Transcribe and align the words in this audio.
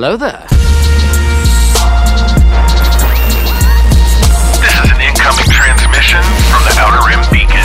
hello 0.00 0.16
there. 0.16 0.48
This 4.64 4.72
is 4.80 4.88
an 4.88 5.00
incoming 5.04 5.52
transmission 5.52 6.24
from 6.48 6.64
the 6.64 6.72
Outer 6.80 7.04
Rim 7.04 7.20
Beacon. 7.28 7.60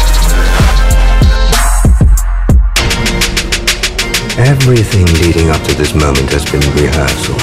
Everything 4.35 5.07
leading 5.23 5.47
up 5.49 5.63
to 5.63 5.73
this 5.75 5.95
moment 5.95 6.27
has 6.35 6.43
been 6.51 6.59
rehearsal. 6.75 7.39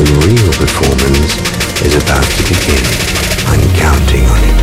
The 0.00 0.08
real 0.24 0.52
performance 0.56 1.36
is 1.84 2.00
about 2.02 2.24
to 2.24 2.42
begin. 2.48 2.80
I'm 3.44 3.60
counting 3.76 4.24
on 4.24 4.40
it. 4.48 4.56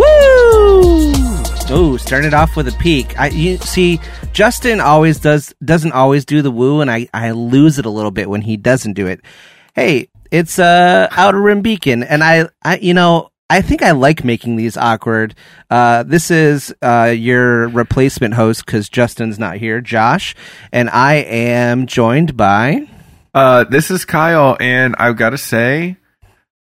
Woo! 0.00 1.12
Oh, 1.68 1.98
started 1.98 2.32
off 2.32 2.56
with 2.56 2.68
a 2.68 2.76
peak. 2.78 3.20
I 3.20 3.28
you 3.28 3.58
see, 3.58 4.00
Justin 4.32 4.80
always 4.80 5.20
does 5.20 5.54
doesn't 5.64 5.92
always 5.92 6.24
do 6.24 6.42
the 6.42 6.50
woo, 6.50 6.80
and 6.80 6.90
I 6.90 7.08
I 7.12 7.32
lose 7.32 7.78
it 7.78 7.86
a 7.86 7.90
little 7.90 8.10
bit 8.10 8.30
when 8.30 8.42
he 8.42 8.56
doesn't 8.56 8.94
do 8.94 9.06
it. 9.06 9.20
Hey, 9.74 10.08
it's 10.30 10.58
uh 10.58 11.08
Outer 11.12 11.40
Rim 11.40 11.62
Beacon, 11.62 12.02
and 12.02 12.24
I 12.24 12.48
I 12.62 12.78
you 12.78 12.94
know 12.94 13.30
I 13.52 13.60
think 13.60 13.82
I 13.82 13.90
like 13.90 14.24
making 14.24 14.56
these 14.56 14.78
awkward. 14.78 15.34
Uh, 15.68 16.04
this 16.04 16.30
is 16.30 16.74
uh, 16.80 17.12
your 17.14 17.68
replacement 17.68 18.32
host 18.32 18.64
because 18.64 18.88
Justin's 18.88 19.38
not 19.38 19.58
here, 19.58 19.82
Josh, 19.82 20.34
and 20.72 20.88
I 20.88 21.16
am 21.16 21.86
joined 21.86 22.34
by. 22.34 22.88
Uh, 23.34 23.64
this 23.64 23.90
is 23.90 24.06
Kyle, 24.06 24.56
and 24.58 24.96
I've 24.98 25.18
got 25.18 25.30
to 25.30 25.38
say, 25.38 25.98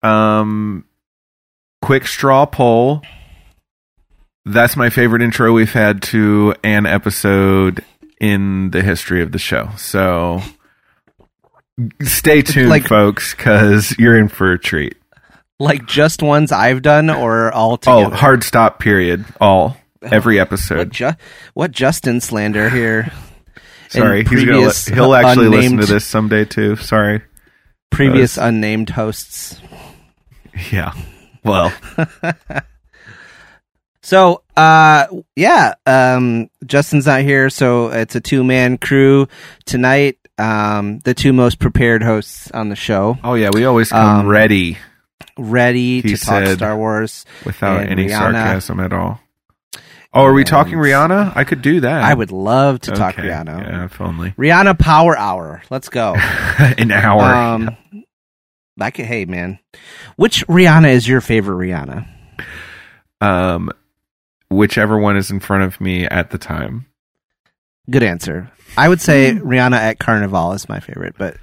um, 0.03 0.85
quick 1.81 2.07
straw 2.07 2.45
poll. 2.45 3.01
That's 4.49 4.77
my 4.77 4.91
favorite 4.91 5.23
intro 5.23 5.53
we've 5.53 5.73
had 5.73 6.03
to 6.05 6.55
an 6.63 6.87
episode 6.87 7.85
in 8.21 8.71
the 8.71 8.81
history 8.81 9.21
of 9.23 9.33
the 9.33 9.39
show. 9.39 9.71
So 9.77 10.41
stay 12.03 12.43
tuned, 12.43 12.69
Like- 12.71 12.87
folks, 12.87 13.35
because 13.35 13.95
you're 13.99 14.17
in 14.17 14.29
for 14.29 14.53
a 14.53 14.59
treat. 14.59 14.97
Like 15.59 15.87
just 15.87 16.23
ones 16.23 16.53
I've 16.53 16.83
done, 16.83 17.09
or 17.11 17.51
all 17.51 17.79
Oh, 17.87 18.11
hard 18.11 18.45
stop. 18.45 18.79
Period. 18.79 19.25
All 19.41 19.77
oh, 20.03 20.07
every 20.07 20.37
What, 20.37 20.43
episode. 20.43 20.91
ju- 20.93 21.13
what 21.55 21.71
Justin 21.73 22.21
slander 22.21 22.69
here? 22.69 23.11
Sorry, 23.89 24.23
he's 24.25 24.45
gonna. 24.45 24.59
Li- 24.59 24.95
he'll 24.95 25.15
actually 25.15 25.49
listen 25.49 25.79
to 25.79 25.87
this 25.87 26.05
someday 26.05 26.45
too. 26.45 26.77
Sorry. 26.77 27.23
Previous 27.91 28.37
unnamed 28.37 28.91
hosts. 28.91 29.59
Yeah. 30.71 30.93
Well, 31.43 31.73
So, 34.07 34.43
uh, 34.57 35.09
yeah, 35.35 35.75
um, 35.85 36.49
Justin's 36.65 37.07
not 37.07 37.23
here, 37.23 37.51
so 37.51 37.89
it's 37.89 38.15
a 38.15 38.21
two 38.21 38.45
man 38.45 38.79
crew 38.79 39.27
tonight. 39.65 40.19
Um, 40.39 41.01
the 41.01 41.13
two 41.13 41.33
most 41.33 41.59
prepared 41.59 42.05
hosts 42.05 42.49
on 42.53 42.69
the 42.69 42.77
show, 42.77 43.19
oh 43.25 43.35
yeah, 43.35 43.51
we 43.53 43.65
always 43.65 43.89
come 43.91 44.21
Um, 44.21 44.27
ready 44.29 44.79
ready 45.37 46.03
He 46.03 46.15
to 46.15 46.17
talk 46.25 46.47
Star 46.47 46.77
Wars. 46.77 47.25
without 47.45 47.81
any 47.89 48.07
Rihanna. 48.07 48.11
sarcasm 48.33 48.79
at 48.79 48.93
all. 48.93 49.19
Oh, 50.15 50.23
are 50.23 50.33
we 50.33 50.43
And- 50.43 50.49
talking 50.49 50.75
Rihanna? 50.75 51.33
I 51.35 51.43
could 51.43 51.61
do 51.61 51.81
that. 51.81 52.05
I 52.05 52.15
would 52.15 52.31
love 52.31 52.79
to 52.83 52.93
talk 52.93 53.17
Rihanna. 53.17 53.61
Yeah, 53.61 53.85
if 53.87 54.01
only 54.01 54.31
Rihanna 54.39 54.79
Power 54.79 55.19
Hour. 55.19 55.63
Let's 55.69 55.89
go. 55.89 56.15
an 56.59 56.93
hour. 56.93 57.23
Um, 57.25 57.77
like, 58.77 58.99
hey, 58.99 59.25
man, 59.25 59.59
which 60.15 60.47
Rihanna 60.47 60.91
is 60.91 61.09
your 61.09 61.21
favorite 61.21 61.67
Rihanna? 61.67 62.07
um, 63.21 63.71
whichever 64.57 64.99
one 64.99 65.17
is 65.17 65.31
in 65.31 65.41
front 65.41 65.63
of 65.63 65.81
me 65.81 66.05
at 66.07 66.31
the 66.31 66.39
time. 66.39 66.87
Good 67.91 68.03
answer. 68.03 68.51
I 68.77 68.89
would 68.89 69.01
say 69.01 69.33
Rihanna 69.35 69.77
at 69.77 69.99
Carnival 69.99 70.53
is 70.53 70.69
my 70.69 70.81
favorite, 70.81 71.15
but 71.17 71.37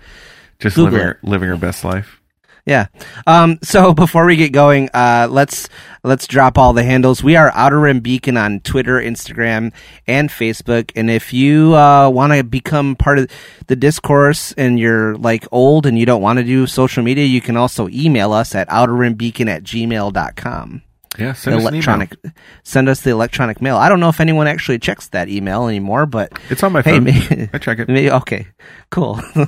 Just 0.59 0.75
Google 0.75 0.91
living 0.91 1.07
her, 1.07 1.19
living 1.24 1.50
her 1.50 1.57
best 1.57 1.84
life. 1.84 2.19
Yeah. 2.66 2.88
Um, 3.28 3.59
so 3.62 3.94
before 4.03 4.25
we 4.25 4.35
get 4.35 4.51
going, 4.51 4.90
uh, 4.94 5.28
let's 5.29 5.69
let's 6.03 6.28
drop 6.28 6.57
all 6.57 6.74
the 6.74 6.84
handles. 6.84 7.24
We 7.24 7.35
are 7.35 7.51
Outer 7.53 7.79
Rim 7.79 8.00
Beacon 8.00 8.38
on 8.38 8.62
Twitter, 8.62 9.00
Instagram, 9.00 9.74
and 10.07 10.30
Facebook. 10.30 10.91
And 10.95 11.09
if 11.09 11.34
you 11.34 11.75
uh, 11.75 12.09
want 12.09 12.34
to 12.34 12.44
become 12.44 12.95
part 12.95 13.19
of 13.19 13.30
the 13.68 13.75
discourse 13.75 14.53
and 14.53 14.80
you're 14.80 15.16
like 15.16 15.45
old 15.51 15.85
and 15.85 15.97
you 15.97 16.06
don't 16.06 16.22
want 16.22 16.40
to 16.40 16.44
do 16.44 16.68
social 16.68 17.03
media, 17.03 17.25
you 17.25 17.41
can 17.41 17.57
also 17.57 17.90
email 17.90 18.31
us 18.31 18.56
at 18.56 18.69
outerrimbeacon 18.69 19.47
at 19.50 19.63
gmail.com. 19.63 20.81
Yeah, 21.18 21.34
send 21.34 21.56
us 21.57 21.62
electronic 21.62 22.16
send 22.63 22.90
us 22.90 23.01
the 23.01 23.12
electronic 23.12 23.62
mail. 23.62 23.78
I 23.78 23.88
don't 23.90 24.00
know 24.00 24.09
if 24.09 24.19
anyone 24.19 24.47
actually 24.47 24.79
checks 24.79 25.09
that 25.09 25.29
email 25.29 25.68
anymore, 25.68 26.06
but. 26.06 26.31
It's 26.50 26.63
on 26.63 26.72
my 26.72 26.81
hey, 26.81 26.94
phone. 26.97 27.03
may- 27.03 27.50
I 27.53 27.57
check 27.59 27.79
it. 27.79 27.88
Maybe, 27.94 28.09
okay, 28.12 28.47
cool. 28.90 29.19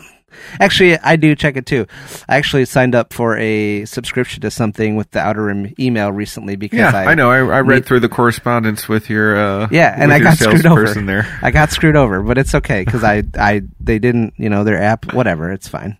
Actually, 0.59 0.97
I 0.99 1.15
do 1.15 1.33
check 1.33 1.55
it 1.55 1.65
too. 1.65 1.85
I 2.27 2.35
actually 2.35 2.65
signed 2.65 2.93
up 2.93 3.13
for 3.13 3.37
a 3.37 3.85
subscription 3.85 4.41
to 4.41 4.51
something 4.51 4.97
with 4.97 5.09
the 5.11 5.19
Outer 5.19 5.45
Rim 5.45 5.73
email 5.79 6.11
recently 6.11 6.57
because 6.57 6.77
Yeah, 6.77 6.91
I, 6.93 7.05
I, 7.11 7.15
know. 7.15 7.31
I, 7.31 7.37
I 7.37 7.59
read 7.61 7.85
through 7.85 8.01
the 8.01 8.09
correspondence 8.09 8.89
with 8.89 9.09
your 9.09 9.37
uh, 9.37 9.67
Yeah, 9.71 9.93
and 9.97 10.11
I 10.11 10.19
got 10.19 10.37
screwed 10.37 10.65
over. 10.65 10.93
there. 10.93 11.39
I 11.41 11.51
got 11.51 11.71
screwed 11.71 11.95
over, 11.95 12.21
but 12.21 12.37
it's 12.37 12.53
okay 12.53 12.83
because 12.83 13.01
I, 13.03 13.23
I, 13.39 13.61
they 13.79 13.97
didn't, 13.97 14.33
you 14.37 14.49
know, 14.49 14.65
their 14.65 14.81
app, 14.81 15.13
whatever, 15.13 15.51
it's 15.53 15.69
fine. 15.69 15.97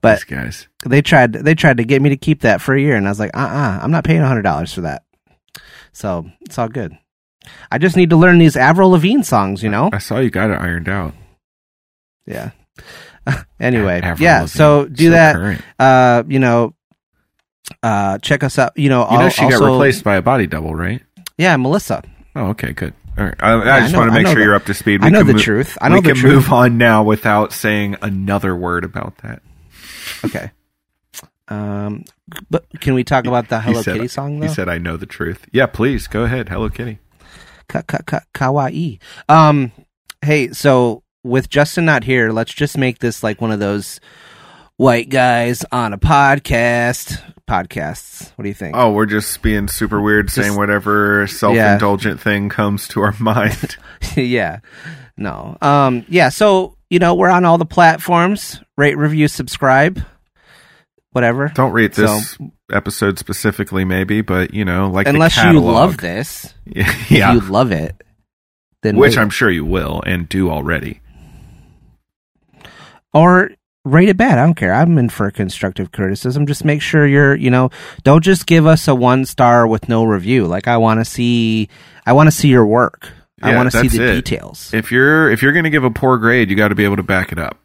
But 0.00 0.16
These 0.20 0.24
guys. 0.24 0.68
they 0.86 1.02
tried, 1.02 1.32
they 1.32 1.54
tried 1.54 1.78
to 1.78 1.84
get 1.84 2.00
me 2.02 2.10
to 2.10 2.16
keep 2.16 2.42
that 2.42 2.60
for 2.60 2.74
a 2.74 2.80
year, 2.80 2.96
and 2.96 3.06
I 3.06 3.10
was 3.10 3.18
like, 3.20 3.36
uh, 3.36 3.40
uh-uh, 3.40 3.78
I'm 3.82 3.90
not 3.90 4.04
paying 4.04 4.20
hundred 4.22 4.42
dollars 4.42 4.72
for 4.72 4.82
that. 4.82 5.02
So 5.92 6.26
it's 6.42 6.58
all 6.58 6.68
good. 6.68 6.96
I 7.70 7.78
just 7.78 7.96
need 7.96 8.10
to 8.10 8.16
learn 8.16 8.38
these 8.38 8.56
Avril 8.56 8.90
Lavigne 8.90 9.22
songs, 9.22 9.62
you 9.62 9.68
know. 9.70 9.90
I 9.92 9.98
saw 9.98 10.18
you 10.18 10.30
got 10.30 10.50
it 10.50 10.60
ironed 10.60 10.88
out. 10.88 11.14
Yeah. 12.26 12.50
anyway, 13.60 14.00
Avril 14.02 14.22
yeah. 14.24 14.40
Lavigne. 14.42 14.46
So 14.48 14.86
do 14.86 15.04
So 15.06 15.10
that. 15.10 15.34
current. 15.34 15.62
uh, 15.78 16.22
you 16.28 16.38
know, 16.38 16.74
uh, 17.82 18.18
check 18.18 18.42
us 18.44 18.58
out. 18.58 18.72
You 18.76 18.88
know, 18.88 19.08
You 19.10 19.16
know 19.18 19.24
al- 19.24 19.30
she 19.30 19.44
also, 19.44 19.58
got 19.60 19.72
replaced 19.72 20.04
by 20.04 20.16
a 20.16 20.22
body 20.22 20.46
double, 20.46 20.74
right? 20.74 21.02
Yeah, 21.36 21.56
Melissa. 21.56 22.02
Oh, 22.36 22.48
okay, 22.48 22.72
good. 22.72 22.94
All 23.16 23.24
right. 23.24 23.34
I, 23.40 23.50
I 23.52 23.76
I 23.76 23.80
just 23.80 23.92
know- 23.92 24.00
want 24.00 24.10
to 24.10 24.14
make 24.14 24.26
sure 24.26 24.36
the- 24.36 24.42
you're 24.42 24.54
up 24.54 24.64
to 24.66 24.74
speed. 24.74 25.02
I 25.02 25.08
know 25.08 25.22
the 25.24 25.32
move- 25.34 25.42
truth. 25.42 25.76
I 25.80 25.88
know 25.88 25.96
we 25.96 26.02
can 26.02 26.14
truth. 26.16 26.34
move 26.34 26.52
on 26.52 26.78
now 26.78 27.02
without 27.02 27.52
saying 27.52 27.96
another 28.02 28.54
word 28.54 28.84
about 28.84 29.16
that. 29.18 29.42
Okay. 30.24 30.50
Um, 31.48 32.04
but 32.50 32.66
can 32.80 32.94
we 32.94 33.04
talk 33.04 33.26
about 33.26 33.48
the 33.48 33.60
Hello 33.60 33.80
said- 33.82 33.94
Kitty 33.96 34.08
song 34.08 34.40
though? 34.40 34.46
He 34.48 34.52
said, 34.52 34.68
"I 34.68 34.78
know 34.78 34.96
the 34.96 35.06
truth." 35.06 35.46
Yeah, 35.50 35.66
please 35.66 36.06
go 36.06 36.24
ahead. 36.24 36.48
Hello 36.50 36.68
Kitty. 36.68 36.98
Ka- 37.68 37.82
ka- 37.82 38.02
ka- 38.06 38.20
kawaii. 38.34 38.98
Um, 39.28 39.72
hey, 40.22 40.48
so 40.52 41.02
with 41.22 41.48
Justin 41.48 41.84
not 41.86 42.04
here, 42.04 42.30
let's 42.32 42.52
just 42.52 42.76
make 42.76 42.98
this 42.98 43.22
like 43.22 43.40
one 43.40 43.50
of 43.50 43.60
those 43.60 43.98
white 44.76 45.08
guys 45.08 45.64
on 45.72 45.92
a 45.92 45.98
podcast. 45.98 47.22
Podcasts. 47.48 48.30
What 48.36 48.42
do 48.42 48.48
you 48.48 48.54
think? 48.54 48.76
Oh, 48.76 48.92
we're 48.92 49.06
just 49.06 49.40
being 49.40 49.68
super 49.68 50.02
weird, 50.02 50.28
saying 50.28 50.54
whatever 50.54 51.26
self-indulgent 51.26 52.20
thing 52.20 52.50
comes 52.50 52.86
to 52.88 53.00
our 53.00 53.14
mind. 53.18 53.78
yeah. 54.16 54.58
No. 55.16 55.56
Um, 55.62 56.04
yeah. 56.10 56.28
So, 56.28 56.76
you 56.90 56.98
know, 56.98 57.14
we're 57.14 57.30
on 57.30 57.46
all 57.46 57.56
the 57.56 57.64
platforms. 57.64 58.60
Rate, 58.78 58.96
review, 58.96 59.28
subscribe. 59.28 60.00
Whatever. 61.10 61.50
Don't 61.54 61.72
rate 61.72 61.92
this 61.94 62.36
So- 62.36 62.52
episode 62.72 63.18
specifically, 63.18 63.84
maybe, 63.84 64.20
but 64.20 64.54
you 64.54 64.64
know, 64.64 64.88
like 64.88 65.04
the 65.06 65.10
Unless 65.10 65.36
you 65.36 65.58
love 65.58 65.96
this. 65.98 66.54
yeah, 66.64 66.88
If 66.88 67.10
you 67.10 67.40
love 67.50 67.72
it. 67.72 68.00
Then 68.82 68.96
which 68.96 69.18
I'm 69.18 69.30
sure 69.30 69.50
you 69.50 69.64
will 69.64 70.00
and 70.06 70.28
do 70.28 70.48
already. 70.50 71.00
or 73.12 73.50
rate 73.84 74.08
it 74.08 74.16
bad. 74.16 74.38
I 74.38 74.44
don't 74.44 74.54
care. 74.54 74.72
I'm 74.72 74.96
in 74.98 75.08
for 75.08 75.30
constructive 75.30 75.90
criticism. 75.92 76.46
Just 76.46 76.64
make 76.64 76.80
sure 76.82 77.06
you're, 77.06 77.34
you 77.34 77.50
know, 77.50 77.70
don't 78.04 78.22
just 78.22 78.46
give 78.46 78.66
us 78.66 78.86
a 78.86 78.94
one 78.94 79.24
star 79.24 79.66
with 79.66 79.88
no 79.88 80.04
review. 80.04 80.46
Like 80.46 80.68
I 80.68 80.76
want 80.76 81.00
to 81.00 81.04
see, 81.04 81.68
I 82.06 82.12
want 82.12 82.28
to 82.28 82.30
see 82.30 82.48
your 82.48 82.66
work. 82.66 83.08
I 83.40 83.54
want 83.56 83.70
to 83.72 83.80
see 83.80 83.88
the 83.98 84.04
it. 84.12 84.14
details. 84.24 84.72
If 84.74 84.90
you're 84.92 85.30
if 85.30 85.42
you're 85.42 85.52
going 85.52 85.64
to 85.64 85.70
give 85.70 85.84
a 85.84 85.90
poor 85.90 86.18
grade, 86.18 86.50
you 86.50 86.56
got 86.56 86.68
to 86.68 86.74
be 86.74 86.84
able 86.84 86.96
to 86.96 87.04
back 87.04 87.30
it 87.32 87.38
up. 87.38 87.56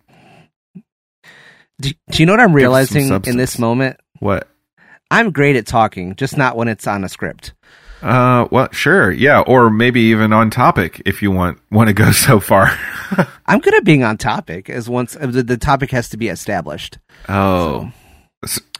Do, 1.81 1.89
do 2.11 2.21
you 2.21 2.25
know 2.25 2.33
what 2.33 2.39
I'm 2.39 2.53
realizing 2.53 3.09
in 3.25 3.37
this 3.37 3.57
moment? 3.59 3.97
What? 4.19 4.47
I'm 5.11 5.31
great 5.31 5.55
at 5.55 5.65
talking, 5.67 6.15
just 6.15 6.37
not 6.37 6.55
when 6.57 6.67
it's 6.67 6.87
on 6.87 7.03
a 7.03 7.09
script. 7.09 7.53
Uh, 8.01 8.47
well, 8.51 8.67
sure, 8.73 9.11
yeah, 9.11 9.39
or 9.41 9.69
maybe 9.69 10.01
even 10.01 10.33
on 10.33 10.49
topic 10.49 11.01
if 11.05 11.21
you 11.21 11.31
want 11.31 11.59
want 11.71 11.87
to 11.87 11.93
go 11.93 12.11
so 12.11 12.39
far. 12.39 12.77
I'm 13.45 13.59
good 13.59 13.73
at 13.75 13.83
being 13.85 14.03
on 14.03 14.17
topic 14.17 14.69
as 14.69 14.89
once 14.89 15.15
uh, 15.15 15.27
the, 15.27 15.43
the 15.43 15.57
topic 15.57 15.91
has 15.91 16.09
to 16.09 16.17
be 16.17 16.27
established. 16.27 16.97
oh, 17.29 17.91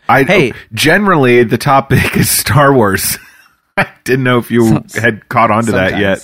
I 0.10 0.24
Hey. 0.24 0.54
generally 0.74 1.44
the 1.46 1.58
topic 1.58 2.18
is 2.18 2.30
Star 2.30 2.74
Wars. 2.74 3.18
I 3.78 3.88
didn't 4.04 4.24
know 4.26 4.38
if 4.40 4.52
you 4.52 4.68
Some- 4.68 5.02
had 5.02 5.30
caught 5.30 5.52
on 5.52 5.66
to 5.66 5.72
that 5.74 5.98
yet. 6.00 6.24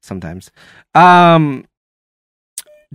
Sometimes. 0.00 0.50
Um 0.94 1.66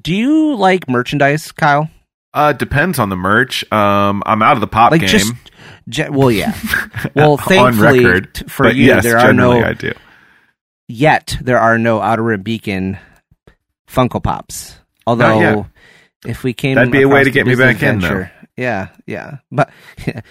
do 0.01 0.15
you 0.15 0.55
like 0.55 0.89
merchandise, 0.89 1.51
Kyle? 1.51 1.87
Uh, 2.33 2.51
depends 2.53 2.97
on 2.99 3.09
the 3.09 3.15
merch. 3.15 3.69
Um, 3.71 4.23
I'm 4.25 4.41
out 4.41 4.57
of 4.57 4.61
the 4.61 4.67
pop 4.67 4.91
Like 4.91 5.01
game. 5.01 5.09
just 5.09 5.33
ge- 5.89 6.09
well, 6.09 6.31
yeah. 6.31 6.55
Well, 7.15 7.37
thankfully 7.37 8.03
record 8.03 8.33
t- 8.33 8.45
for 8.45 8.69
you, 8.71 8.85
yes, 8.85 9.03
there 9.03 9.17
are 9.19 9.33
no 9.33 9.51
I 9.63 9.73
do. 9.73 9.93
yet 10.87 11.37
there 11.41 11.59
are 11.59 11.77
no 11.77 12.01
Outer 12.01 12.23
Rim 12.23 12.41
Beacon 12.41 12.97
Funko 13.87 14.23
Pops. 14.23 14.77
Although 15.05 15.67
if 16.25 16.43
we 16.43 16.53
came 16.53 16.75
That'd 16.75 16.91
be 16.91 17.01
a 17.03 17.07
way 17.07 17.23
to 17.23 17.29
get 17.31 17.45
me 17.45 17.55
back 17.55 17.83
in, 17.83 17.99
though. 17.99 18.27
Yeah, 18.55 18.89
yeah, 19.05 19.37
but 19.51 19.69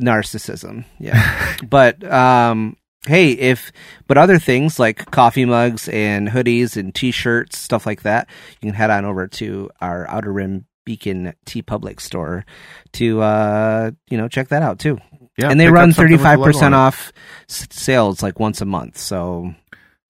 narcissism. 0.00 0.84
Yeah, 0.98 1.56
but 1.68 2.02
um, 2.10 2.76
hey, 3.06 3.32
if 3.32 3.72
but 4.06 4.18
other 4.18 4.38
things 4.38 4.78
like 4.78 5.10
coffee 5.10 5.44
mugs 5.44 5.88
and 5.88 6.28
hoodies 6.28 6.76
and 6.76 6.94
T-shirts, 6.94 7.58
stuff 7.58 7.86
like 7.86 8.02
that, 8.02 8.28
you 8.60 8.68
can 8.70 8.74
head 8.74 8.90
on 8.90 9.04
over 9.04 9.26
to 9.28 9.70
our 9.80 10.08
Outer 10.08 10.32
Rim 10.32 10.66
Beacon 10.84 11.32
TeePublic 11.46 12.00
store 12.00 12.44
to 12.92 13.20
uh, 13.22 13.90
you 14.10 14.16
know 14.18 14.28
check 14.28 14.48
that 14.48 14.62
out 14.62 14.78
too. 14.78 14.98
Yeah, 15.38 15.50
and 15.50 15.58
they 15.58 15.68
run 15.68 15.92
thirty 15.92 16.16
five 16.18 16.40
percent 16.40 16.74
off 16.74 17.12
sales 17.48 18.22
like 18.22 18.38
once 18.38 18.60
a 18.60 18.66
month. 18.66 18.98
So 18.98 19.54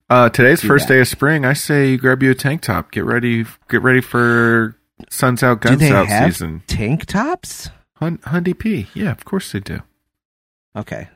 Uh, 0.09 0.29
today's 0.29 0.61
first 0.61 0.87
that. 0.87 0.95
day 0.95 0.99
of 1.01 1.07
spring. 1.07 1.45
I 1.45 1.53
say 1.53 1.91
you 1.91 1.97
grab 1.97 2.21
you 2.21 2.31
a 2.31 2.35
tank 2.35 2.61
top. 2.61 2.91
Get 2.91 3.05
ready. 3.05 3.45
Get 3.69 3.81
ready 3.81 4.01
for 4.01 4.75
sun's 5.09 5.41
out, 5.43 5.61
do 5.61 5.69
guns 5.69 5.79
they 5.79 5.91
out 5.91 6.07
have 6.07 6.33
season. 6.33 6.61
tank 6.67 7.05
tops? 7.05 7.69
Hun- 7.95 8.17
Hyundai 8.19 8.57
P. 8.57 8.87
Yeah, 8.93 9.11
of 9.11 9.23
course 9.25 9.51
they 9.53 9.59
do. 9.61 9.79
Okay. 10.75 11.07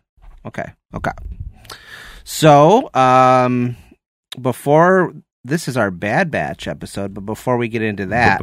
Okay. 0.46 0.72
Okay. 0.94 1.12
So, 2.24 2.90
um, 2.94 3.76
before 4.40 5.14
this 5.48 5.68
is 5.68 5.78
our 5.78 5.90
Bad 5.92 6.30
Batch 6.30 6.68
episode, 6.68 7.14
but 7.14 7.22
before 7.22 7.58
we 7.58 7.68
get 7.70 7.82
into 7.82 8.08
that 8.08 8.42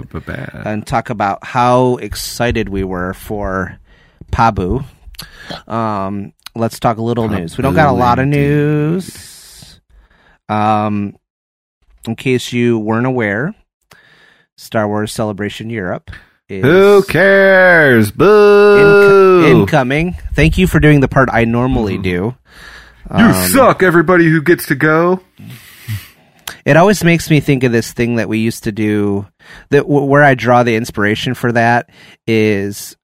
and 0.64 0.86
talk 0.86 1.10
about 1.10 1.44
how 1.44 1.96
excited 1.96 2.68
we 2.68 2.82
were 2.82 3.12
for 3.14 3.78
Pabu, 4.32 4.84
um, 5.68 6.32
let's 6.56 6.80
talk 6.80 6.96
a 6.96 7.02
little 7.02 7.28
news. 7.28 7.56
We 7.58 7.62
don't 7.62 7.74
got 7.74 7.90
a 7.90 7.96
lot 7.96 8.18
of 8.18 8.26
news. 8.26 9.80
Um, 10.48 11.16
in 12.06 12.16
case 12.16 12.52
you 12.52 12.78
weren't 12.78 13.06
aware, 13.06 13.54
Star 14.56 14.88
Wars 14.88 15.12
Celebration 15.12 15.70
Europe 15.70 16.10
is 16.48 16.64
Who 16.64 17.02
cares? 17.02 18.10
Boo! 18.10 18.24
inco- 19.44 19.50
incoming. 19.50 20.16
Thank 20.34 20.58
you 20.58 20.66
for 20.66 20.80
doing 20.80 21.00
the 21.00 21.08
part 21.08 21.28
I 21.32 21.44
normally 21.44 21.98
do. 21.98 22.34
Mm-hmm. 23.08 23.18
you 23.18 23.24
Um, 23.24 23.48
suck. 23.50 23.82
Everybody 23.82 24.28
who 24.30 24.42
gets 24.42 24.66
to 24.66 24.74
go. 24.74 25.20
It 26.64 26.76
always 26.76 27.02
makes 27.04 27.30
me 27.30 27.40
think 27.40 27.64
of 27.64 27.72
this 27.72 27.92
thing 27.92 28.16
that 28.16 28.28
we 28.28 28.38
used 28.38 28.64
to 28.64 28.72
do. 28.72 29.26
That 29.70 29.82
w- 29.82 30.04
where 30.04 30.22
I 30.22 30.34
draw 30.34 30.62
the 30.62 30.76
inspiration 30.76 31.34
for 31.34 31.52
that 31.52 31.90
is 32.26 32.96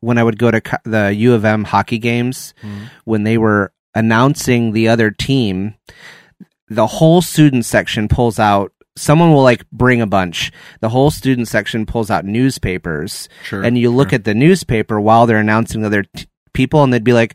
when 0.00 0.18
I 0.18 0.22
would 0.24 0.38
go 0.38 0.50
to 0.50 0.60
co- 0.60 0.76
the 0.84 1.12
U 1.14 1.34
of 1.34 1.44
M 1.44 1.64
hockey 1.64 1.98
games 1.98 2.54
mm-hmm. 2.62 2.84
when 3.04 3.24
they 3.24 3.38
were 3.38 3.72
announcing 3.94 4.72
the 4.72 4.88
other 4.88 5.10
team. 5.10 5.74
The 6.68 6.86
whole 6.86 7.22
student 7.22 7.64
section 7.64 8.08
pulls 8.08 8.38
out. 8.38 8.72
Someone 8.96 9.32
will 9.32 9.42
like 9.42 9.68
bring 9.70 10.00
a 10.00 10.06
bunch. 10.06 10.50
The 10.80 10.88
whole 10.88 11.10
student 11.10 11.48
section 11.48 11.86
pulls 11.86 12.10
out 12.10 12.24
newspapers, 12.24 13.28
Sure. 13.44 13.62
and 13.62 13.78
you 13.78 13.90
look 13.90 14.12
at 14.12 14.24
the 14.24 14.34
newspaper 14.34 15.00
while 15.00 15.26
they're 15.26 15.38
announcing 15.38 15.84
other 15.84 16.02
t- 16.02 16.26
people, 16.52 16.82
and 16.82 16.92
they'd 16.92 17.04
be 17.04 17.12
like, 17.12 17.34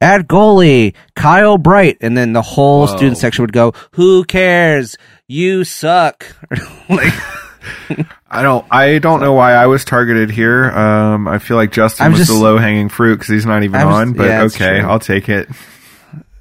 "At 0.00 0.28
goalie, 0.28 0.94
Kyle 1.16 1.58
Bright," 1.58 1.98
and 2.00 2.16
then 2.16 2.32
the 2.32 2.42
whole 2.42 2.86
Whoa. 2.86 2.96
student 2.96 3.18
section 3.18 3.42
would 3.42 3.52
go, 3.52 3.72
"Who 3.92 4.24
cares? 4.24 4.96
You 5.26 5.64
suck." 5.64 6.24
like, 6.88 7.12
I 8.30 8.42
don't. 8.42 8.64
I 8.70 8.98
don't 8.98 9.20
know 9.20 9.32
why 9.32 9.52
I 9.54 9.66
was 9.66 9.84
targeted 9.84 10.30
here. 10.30 10.70
Um, 10.70 11.26
I 11.28 11.38
feel 11.38 11.56
like 11.56 11.72
Justin 11.72 12.06
I'm 12.06 12.12
was 12.12 12.20
just- 12.20 12.32
the 12.32 12.38
low 12.38 12.58
hanging 12.58 12.88
fruit 12.88 13.16
because 13.16 13.28
he's 13.28 13.46
not 13.46 13.62
even 13.62 13.80
I 13.80 13.84
was- 13.84 13.94
on. 13.94 14.12
But 14.12 14.26
yeah, 14.28 14.42
okay, 14.44 14.80
true. 14.80 14.88
I'll 14.88 15.00
take 15.00 15.28
it. 15.28 15.48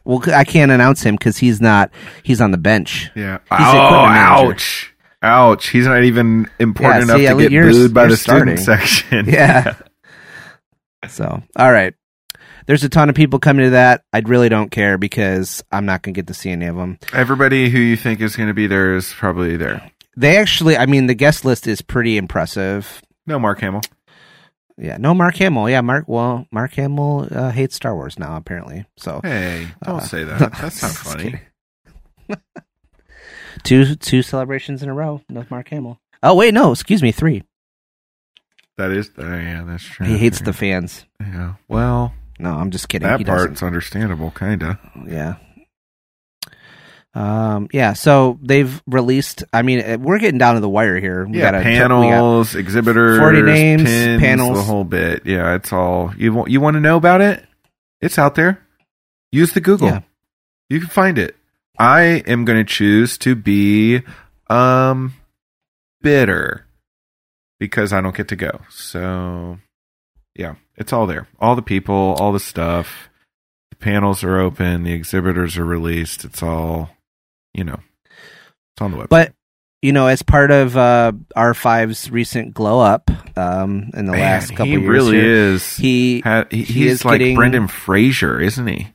well, 0.04 0.22
I 0.34 0.44
can't 0.44 0.72
announce 0.72 1.02
him 1.04 1.16
because 1.16 1.38
he's 1.38 1.60
not. 1.62 1.90
He's 2.24 2.40
on 2.42 2.52
the 2.52 2.58
bench. 2.58 3.10
Yeah. 3.16 3.40
He's 3.50 3.60
oh, 3.60 4.06
ouch. 4.06 4.94
Ouch. 5.24 5.68
He's 5.70 5.88
not 5.88 6.04
even 6.04 6.48
important 6.60 7.08
Yeah, 7.08 7.16
enough 7.16 7.30
at 7.32 7.34
to 7.38 7.42
get 7.42 7.52
you're- 7.52 7.72
booed 7.72 7.94
by 7.94 8.06
the 8.08 8.16
student 8.18 8.60
starting. 8.60 8.86
section. 8.86 9.26
Yeah. 9.34 9.74
So, 11.08 11.42
all 11.56 11.72
right. 11.72 11.94
There's 12.68 12.84
a 12.84 12.90
ton 12.90 13.10
of 13.10 13.16
people 13.16 13.40
coming 13.40 13.66
to 13.66 13.70
that. 13.72 14.04
I 14.14 14.20
really 14.20 14.50
don't 14.50 14.70
care 14.70 14.98
because 14.98 15.64
I'm 15.72 15.86
not 15.86 16.04
going 16.04 16.14
to 16.14 16.18
get 16.18 16.28
to 16.28 16.34
see 16.34 16.52
any 16.52 16.66
of 16.68 16.76
them. 16.76 17.00
Everybody 17.14 17.70
who 17.70 17.80
you 17.80 17.96
think 17.98 18.22
is 18.22 18.36
going 18.36 18.50
to 18.50 18.54
be 18.54 18.68
there 18.68 18.96
is 18.96 19.14
probably 19.14 19.58
there. 19.58 19.90
They 20.16 20.38
actually, 20.38 20.78
I 20.78 20.86
mean, 20.86 21.08
the 21.08 21.14
guest 21.16 21.46
list 21.46 21.66
is 21.68 21.82
pretty 21.82 22.18
impressive. 22.18 23.02
No, 23.26 23.40
Mark 23.40 23.60
Hamill. 23.62 23.82
Yeah, 24.78 24.98
no 24.98 25.14
Mark 25.14 25.36
Hamill. 25.38 25.70
Yeah, 25.70 25.82
Mark. 25.82 26.06
Well, 26.08 26.46
Mark 26.52 26.74
Hamill 26.74 27.28
uh, 27.32 27.50
hates 27.52 27.76
Star 27.76 27.96
Wars 27.96 28.20
now, 28.20 28.36
apparently. 28.36 28.86
So 28.98 29.22
Hey, 29.24 29.68
don't 29.84 29.98
Uh, 29.98 30.00
say 30.02 30.24
that. 30.24 30.40
That's 30.62 30.82
not 30.82 30.92
funny. 30.92 31.40
two 33.64 33.96
two 33.96 34.22
celebrations 34.22 34.84
in 34.84 34.90
a 34.90 34.94
row. 34.94 35.22
No 35.30 35.46
Mark 35.50 35.70
Hamill. 35.70 36.00
Oh 36.22 36.36
wait, 36.36 36.54
no. 36.54 36.72
Excuse 36.72 37.02
me, 37.02 37.12
three. 37.12 37.44
That 38.78 38.92
is. 38.92 39.10
Uh, 39.18 39.24
yeah, 39.26 39.64
that's 39.66 39.84
true. 39.84 40.06
He 40.06 40.18
hates 40.18 40.42
the 40.42 40.54
fans. 40.54 41.06
Yeah. 41.20 41.56
Well, 41.68 42.14
No, 42.40 42.52
I'm 42.52 42.72
just 42.72 42.88
kidding. 42.90 43.08
that 43.08 43.20
he 43.20 43.26
part's 43.26 43.46
doesn't. 43.54 43.66
understandable, 43.68 44.32
kind 44.32 44.62
of. 44.64 44.78
Yeah. 45.08 45.36
Um. 47.14 47.68
Yeah. 47.74 47.94
So 47.94 48.38
they've 48.44 48.82
released. 48.86 49.44
I 49.52 49.64
mean, 49.64 49.80
uh, 49.82 49.98
we're 50.00 50.20
getting 50.20 50.38
down 50.38 50.56
to 50.56 50.62
the 50.62 50.70
wire 50.70 51.00
here. 51.00 51.26
We 51.26 51.38
Yeah, 51.40 51.52
gotta- 51.52 51.58
we 51.60 51.64
got- 51.78 51.88
panels, 51.90 52.54
exhibitors, 52.56 53.18
40 53.20 53.42
names, 53.42 53.84
pins, 53.84 54.22
panels. 54.22 54.58
the 54.58 54.64
whole 54.64 54.84
bit. 54.84 55.26
Yeah, 55.26 55.56
it's 55.56 55.74
all 55.74 56.14
you 56.18 56.32
want. 56.34 56.52
You 56.52 56.62
want 56.62 56.76
to 56.76 56.80
know 56.80 56.96
about 56.98 57.22
it? 57.22 57.44
It's 58.02 58.20
out 58.20 58.36
there. 58.36 58.60
Use 59.32 59.54
the 59.54 59.62
Google. 59.62 59.88
Yeah. 59.90 60.02
You 60.70 60.80
can 60.80 60.90
find 60.90 61.18
it. 61.18 61.36
I 61.80 62.02
am 62.28 62.46
going 62.46 62.64
to 62.64 62.72
choose 62.72 63.18
to 63.20 63.36
be 63.36 64.02
um 64.50 65.14
bitter 66.02 66.66
because 67.60 67.94
I 67.94 68.02
don't 68.02 68.16
get 68.16 68.28
to 68.28 68.36
go. 68.36 68.62
So 68.70 69.58
yeah, 70.38 70.56
it's 70.76 70.94
all 70.94 71.08
there. 71.08 71.28
All 71.40 71.56
the 71.56 71.62
people, 71.62 72.16
all 72.20 72.32
the 72.32 72.40
stuff. 72.40 73.10
The 73.72 73.76
panels 73.78 74.24
are 74.24 74.40
open. 74.40 74.84
The 74.84 74.94
exhibitors 74.94 75.58
are 75.58 75.66
released. 75.66 76.24
It's 76.26 76.42
all, 76.42 76.90
you 77.54 77.64
know, 77.64 77.80
it's 78.06 78.82
on 78.82 78.92
the 78.92 78.98
web. 78.98 79.10
But 79.10 79.34
you 79.82 79.94
know, 79.94 80.08
as 80.08 80.22
part 80.24 80.50
of 80.52 80.76
uh, 80.76 81.12
R5's 81.36 82.10
recent 82.10 82.54
glow 82.54 82.80
up 82.80 83.10
um, 83.38 83.92
in 83.94 84.06
the 84.06 84.12
Man, 84.14 84.22
last 84.22 84.50
couple 84.52 84.66
he 84.66 84.72
years, 84.72 84.88
really 84.90 85.18
here, 85.18 85.34
is. 85.54 85.76
He, 85.78 86.22
Ha- 86.22 86.46
he, 86.50 86.58
he 86.64 86.64
he's 86.84 86.92
is 86.94 87.06
like 87.06 87.20
getting- 87.20 87.36
Brendan 87.36 87.68
Fraser, 87.68 88.40
isn't 88.42 88.66
he? 88.68 88.88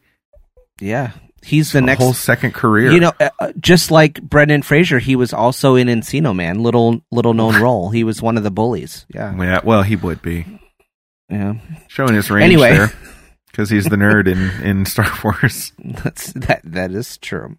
yeah, 0.80 1.12
he's 1.44 1.70
the 1.72 1.78
A 1.78 1.82
next. 1.82 2.02
whole 2.02 2.12
second 2.12 2.52
career. 2.54 2.90
You 2.92 2.98
know, 3.00 3.12
uh, 3.20 3.31
uh, 3.38 3.52
just 3.60 3.93
like 3.93 4.20
Brendan 4.20 4.62
Fraser, 4.62 4.98
he 4.98 5.14
was 5.14 5.32
also 5.32 5.76
in 5.76 5.86
Encino 5.86 6.34
Man, 6.34 6.62
little 6.64 7.00
little 7.12 7.34
known 7.34 7.55
role. 7.62 7.90
He 7.90 8.02
was 8.02 8.20
one 8.20 8.36
of 8.36 8.43
the 8.43 8.50
bullies. 8.50 9.06
Yeah, 9.14 9.36
yeah. 9.36 9.60
Well, 9.62 9.82
he 9.84 9.94
would 9.94 10.20
be 10.22 10.44
yeah. 11.32 11.55
showing 11.89 12.15
his 12.15 12.31
range 12.31 12.44
Anyway. 12.44 12.77
there 12.77 12.93
because 13.51 13.70
he's 13.70 13.84
the 13.86 13.96
nerd 13.96 14.29
in 14.29 14.39
in 14.67 14.86
Star 14.86 15.10
Wars. 15.24 15.72
That's 15.79 16.32
that. 16.34 16.60
That 16.65 16.93
is 16.93 17.19
true. 17.19 17.56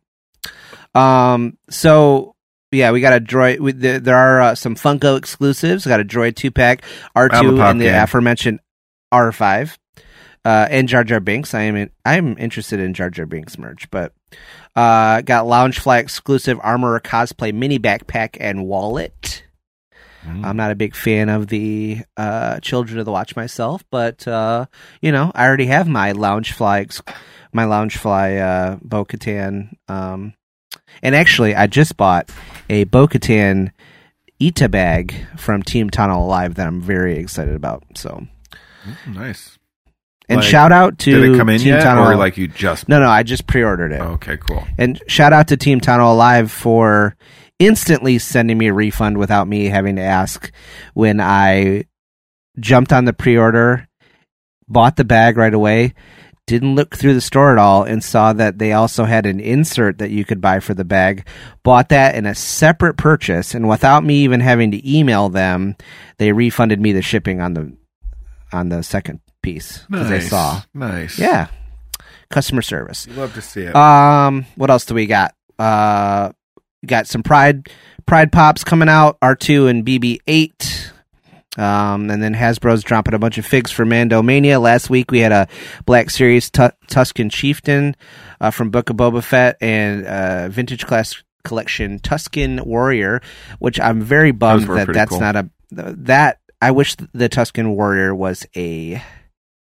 Um. 0.95 1.57
So 1.69 2.35
yeah, 2.71 2.91
we 2.91 3.01
got 3.01 3.13
a 3.13 3.19
droid. 3.19 3.59
We, 3.59 3.71
there, 3.71 3.99
there 3.99 4.15
are 4.15 4.41
uh, 4.41 4.55
some 4.55 4.75
Funko 4.75 5.17
exclusives. 5.17 5.85
We 5.85 5.89
got 5.89 5.99
a 5.99 6.05
droid 6.05 6.35
two 6.35 6.51
pack, 6.51 6.83
R 7.15 7.29
two, 7.29 7.61
and 7.61 7.79
the 7.79 7.85
game. 7.85 7.95
aforementioned 7.95 8.59
R 9.11 9.31
five, 9.31 9.77
uh, 10.43 10.67
and 10.69 10.87
Jar 10.87 11.03
Jar 11.03 11.19
Binks. 11.19 11.53
I 11.53 11.61
am 11.63 11.75
in, 11.75 11.89
I'm 12.05 12.37
interested 12.37 12.79
in 12.79 12.93
Jar 12.93 13.09
Jar 13.09 13.25
Binks 13.25 13.57
merch, 13.57 13.89
but 13.91 14.13
uh, 14.75 15.21
got 15.21 15.45
Loungefly 15.45 15.99
exclusive 15.99 16.59
armor 16.61 16.99
cosplay 16.99 17.53
mini 17.53 17.79
backpack 17.79 18.37
and 18.39 18.65
wallet. 18.65 19.43
Mm. 20.27 20.45
I'm 20.45 20.57
not 20.57 20.71
a 20.71 20.75
big 20.75 20.95
fan 20.95 21.29
of 21.29 21.47
the 21.47 21.99
uh, 22.17 22.59
Children 22.61 22.99
of 22.99 23.05
the 23.05 23.11
Watch 23.11 23.35
myself, 23.35 23.83
but 23.91 24.27
uh, 24.27 24.65
you 25.01 25.11
know, 25.11 25.31
I 25.35 25.45
already 25.45 25.65
have 25.67 25.87
my 25.87 26.13
Loungefly, 26.13 27.01
my 27.51 27.65
Loungefly 27.65 28.41
uh, 28.41 28.77
Bo-Katan. 28.81 29.73
Um, 29.87 30.33
and 31.01 31.15
actually, 31.15 31.55
I 31.55 31.67
just 31.67 31.97
bought 31.97 32.29
a 32.69 32.85
Bo-Katan 32.85 33.71
Ita 34.41 34.69
bag 34.69 35.13
from 35.37 35.61
Team 35.63 35.89
Tunnel 35.89 36.25
Alive 36.25 36.55
that 36.55 36.67
I'm 36.67 36.81
very 36.81 37.17
excited 37.17 37.55
about. 37.55 37.83
So, 37.95 38.25
Mm, 38.85 39.15
nice. 39.15 39.57
and 40.27 40.37
Like, 40.41 40.45
shout 40.49 40.71
out 40.73 40.99
to 40.99 41.11
Did 41.21 41.35
it 41.35 41.37
come 41.37 41.47
in 41.49 41.59
Team 41.59 41.69
yet, 41.69 41.83
Tunnel. 41.83 42.09
or 42.09 42.15
like 42.15 42.35
you 42.37 42.47
just? 42.49 42.89
no, 42.89 42.99
no, 42.99 43.07
I 43.07 43.23
just 43.23 43.47
pre-ordered 43.47 43.93
it. 43.93 44.01
Okay, 44.01 44.35
cool. 44.37 44.65
And 44.77 45.01
shout 45.07 45.31
out 45.31 45.47
to 45.49 45.57
Team 45.57 45.79
Tunnel 45.79 46.11
Alive 46.13 46.51
for 46.51 47.15
instantly 47.65 48.19
sending 48.19 48.57
me 48.57 48.67
a 48.67 48.73
refund 48.73 49.17
without 49.17 49.47
me 49.47 49.65
having 49.65 49.95
to 49.97 50.01
ask 50.01 50.51
when 50.93 51.19
I 51.21 51.85
jumped 52.59 52.93
on 52.93 53.05
the 53.05 53.13
pre 53.13 53.37
order, 53.37 53.87
bought 54.67 54.95
the 54.95 55.03
bag 55.05 55.37
right 55.37 55.53
away, 55.53 55.93
didn't 56.45 56.75
look 56.75 56.95
through 56.95 57.13
the 57.13 57.21
store 57.21 57.51
at 57.51 57.57
all, 57.57 57.83
and 57.83 58.03
saw 58.03 58.33
that 58.33 58.59
they 58.59 58.73
also 58.73 59.05
had 59.05 59.25
an 59.25 59.39
insert 59.39 59.97
that 59.99 60.11
you 60.11 60.25
could 60.25 60.41
buy 60.41 60.59
for 60.59 60.73
the 60.73 60.83
bag. 60.85 61.25
Bought 61.63 61.89
that 61.89 62.15
in 62.15 62.25
a 62.25 62.35
separate 62.35 62.97
purchase, 62.97 63.55
and 63.55 63.69
without 63.69 64.03
me 64.03 64.17
even 64.23 64.39
having 64.41 64.71
to 64.71 64.89
email 64.97 65.29
them, 65.29 65.75
they 66.17 66.31
refunded 66.33 66.79
me 66.81 66.91
the 66.91 67.01
shipping 67.01 67.39
on 67.41 67.53
the 67.53 67.75
on 68.51 68.69
the 68.69 68.83
second 68.83 69.19
piece 69.41 69.85
because 69.89 70.09
Nice. 70.09 70.23
they 70.23 70.29
saw. 70.29 70.61
Nice. 70.73 71.17
Yeah, 71.17 71.47
customer 72.29 72.61
service. 72.61 73.07
You 73.07 73.13
love 73.13 73.33
to 73.35 73.41
see 73.41 73.61
it. 73.61 73.75
Um, 73.75 74.45
what 74.55 74.69
else 74.69 74.85
do 74.85 74.93
we 74.95 75.05
got? 75.07 75.33
Uh, 75.57 76.31
we 76.83 76.87
got 76.87 77.07
some 77.07 77.23
Pride 77.23 77.69
Pride 78.05 78.31
pops 78.31 78.63
coming 78.63 78.89
out. 78.89 79.17
R 79.21 79.35
two 79.35 79.67
and 79.67 79.83
BB 79.83 80.19
eight. 80.27 80.91
Um, 81.55 82.09
and 82.09 82.21
then 82.21 82.33
Hasbro's 82.33 82.83
dropping 82.83 83.13
a 83.13 83.19
bunch 83.19 83.37
of 83.37 83.45
figs 83.45 83.71
for 83.71 83.85
Mando 83.85 84.23
Mania. 84.23 84.59
Last 84.59 84.89
week 84.89 85.11
we 85.11 85.19
had 85.19 85.31
a 85.31 85.47
Black 85.85 86.09
Series 86.09 86.49
Tu- 86.49 86.71
Tusken 86.87 87.31
Chieftain 87.31 87.95
uh, 88.41 88.49
from 88.49 88.71
Book 88.71 88.89
of 88.89 88.97
Boba 88.97 89.23
Fett 89.23 89.57
and 89.61 90.05
uh, 90.05 90.49
Vintage 90.49 90.85
Class 90.85 91.23
Collection 91.43 91.99
Tusken 91.99 92.65
Warrior, 92.65 93.21
which 93.59 93.79
I'm 93.79 94.01
very 94.01 94.31
bummed 94.31 94.67
that 94.67 94.91
that's 94.91 95.11
cool. 95.11 95.19
not 95.19 95.35
a 95.35 95.49
that. 95.71 96.39
I 96.61 96.71
wish 96.71 96.95
the 96.95 97.29
Tusken 97.29 97.75
Warrior 97.75 98.15
was 98.15 98.47
a 98.55 99.01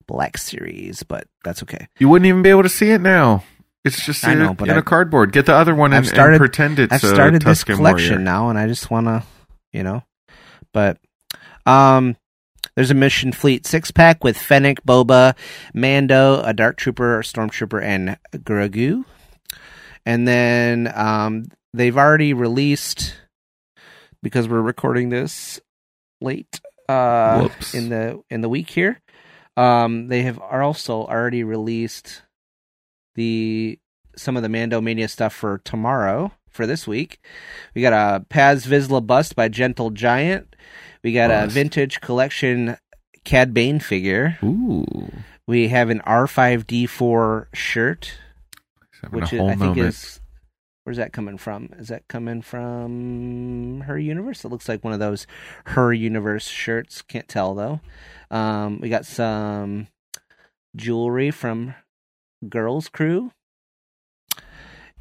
Black 0.06 0.38
Series, 0.38 1.02
but 1.02 1.26
that's 1.44 1.62
okay. 1.64 1.88
You 1.98 2.08
wouldn't 2.08 2.26
even 2.26 2.42
be 2.42 2.50
able 2.50 2.62
to 2.62 2.68
see 2.68 2.90
it 2.90 3.00
now. 3.00 3.44
It's 3.86 4.04
just 4.04 4.24
I 4.24 4.32
in, 4.32 4.38
know, 4.40 4.50
a, 4.50 4.54
but 4.54 4.68
in 4.68 4.74
I- 4.74 4.78
a 4.78 4.82
cardboard. 4.82 5.32
Get 5.32 5.46
the 5.46 5.54
other 5.54 5.74
one 5.74 5.92
and, 5.92 6.06
started- 6.06 6.34
and 6.34 6.38
pretend 6.40 6.78
it's 6.78 6.92
I've 6.92 7.04
a 7.04 7.14
started 7.14 7.42
this 7.42 7.64
collection 7.64 8.10
warrior. 8.14 8.24
now, 8.24 8.48
and 8.50 8.58
I 8.58 8.66
just 8.66 8.90
want 8.90 9.06
to, 9.06 9.22
you 9.72 9.82
know, 9.82 10.02
but 10.72 10.98
um, 11.64 12.16
there's 12.74 12.90
a 12.90 12.94
Mission 12.94 13.32
Fleet 13.32 13.66
six 13.66 13.90
pack 13.90 14.22
with 14.24 14.36
Fennec, 14.36 14.82
Boba, 14.84 15.34
Mando, 15.74 16.40
a 16.42 16.52
Dark 16.52 16.76
Trooper, 16.76 17.20
a 17.20 17.22
Stormtrooper, 17.22 17.82
and 17.82 18.18
Grogu, 18.32 19.04
and 20.04 20.26
then 20.28 20.92
um, 20.94 21.46
they've 21.72 21.96
already 21.96 22.32
released 22.34 23.14
because 24.22 24.48
we're 24.48 24.60
recording 24.60 25.08
this 25.08 25.60
late 26.20 26.60
uh 26.88 27.40
Whoops. 27.42 27.74
in 27.74 27.88
the 27.88 28.22
in 28.30 28.40
the 28.40 28.48
week 28.48 28.70
here. 28.70 29.00
Um, 29.56 30.08
they 30.08 30.22
have 30.22 30.38
also 30.38 31.04
already 31.06 31.42
released 31.42 32.22
the 33.16 33.78
some 34.16 34.36
of 34.36 34.42
the 34.42 34.48
Mando 34.48 34.80
Mania 34.80 35.08
stuff 35.08 35.34
for 35.34 35.58
tomorrow 35.58 36.32
for 36.48 36.66
this 36.66 36.86
week. 36.86 37.20
We 37.74 37.82
got 37.82 37.92
a 37.92 38.24
Paz 38.24 38.66
Vizsla 38.66 39.06
bust 39.06 39.36
by 39.36 39.48
Gentle 39.48 39.90
Giant. 39.90 40.56
We 41.02 41.12
got 41.12 41.30
a 41.30 41.46
vintage 41.46 42.00
collection 42.00 42.76
Cad 43.24 43.52
Bane 43.52 43.80
figure. 43.80 44.38
Ooh. 44.42 45.12
We 45.46 45.68
have 45.68 45.90
an 45.90 46.00
R5D4 46.00 47.46
shirt, 47.54 48.18
which 49.10 49.32
is, 49.32 49.40
I 49.40 49.48
think 49.50 49.60
moment. 49.60 49.78
is 49.78 50.20
where's 50.82 50.96
that 50.96 51.12
coming 51.12 51.36
from? 51.36 51.70
Is 51.78 51.88
that 51.88 52.08
coming 52.08 52.42
from 52.42 53.82
her 53.82 53.98
universe? 53.98 54.44
It 54.44 54.48
looks 54.48 54.68
like 54.68 54.82
one 54.82 54.92
of 54.92 55.00
those 55.00 55.26
her 55.66 55.92
universe 55.92 56.48
shirts. 56.48 57.02
Can't 57.02 57.28
tell 57.28 57.54
though. 57.54 57.80
Um, 58.30 58.80
we 58.80 58.88
got 58.88 59.06
some 59.06 59.88
jewelry 60.74 61.30
from 61.30 61.74
Girls 62.48 62.88
Crew 62.88 63.32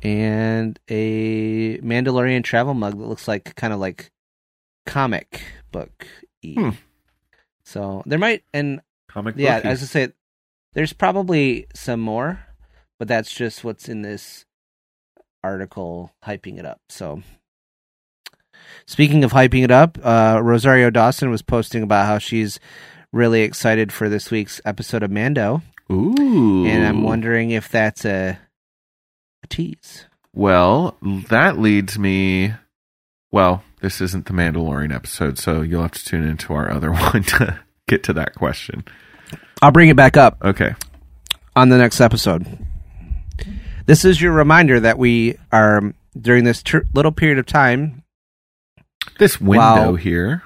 and 0.02 0.80
a 0.90 1.80
Mandalorian 1.80 2.44
travel 2.44 2.74
mug 2.74 2.98
that 2.98 3.06
looks 3.06 3.28
like 3.28 3.56
kind 3.56 3.74
of 3.74 3.80
like 3.80 4.12
comic 4.86 5.42
book. 5.72 6.08
Hmm. 6.44 6.72
So 7.64 8.04
there 8.06 8.20
might 8.20 8.44
and 8.54 8.82
comic 9.10 9.36
yeah, 9.38 9.62
as 9.64 9.82
I 9.82 9.86
say, 9.86 10.10
there's 10.74 10.94
probably 10.94 11.68
some 11.74 12.02
more, 12.02 12.46
but 13.00 13.08
that's 13.08 13.34
just 13.34 13.64
what's 13.64 13.90
in 13.90 14.02
this 14.02 14.46
article 15.44 16.14
hyping 16.26 16.60
it 16.60 16.66
up. 16.66 16.82
So, 16.90 17.24
speaking 18.86 19.24
of 19.24 19.32
hyping 19.32 19.64
it 19.64 19.72
up, 19.72 19.98
uh, 20.04 20.40
Rosario 20.44 20.90
Dawson 20.90 21.30
was 21.30 21.42
posting 21.42 21.82
about 21.82 22.06
how 22.06 22.18
she's 22.18 22.60
really 23.12 23.42
excited 23.42 23.94
for 23.94 24.10
this 24.10 24.30
week's 24.30 24.60
episode 24.66 25.02
of 25.02 25.12
Mando, 25.12 25.62
Ooh. 25.92 26.66
and 26.66 26.86
I'm 26.86 27.04
wondering 27.04 27.52
if 27.52 27.70
that's 27.70 28.06
a, 28.06 28.40
a 29.44 29.48
tease. 29.48 30.06
Well, 30.34 30.98
that 31.02 31.58
leads 31.60 31.98
me. 32.00 32.54
Well, 33.32 33.64
this 33.82 34.02
isn't 34.02 34.26
the 34.26 34.34
Mandalorian 34.34 34.94
episode, 34.94 35.38
so 35.38 35.62
you'll 35.62 35.82
have 35.84 35.92
to 35.92 36.04
tune 36.06 36.28
into 36.28 36.54
our 36.54 36.70
other 36.72 36.92
one 36.94 37.24
to 37.24 37.60
get 37.88 38.04
to 38.04 38.14
that 38.14 38.36
question. 38.36 38.84
I'll 39.62 39.72
bring 39.72 39.90
it 39.90 39.96
back 39.96 40.18
up 40.18 40.38
Okay. 40.44 40.74
on 41.56 41.70
the 41.70 41.78
next 41.78 42.02
episode. 42.02 42.46
This 43.86 44.04
is 44.04 44.20
your 44.22 44.32
reminder 44.32 44.80
that 44.80 44.98
we 44.98 45.38
are 45.52 45.78
um, 45.78 45.94
during 46.20 46.44
this 46.44 46.64
tr- 46.64 46.80
little 46.94 47.12
period 47.12 47.38
of 47.38 47.46
time 47.46 48.04
This 49.20 49.40
window 49.40 49.60
Wow. 49.92 49.96
here. 49.96 50.42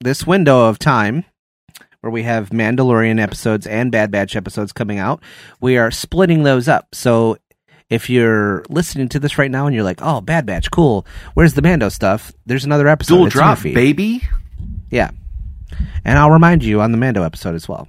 this 0.00 0.26
window 0.26 0.68
of 0.68 0.78
time 0.78 1.24
where 2.02 2.10
we 2.10 2.24
have 2.24 2.50
Mandalorian 2.50 3.20
episodes 3.20 3.66
and 3.66 3.90
Bad 3.90 4.10
Batch 4.10 4.36
episodes 4.36 4.72
coming 4.72 4.98
out, 4.98 5.22
we 5.60 5.78
are 5.78 5.90
splitting 5.90 6.42
those 6.42 6.68
up. 6.68 6.94
So 6.94 7.38
if 7.88 8.10
you're 8.10 8.64
listening 8.68 9.08
to 9.10 9.20
this 9.20 9.38
right 9.38 9.50
now 9.50 9.66
and 9.66 9.74
you're 9.74 9.84
like, 9.84 10.00
"Oh, 10.02 10.20
Bad 10.20 10.44
Batch, 10.44 10.70
cool. 10.70 11.06
Where's 11.34 11.54
the 11.54 11.62
Mando 11.62 11.88
stuff?" 11.88 12.32
There's 12.44 12.64
another 12.64 12.88
episode. 12.88 13.16
Dual 13.16 13.26
drop, 13.28 13.62
baby. 13.62 14.22
Yeah. 14.90 15.10
And 16.04 16.18
I'll 16.18 16.30
remind 16.30 16.64
you 16.64 16.80
on 16.80 16.90
the 16.90 16.98
Mando 16.98 17.22
episode 17.22 17.54
as 17.54 17.68
well. 17.68 17.86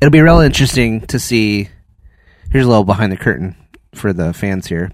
It'll 0.00 0.10
be 0.10 0.20
real 0.22 0.40
interesting 0.40 1.02
to 1.08 1.18
see. 1.18 1.68
Here's 2.50 2.64
a 2.64 2.68
little 2.68 2.84
behind 2.84 3.12
the 3.12 3.16
curtain 3.16 3.54
for 3.94 4.12
the 4.12 4.32
fans 4.32 4.66
here. 4.66 4.92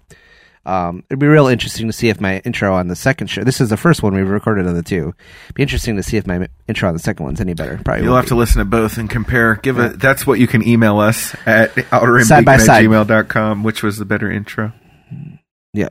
Um, 0.66 1.04
it'd 1.08 1.20
be 1.20 1.28
real 1.28 1.46
interesting 1.46 1.87
to 1.87 1.92
see 1.92 2.08
if 2.08 2.20
my 2.20 2.40
intro 2.40 2.75
on 2.75 2.88
the 2.88 2.96
second 2.96 3.28
show. 3.28 3.44
This 3.44 3.61
is 3.61 3.68
the 3.68 3.76
first 3.76 4.02
one 4.02 4.14
we've 4.14 4.28
recorded 4.28 4.66
of 4.66 4.75
the 4.75 4.82
two. 4.82 5.14
Be 5.54 5.62
interesting 5.62 5.94
to 5.94 6.02
see 6.02 6.16
if 6.16 6.26
my 6.26 6.49
intro 6.66 6.88
on 6.88 6.94
the 6.94 7.00
second 7.00 7.25
one's 7.25 7.40
any 7.40 7.54
better. 7.54 7.80
Probably 7.85 8.02
You'll 8.02 8.16
have 8.16 8.26
to 8.26 8.35
listen 8.35 8.58
to 8.58 8.64
both 8.64 8.99
and 8.99 9.08
compare. 9.08 9.54
Give 9.56 9.78
it. 9.78 10.00
That's 10.00 10.26
what 10.26 10.40
you 10.40 10.49
can 10.49 10.66
email 10.66 10.99
us 10.99 11.37
at 11.46 11.73
by 11.76 11.80
at 11.82 11.90
gmail.com. 11.92 13.62
Which 13.62 13.85
was 13.85 13.99
the 13.99 14.04
better 14.04 14.28
intro? 14.28 14.73
Yeah. 15.73 15.90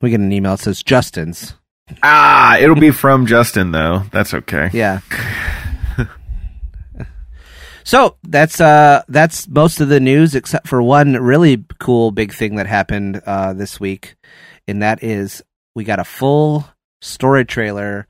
We 0.00 0.10
get 0.10 0.18
an 0.18 0.32
email 0.32 0.56
that 0.56 0.62
says 0.64 0.82
Justin's. 0.82 1.54
Ah, 2.02 2.58
it'll 2.58 2.74
be 2.74 2.90
from 2.90 3.26
Justin 3.26 3.70
though. 3.70 4.02
That's 4.10 4.34
okay. 4.34 4.70
Yeah. 4.72 5.00
so 7.84 8.16
that's 8.22 8.60
uh 8.60 9.02
that's 9.08 9.48
most 9.48 9.80
of 9.80 9.88
the 9.88 10.00
news 10.00 10.34
except 10.34 10.68
for 10.68 10.82
one 10.82 11.14
really 11.14 11.64
cool 11.78 12.10
big 12.10 12.32
thing 12.32 12.56
that 12.56 12.66
happened 12.66 13.20
uh 13.26 13.52
this 13.52 13.78
week, 13.80 14.16
and 14.66 14.82
that 14.82 15.02
is 15.02 15.42
we 15.74 15.84
got 15.84 15.98
a 15.98 16.04
full 16.04 16.66
story 17.00 17.44
trailer 17.44 18.06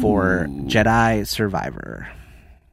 for 0.00 0.46
Jedi 0.66 1.26
Survivor. 1.26 2.10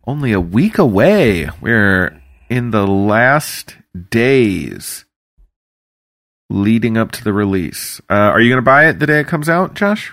Only 0.05 0.31
a 0.31 0.41
week 0.41 0.77
away. 0.77 1.49
We're 1.61 2.19
in 2.49 2.71
the 2.71 2.87
last 2.87 3.77
days 4.09 5.05
leading 6.49 6.97
up 6.97 7.11
to 7.11 7.23
the 7.23 7.33
release. 7.33 8.01
Uh, 8.09 8.13
are 8.13 8.41
you 8.41 8.49
going 8.49 8.57
to 8.57 8.63
buy 8.65 8.87
it 8.87 8.99
the 8.99 9.05
day 9.05 9.19
it 9.19 9.27
comes 9.27 9.47
out, 9.47 9.75
Josh? 9.75 10.11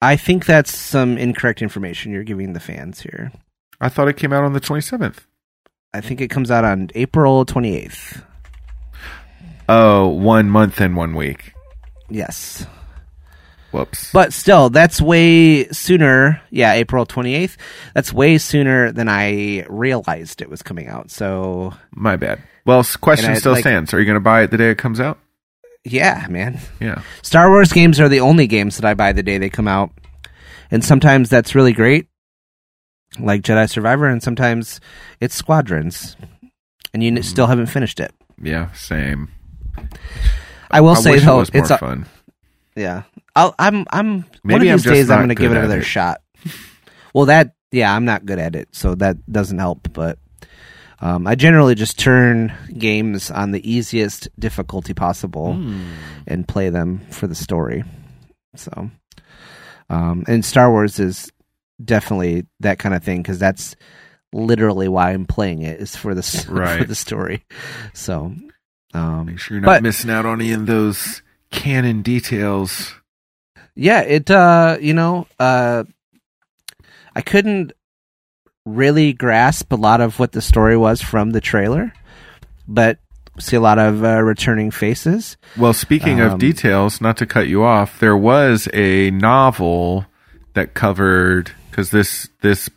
I 0.00 0.16
think 0.16 0.46
that's 0.46 0.74
some 0.76 1.18
incorrect 1.18 1.62
information 1.62 2.12
you're 2.12 2.24
giving 2.24 2.52
the 2.52 2.60
fans 2.60 3.00
here. 3.00 3.32
I 3.80 3.88
thought 3.88 4.08
it 4.08 4.16
came 4.16 4.32
out 4.32 4.44
on 4.44 4.52
the 4.52 4.60
27th. 4.60 5.18
I 5.94 6.00
think 6.00 6.20
it 6.20 6.28
comes 6.28 6.50
out 6.50 6.64
on 6.64 6.90
April 6.94 7.46
28th. 7.46 8.22
Oh, 9.68 10.08
one 10.08 10.50
month 10.50 10.80
and 10.80 10.96
one 10.96 11.14
week. 11.14 11.52
Yes. 12.10 12.66
Whoops. 13.70 14.12
But 14.12 14.32
still, 14.32 14.70
that's 14.70 15.00
way 15.00 15.66
sooner. 15.68 16.40
Yeah, 16.50 16.74
April 16.74 17.06
28th. 17.06 17.56
That's 17.94 18.12
way 18.12 18.38
sooner 18.38 18.92
than 18.92 19.08
I 19.08 19.64
realized 19.68 20.42
it 20.42 20.50
was 20.50 20.62
coming 20.62 20.88
out. 20.88 21.10
So, 21.10 21.72
My 21.92 22.16
bad. 22.16 22.42
Well, 22.66 22.84
question 23.00 23.30
I, 23.32 23.34
still 23.34 23.52
like- 23.52 23.62
stands. 23.62 23.92
Are 23.94 23.98
you 24.00 24.06
going 24.06 24.14
to 24.16 24.20
buy 24.20 24.42
it 24.42 24.50
the 24.50 24.58
day 24.58 24.70
it 24.70 24.78
comes 24.78 25.00
out? 25.00 25.18
yeah, 25.86 26.26
man. 26.30 26.58
Yeah. 26.80 27.02
Star 27.22 27.50
Wars 27.50 27.72
games 27.72 28.00
are 28.00 28.08
the 28.08 28.20
only 28.20 28.46
games 28.46 28.76
that 28.78 28.84
I 28.86 28.94
buy 28.94 29.12
the 29.12 29.22
day 29.22 29.38
they 29.38 29.50
come 29.50 29.68
out. 29.68 29.90
And 30.70 30.82
sometimes 30.84 31.28
that's 31.28 31.54
really 31.54 31.72
great, 31.74 32.06
like 33.18 33.42
Jedi 33.42 33.68
Survivor, 33.70 34.06
and 34.08 34.22
sometimes 34.22 34.80
it's 35.20 35.34
Squadrons. 35.34 36.16
And 36.92 37.02
you 37.02 37.10
n- 37.10 37.22
still 37.22 37.46
haven't 37.48 37.66
finished 37.66 37.98
it. 38.00 38.12
Yeah, 38.40 38.70
same. 38.72 39.28
I 40.70 40.80
will 40.80 40.90
I 40.90 40.94
say 41.00 41.14
it 41.16 41.20
though, 41.20 41.34
more 41.36 41.46
it's 41.52 41.70
a, 41.70 41.78
fun. 41.78 42.06
yeah. 42.76 43.02
I'll, 43.36 43.54
I'm 43.58 43.84
I'm 43.90 44.20
one 44.22 44.26
Maybe 44.44 44.68
of 44.68 44.72
I'm 44.74 44.78
these 44.78 44.84
days 44.84 45.10
I'm 45.10 45.18
going 45.18 45.28
to 45.30 45.34
give 45.34 45.50
it 45.52 45.56
another 45.58 45.80
it. 45.80 45.84
shot. 45.84 46.20
Well, 47.12 47.26
that 47.26 47.54
yeah, 47.72 47.94
I'm 47.94 48.04
not 48.04 48.24
good 48.26 48.38
at 48.38 48.54
it, 48.54 48.68
so 48.72 48.94
that 48.96 49.16
doesn't 49.30 49.58
help. 49.58 49.92
But 49.92 50.18
um, 51.00 51.26
I 51.26 51.34
generally 51.34 51.74
just 51.74 51.98
turn 51.98 52.52
games 52.78 53.30
on 53.30 53.50
the 53.50 53.68
easiest 53.68 54.28
difficulty 54.38 54.94
possible 54.94 55.54
Hmm. 55.54 55.82
and 56.28 56.46
play 56.46 56.70
them 56.70 57.00
for 57.10 57.26
the 57.26 57.34
story. 57.34 57.82
So, 58.54 58.88
um, 59.90 60.24
and 60.28 60.44
Star 60.44 60.70
Wars 60.70 61.00
is 61.00 61.30
definitely 61.82 62.46
that 62.60 62.78
kind 62.78 62.94
of 62.94 63.02
thing 63.04 63.22
because 63.22 63.38
that's 63.38 63.76
literally 64.32 64.88
why 64.88 65.12
I'm 65.12 65.26
playing 65.26 65.62
it 65.62 65.80
is 65.80 65.94
for 65.96 66.14
the 66.14 66.20
s- 66.20 66.44
for 66.44 66.84
the 66.84 66.94
story. 66.94 67.44
So, 67.92 68.34
um, 68.92 69.26
Make 69.26 69.38
sure 69.38 69.56
you're 69.56 69.62
not 69.62 69.66
but- 69.68 69.82
missing 69.82 70.10
out 70.10 70.26
on 70.26 70.40
any 70.40 70.52
of 70.52 70.66
those 70.66 71.22
canon 71.50 72.02
details. 72.02 72.94
yeah 73.76 74.00
it 74.00 74.28
uh 74.30 74.76
you 74.80 74.92
know 74.92 75.24
uh 75.38 75.84
i 77.14 77.20
couldn't 77.20 77.72
really 78.66 79.12
grasp 79.12 79.70
a 79.72 79.76
lot 79.76 80.00
of 80.00 80.18
what 80.18 80.32
the 80.32 80.40
story 80.40 80.76
was 80.76 81.00
from 81.00 81.30
the 81.30 81.40
trailer 81.40 81.92
but 82.66 82.98
see 83.38 83.54
a 83.56 83.60
lot 83.60 83.78
of 83.78 84.02
uh, 84.04 84.20
returning 84.22 84.70
faces 84.72 85.36
Well, 85.56 85.72
speaking 85.74 86.20
Um, 86.20 86.32
of 86.32 86.38
details, 86.40 87.00
not 87.00 87.16
to 87.18 87.26
cut 87.26 87.46
you 87.46 87.62
off, 87.62 87.98
there 88.00 88.16
was 88.16 88.68
a 88.72 89.10
novel 89.12 90.06
that 90.54 90.74
covered 90.74 91.52
because 91.74 91.90
this 91.90 92.28
this 92.40 92.70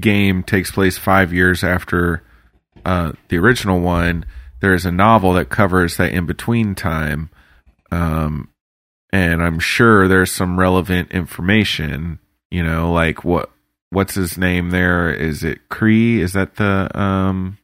game 0.00 0.42
takes 0.42 0.72
place 0.72 0.98
five 0.98 1.32
years 1.32 1.62
after 1.62 2.24
uh, 2.84 3.12
the 3.28 3.38
original 3.38 3.78
one. 3.78 4.24
There 4.60 4.74
is 4.74 4.84
a 4.84 4.90
novel 4.90 5.34
that 5.34 5.50
covers 5.50 5.98
that 5.98 6.10
in 6.10 6.26
between 6.26 6.74
time, 6.74 7.30
um, 7.92 8.48
and 9.12 9.40
I'm 9.40 9.60
sure 9.60 10.08
there's 10.08 10.32
some 10.32 10.58
relevant 10.58 11.12
information. 11.12 12.18
You 12.50 12.64
know, 12.64 12.92
like 12.92 13.22
what 13.22 13.52
what's 13.90 14.16
his 14.16 14.36
name? 14.36 14.70
There 14.70 15.14
is 15.14 15.44
it 15.44 15.68
Cree? 15.68 16.20
Is 16.20 16.32
that 16.32 16.56
the 16.56 16.90
um? 16.98 17.58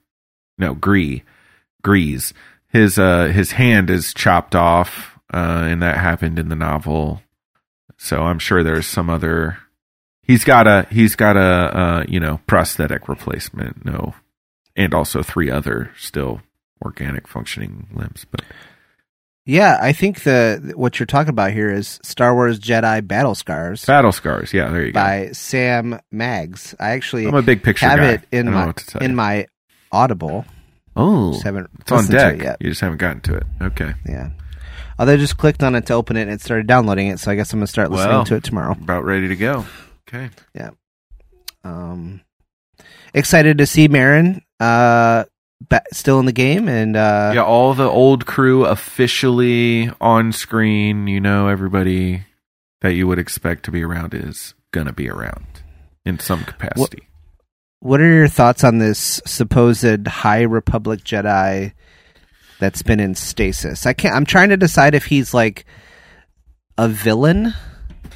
No, 0.56 0.74
Gree, 0.74 1.24
Greez. 1.82 2.32
His 2.68 2.96
uh 2.96 3.26
his 3.26 3.50
hand 3.50 3.90
is 3.90 4.14
chopped 4.14 4.54
off, 4.54 5.18
uh, 5.32 5.66
and 5.66 5.82
that 5.82 5.96
happened 5.96 6.38
in 6.38 6.48
the 6.48 6.54
novel. 6.54 7.22
So 7.96 8.22
I'm 8.22 8.38
sure 8.38 8.62
there's 8.62 8.86
some 8.86 9.10
other. 9.10 9.58
He's 10.26 10.44
got 10.44 10.66
a 10.66 10.86
he's 10.90 11.16
got 11.16 11.36
a 11.36 11.40
uh, 11.40 12.04
you 12.08 12.20
know 12.20 12.40
prosthetic 12.46 13.08
replacement. 13.08 13.84
No, 13.84 14.14
and 14.76 14.94
also 14.94 15.22
three 15.22 15.50
other 15.50 15.90
still 15.98 16.40
organic 16.82 17.28
functioning 17.28 17.88
limbs. 17.94 18.24
But 18.30 18.42
Yeah, 19.46 19.78
I 19.80 19.92
think 19.92 20.22
the 20.22 20.72
what 20.76 20.98
you're 20.98 21.06
talking 21.06 21.28
about 21.30 21.52
here 21.52 21.70
is 21.70 22.00
Star 22.02 22.34
Wars 22.34 22.58
Jedi 22.58 23.06
Battle 23.06 23.34
Scars 23.34 23.84
battle 23.84 24.12
scars. 24.12 24.52
Yeah, 24.54 24.70
there 24.70 24.84
you 24.86 24.92
go. 24.92 25.00
by 25.00 25.30
Sam 25.32 26.00
Maggs. 26.10 26.74
I 26.80 26.90
actually 26.90 27.26
I'm 27.26 27.34
a 27.34 27.42
big 27.42 27.62
picture 27.62 27.86
have 27.86 27.98
guy. 27.98 28.08
it 28.12 28.22
in 28.32 28.48
I 28.48 28.50
don't 28.50 28.52
know 28.52 28.58
my 28.60 28.66
what 28.66 28.76
to 28.78 28.86
tell 28.86 29.02
in 29.02 29.14
my 29.14 29.46
Audible. 29.92 30.44
oh, 30.96 31.32
Just 31.34 31.44
haven't 31.44 31.68
it's 31.80 31.92
on 31.92 32.06
deck. 32.06 32.42
yet. 32.42 32.56
You 32.60 32.70
just 32.70 32.80
haven't 32.80 32.98
gotten 32.98 33.20
to 33.22 33.36
it. 33.36 33.44
Okay, 33.60 33.92
Yeah. 34.08 34.30
Although 34.98 35.12
I 35.14 35.16
just 35.16 35.36
clicked 35.36 35.62
on 35.62 35.74
it 35.74 35.86
to 35.86 35.92
open 35.94 36.16
it 36.16 36.22
and 36.22 36.30
it 36.32 36.40
started 36.40 36.66
downloading 36.68 37.08
it, 37.08 37.18
so 37.20 37.30
I 37.30 37.34
guess 37.34 37.52
I'm 37.52 37.58
gonna 37.60 37.66
start 37.66 37.90
listening 37.90 38.10
Well. 38.14 38.24
to 38.26 38.36
it 38.36 38.44
tomorrow. 38.44 38.72
about 38.72 39.04
ready 39.04 39.28
to 39.28 39.36
go. 39.36 39.66
Okay, 40.08 40.30
Yeah. 40.54 40.70
Um, 41.64 42.20
excited 43.14 43.58
to 43.58 43.66
see 43.66 43.88
Merrin 43.88 44.42
uh, 44.60 45.24
still 45.92 46.20
in 46.20 46.26
the 46.26 46.32
game, 46.32 46.68
and 46.68 46.96
uh, 46.96 47.32
yeah, 47.34 47.42
all 47.42 47.72
the 47.74 47.88
old 47.88 48.26
crew 48.26 48.66
officially 48.66 49.90
on 50.00 50.32
screen. 50.32 51.06
You 51.06 51.20
know, 51.20 51.48
everybody 51.48 52.24
that 52.82 52.92
you 52.94 53.06
would 53.06 53.18
expect 53.18 53.64
to 53.64 53.70
be 53.70 53.82
around 53.82 54.12
is 54.14 54.52
gonna 54.72 54.92
be 54.92 55.08
around 55.08 55.46
in 56.04 56.18
some 56.18 56.44
capacity. 56.44 57.08
what 57.80 58.00
are 58.00 58.12
your 58.12 58.28
thoughts 58.28 58.62
on 58.62 58.78
this 58.78 59.22
supposed 59.24 60.06
High 60.06 60.42
Republic 60.42 61.00
Jedi 61.02 61.72
that's 62.60 62.82
been 62.82 63.00
in 63.00 63.14
stasis? 63.14 63.86
I 63.86 63.94
can't. 63.94 64.14
I'm 64.14 64.26
trying 64.26 64.50
to 64.50 64.56
decide 64.58 64.94
if 64.94 65.06
he's 65.06 65.32
like 65.32 65.64
a 66.76 66.88
villain. 66.88 67.54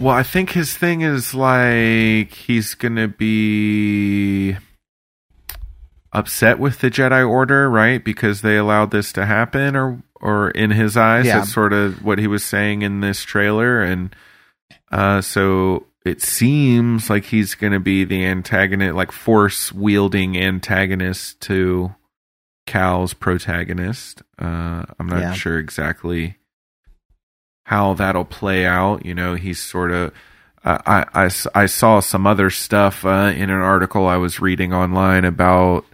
Well, 0.00 0.14
I 0.14 0.22
think 0.22 0.50
his 0.50 0.76
thing 0.76 1.00
is 1.00 1.34
like 1.34 2.30
he's 2.32 2.74
gonna 2.74 3.08
be 3.08 4.56
upset 6.12 6.58
with 6.60 6.80
the 6.80 6.90
Jedi 6.90 7.28
Order, 7.28 7.68
right? 7.68 8.02
Because 8.02 8.40
they 8.42 8.56
allowed 8.56 8.92
this 8.92 9.12
to 9.14 9.26
happen, 9.26 9.74
or 9.74 10.00
or 10.20 10.50
in 10.50 10.70
his 10.70 10.96
eyes, 10.96 11.26
Yeah. 11.26 11.38
that's 11.38 11.52
sort 11.52 11.72
of 11.72 12.04
what 12.04 12.18
he 12.18 12.26
was 12.28 12.44
saying 12.44 12.82
in 12.82 13.00
this 13.00 13.22
trailer, 13.24 13.82
and 13.82 14.14
uh, 14.92 15.20
so 15.20 15.86
it 16.04 16.22
seems 16.22 17.10
like 17.10 17.24
he's 17.24 17.56
gonna 17.56 17.80
be 17.80 18.04
the 18.04 18.24
antagonist, 18.24 18.94
like 18.94 19.10
force 19.10 19.72
wielding 19.72 20.38
antagonist 20.38 21.40
to 21.42 21.92
Cal's 22.66 23.14
protagonist. 23.14 24.22
Uh, 24.38 24.84
I'm 24.98 25.06
not 25.08 25.20
Yeah. 25.20 25.32
sure 25.32 25.58
exactly 25.58 26.36
how 27.68 27.92
that'll 27.92 28.24
play 28.24 28.64
out. 28.64 29.04
You 29.04 29.14
know, 29.14 29.34
he's 29.34 29.58
sort 29.58 29.90
of. 29.92 30.10
Uh, 30.64 30.78
I, 30.86 31.26
I 31.26 31.30
I 31.54 31.66
saw 31.66 32.00
some 32.00 32.26
other 32.26 32.48
stuff 32.48 33.04
uh, 33.04 33.30
in 33.36 33.50
an 33.50 33.60
article 33.60 34.06
I 34.06 34.16
was 34.16 34.40
reading 34.40 34.72
online 34.72 35.26
about, 35.26 35.84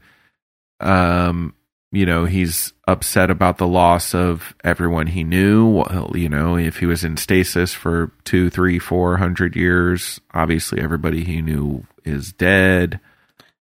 um, 0.79 1.53
you 1.90 2.07
know, 2.07 2.27
he's 2.27 2.72
upset 2.87 3.29
about 3.29 3.59
the 3.59 3.66
loss 3.66 4.14
of 4.14 4.55
everyone 4.62 5.09
he 5.09 5.25
knew. 5.25 5.66
Well, 5.66 6.12
you 6.14 6.29
know, 6.29 6.57
if 6.57 6.79
he 6.79 6.87
was 6.87 7.03
in 7.03 7.16
stasis 7.16 7.75
for 7.75 8.12
two, 8.22 8.51
three, 8.51 8.79
four 8.79 9.16
hundred 9.16 9.57
years, 9.57 10.20
obviously 10.33 10.81
everybody 10.81 11.25
he 11.25 11.42
knew 11.42 11.85
is 12.05 12.33
dead. 12.33 13.01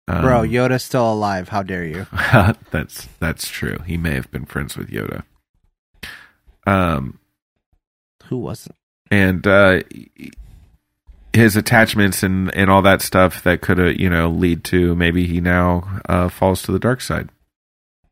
Um, 0.06 0.20
Bro, 0.20 0.42
Yoda's 0.42 0.84
still 0.84 1.10
alive. 1.10 1.48
How 1.48 1.62
dare 1.62 1.86
you? 1.86 2.06
that's 2.70 3.08
that's 3.18 3.48
true. 3.48 3.78
He 3.86 3.96
may 3.96 4.12
have 4.12 4.30
been 4.30 4.44
friends 4.44 4.76
with 4.76 4.90
Yoda. 4.90 5.22
Um, 6.66 7.18
Who 8.28 8.38
wasn't? 8.38 8.76
and 9.10 9.46
uh, 9.46 9.80
his 11.32 11.56
attachments 11.56 12.22
and 12.22 12.54
and 12.54 12.70
all 12.70 12.82
that 12.82 13.02
stuff 13.02 13.42
that 13.42 13.60
could 13.60 13.78
uh, 13.80 13.84
you 13.86 14.08
know 14.08 14.28
lead 14.30 14.64
to 14.64 14.94
maybe 14.94 15.26
he 15.26 15.40
now 15.40 16.00
uh, 16.08 16.28
falls 16.28 16.62
to 16.62 16.72
the 16.72 16.78
dark 16.78 17.00
side. 17.00 17.28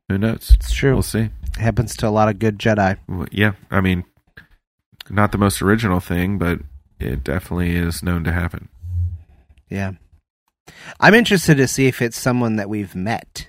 Who 0.09 0.18
knows? 0.18 0.51
It's 0.55 0.72
true. 0.72 0.92
We'll 0.94 1.03
see. 1.03 1.31
happens 1.59 1.96
to 1.96 2.09
a 2.09 2.11
lot 2.11 2.29
of 2.29 2.38
good 2.38 2.59
Jedi. 2.59 2.98
Well, 3.09 3.27
Yeah, 3.31 3.53
I 3.70 3.81
mean, 3.81 4.05
not 5.09 5.33
the 5.33 5.38
most 5.38 5.62
original 5.62 6.01
thing, 6.01 6.37
but 6.38 6.59
it 7.01 7.25
definitely 7.25 7.75
is 7.77 8.03
known 8.03 8.25
to 8.25 8.33
happen. 8.33 8.68
Yeah. 9.70 9.92
I'm 11.01 11.14
interested 11.14 11.57
to 11.57 11.66
see 11.66 11.87
if 11.87 12.03
it's 12.03 12.18
someone 12.18 12.57
that 12.57 12.68
we've 12.68 12.94
met 12.94 13.48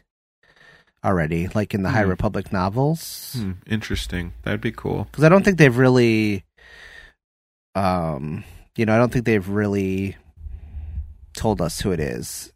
already, 1.03 1.47
like 1.53 1.73
in 1.73 1.83
the 1.83 1.89
High 1.89 2.03
Hmm. 2.03 2.09
Republic 2.09 2.53
novels. 2.53 3.35
Hmm, 3.37 3.51
interesting. 3.67 4.33
That'd 4.43 4.61
be 4.61 4.71
cool. 4.71 5.05
Because 5.11 5.23
I 5.25 5.29
don't 5.29 5.43
think 5.43 5.57
they've 5.57 5.75
really, 5.77 6.45
um, 7.75 8.43
you 8.75 8.85
know, 8.85 8.95
I 8.95 8.97
don't 8.97 9.11
think 9.11 9.25
they've 9.25 9.47
really 9.47 10.15
told 11.33 11.61
us 11.61 11.79
who 11.79 11.91
it 11.91 11.99
is. 11.99 12.51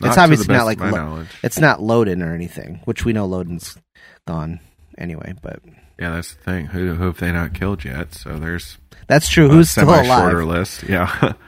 Not 0.00 0.08
It's 0.08 0.18
obviously 0.18 0.54
not 0.54 0.66
like 0.66 0.80
lo- 0.80 1.24
It's 1.42 1.58
not 1.58 1.78
Loden 1.78 2.22
or 2.22 2.34
anything, 2.34 2.80
which 2.84 3.04
we 3.04 3.12
know 3.12 3.26
Loden's 3.26 3.78
gone 4.26 4.60
anyway. 4.98 5.34
But 5.40 5.60
Yeah, 5.98 6.10
that's 6.10 6.34
the 6.34 6.42
thing. 6.42 6.66
Who, 6.66 6.94
who 6.94 7.04
have 7.06 7.18
they 7.18 7.32
not 7.32 7.54
killed 7.54 7.84
yet? 7.84 8.14
So 8.14 8.38
there's 8.38 8.78
that's 9.06 9.28
true. 9.28 9.48
Who's 9.48 9.70
still 9.70 9.86
semi-shorter 9.86 10.44
list. 10.44 10.82
Yeah. 10.84 11.32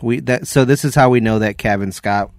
We 0.00 0.20
that 0.20 0.46
so 0.46 0.64
this 0.64 0.86
is 0.86 0.94
how 0.94 1.10
we 1.10 1.20
know 1.20 1.40
that 1.40 1.58
Cavan 1.58 1.92
Scott 1.92 2.30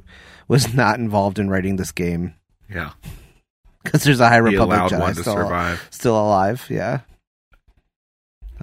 was 0.47 0.73
not 0.73 0.97
involved 0.97 1.37
in 1.37 1.51
writing 1.51 1.75
this 1.75 1.91
game 1.91 2.33
yeah. 2.67 2.93
because 3.83 4.03
there's 4.03 4.19
a 4.19 4.27
High 4.27 4.37
The 4.37 4.43
Republic 4.43 4.79
Jedi 4.79 4.99
one 4.99 5.13
to 5.13 5.21
still, 5.21 5.35
survive. 5.35 5.87
still 5.91 6.19
alive. 6.19 6.65
Yeah. 6.67 7.01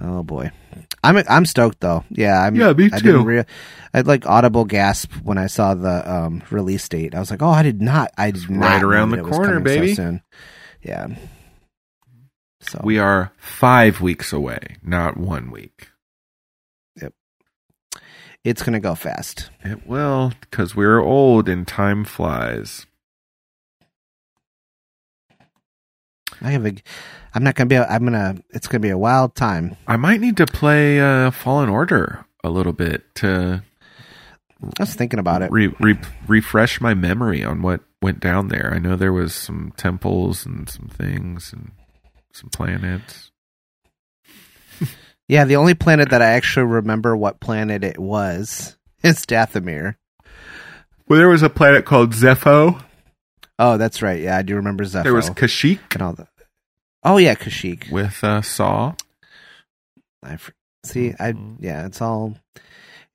Oh 0.01 0.23
boy, 0.23 0.51
I'm 1.03 1.17
I'm 1.29 1.45
stoked 1.45 1.79
though. 1.81 2.03
Yeah, 2.09 2.41
I'm. 2.41 2.55
Yeah, 2.55 2.71
me 2.73 2.85
I 2.85 2.99
didn't 2.99 3.01
too. 3.03 3.23
rea- 3.23 3.45
I'd 3.93 4.07
like 4.07 4.25
audible 4.25 4.63
gasp 4.65 5.11
when 5.23 5.37
I 5.37 5.47
saw 5.47 5.73
the 5.73 6.09
um, 6.09 6.41
release 6.51 6.87
date. 6.87 7.13
I 7.15 7.19
was 7.19 7.29
like, 7.31 7.41
oh, 7.41 7.49
I 7.49 7.63
did 7.63 7.81
not. 7.81 8.11
I 8.17 8.31
did 8.31 8.49
not 8.49 8.65
right 8.69 8.83
around 8.83 9.11
the 9.11 9.17
it 9.17 9.25
was 9.25 9.35
corner, 9.35 9.53
coming 9.59 9.67
so 9.73 9.79
baby. 9.81 9.95
soon. 9.95 10.21
Yeah. 10.81 11.07
So 12.61 12.81
We 12.83 12.97
are 12.99 13.31
five 13.37 14.01
weeks 14.01 14.31
away, 14.33 14.77
not 14.83 15.17
one 15.17 15.49
week. 15.49 15.89
Yep. 17.01 17.13
It's 18.43 18.63
gonna 18.63 18.79
go 18.79 18.95
fast. 18.95 19.49
It 19.63 19.87
will, 19.87 20.33
because 20.41 20.75
we're 20.75 20.99
old 20.99 21.47
and 21.49 21.67
time 21.67 22.03
flies. 22.05 22.85
I 26.41 26.51
have 26.51 26.65
a. 26.65 26.73
I'm 27.33 27.43
not 27.43 27.55
gonna 27.55 27.67
be. 27.67 27.77
I'm 27.77 28.03
gonna. 28.03 28.37
It's 28.51 28.67
gonna 28.67 28.79
be 28.81 28.89
a 28.89 28.97
wild 28.97 29.35
time. 29.35 29.75
I 29.87 29.97
might 29.97 30.21
need 30.21 30.37
to 30.37 30.45
play 30.45 30.99
uh, 30.99 31.31
Fallen 31.31 31.69
Order 31.69 32.25
a 32.43 32.49
little 32.49 32.73
bit 32.73 33.03
to 33.15 33.63
I 34.61 34.83
was 34.83 34.93
thinking 34.93 35.19
about 35.19 35.41
it. 35.41 35.51
re- 35.51 35.73
re- 35.79 35.99
refresh 36.27 36.81
my 36.81 36.93
memory 36.93 37.43
on 37.43 37.61
what 37.61 37.81
went 38.01 38.19
down 38.19 38.49
there. 38.49 38.71
I 38.73 38.79
know 38.79 38.95
there 38.95 39.13
was 39.13 39.33
some 39.33 39.73
temples 39.77 40.45
and 40.45 40.69
some 40.69 40.87
things 40.87 41.53
and 41.53 41.71
some 42.33 42.49
planets. 42.49 43.31
Yeah, 45.27 45.45
the 45.45 45.57
only 45.57 45.75
planet 45.75 46.09
that 46.09 46.23
I 46.23 46.29
actually 46.31 46.65
remember 46.65 47.15
what 47.15 47.39
planet 47.39 47.83
it 47.83 47.99
was 47.99 48.75
is 49.03 49.27
Dathomir. 49.27 49.93
Well, 51.07 51.19
there 51.19 51.29
was 51.29 51.43
a 51.43 51.51
planet 51.51 51.85
called 51.85 52.13
Zeffo. 52.13 52.81
Oh, 53.59 53.77
that's 53.77 54.01
right. 54.01 54.19
Yeah, 54.23 54.37
I 54.37 54.41
do 54.41 54.55
remember 54.55 54.85
Zeffo. 54.85 55.03
There 55.03 55.13
was 55.13 55.29
Kashyyyk 55.29 55.93
and 55.93 56.01
all 56.01 56.13
the. 56.13 56.27
Oh 57.03 57.17
yeah, 57.17 57.35
Kashyyyk. 57.35 57.91
with 57.91 58.23
uh, 58.23 58.41
Saw. 58.41 58.93
I 60.23 60.37
see. 60.83 61.13
I 61.19 61.33
Mhm. 61.33 61.55
yeah. 61.59 61.85
It's 61.85 62.01
all. 62.01 62.35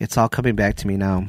It's 0.01 0.17
all 0.17 0.29
coming 0.29 0.55
back 0.57 0.77
to 0.77 0.87
me 0.87 0.97
now. 0.97 1.29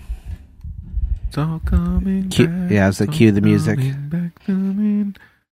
It's 1.27 1.37
all 1.37 1.61
coming 1.65 2.29
Cue- 2.29 2.47
back. 2.47 2.71
yeah, 2.71 2.87
it's 2.87 2.99
like 2.99 3.11
cue 3.11 3.31
the 3.31 3.41
music. 3.41 3.77
back 4.09 4.43
to 4.45 4.51
me. 4.51 5.13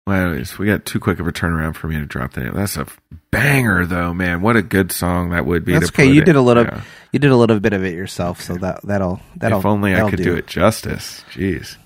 Well, 0.07 0.29
anyways, 0.31 0.59
we 0.59 0.67
got 0.67 0.85
too 0.87 0.99
quick 0.99 1.21
of 1.21 1.27
a 1.27 1.33
turnaround 1.33 1.77
for 1.77 1.87
me 1.87 1.97
to 1.99 2.07
drop 2.07 2.33
that. 2.33 2.55
That's 2.55 2.77
a 2.79 2.87
banger, 3.31 3.85
though, 3.85 4.15
man. 4.15 4.41
What 4.41 4.57
a 4.57 4.63
good 4.63 4.91
song 4.91 5.31
that 5.31 5.45
would 5.47 5.65
be. 5.67 5.75
That's 5.75 5.91
to 5.91 5.93
okay. 5.95 6.07
You 6.11 6.21
in. 6.21 6.25
did 6.27 6.37
a 6.37 6.41
little. 6.41 6.65
Yeah. 6.65 6.81
You 7.13 7.19
did 7.19 7.31
a 7.31 7.37
little 7.37 7.61
bit 7.61 7.73
of 7.75 7.85
it 7.85 7.95
yourself, 7.95 8.41
so 8.41 8.55
that 8.57 8.81
that'll 8.85 9.21
that'll. 9.37 9.61
if 9.61 9.67
only 9.67 9.93
I 9.93 9.97
that'll 9.97 10.11
could 10.11 10.23
do. 10.23 10.35
it 10.35 10.47
justice. 10.47 11.25
Jeez. 11.33 11.77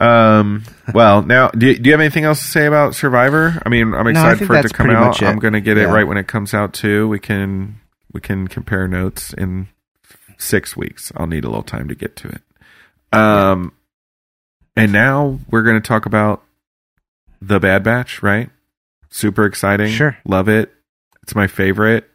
Um. 0.00 0.64
Well, 0.92 1.22
now, 1.22 1.48
do 1.50 1.66
you, 1.68 1.78
do 1.78 1.88
you 1.88 1.92
have 1.92 2.00
anything 2.00 2.24
else 2.24 2.40
to 2.40 2.46
say 2.46 2.66
about 2.66 2.94
Survivor? 2.94 3.60
I 3.64 3.68
mean, 3.68 3.94
I'm 3.94 4.06
excited 4.08 4.38
think 4.38 4.48
for 4.48 4.56
it 4.56 4.62
to 4.62 4.68
come 4.68 4.90
out. 4.90 5.22
I'm 5.22 5.38
going 5.38 5.52
to 5.54 5.60
get 5.60 5.78
it 5.78 5.82
Yeah. 5.82 5.92
right 5.94 6.04
when 6.06 6.16
it 6.18 6.26
comes 6.26 6.52
out 6.52 6.72
too. 6.74 7.06
We 7.08 7.18
can 7.20 7.80
We 8.12 8.20
can 8.20 8.48
compare 8.48 8.88
notes 8.88 9.32
in 9.32 9.68
six 10.36 10.76
weeks. 10.76 11.12
I'll 11.16 11.26
need 11.28 11.44
a 11.44 11.48
little 11.48 11.62
time 11.62 11.88
to 11.88 11.94
get 11.94 12.16
to 12.16 12.28
it. 12.28 12.42
Um, 13.16 13.72
and 14.76 14.92
now 14.92 15.38
we're 15.48 15.62
going 15.62 15.80
to 15.80 15.86
talk 15.88 16.06
about 16.06 16.42
the 17.40 17.60
Bad 17.60 17.84
Batch, 17.84 18.22
right? 18.22 18.50
Super 19.10 19.44
exciting. 19.46 19.92
Sure. 19.92 20.16
Love 20.24 20.48
it. 20.48 20.72
It's 21.22 21.34
my 21.36 21.46
favorite. 21.46 22.10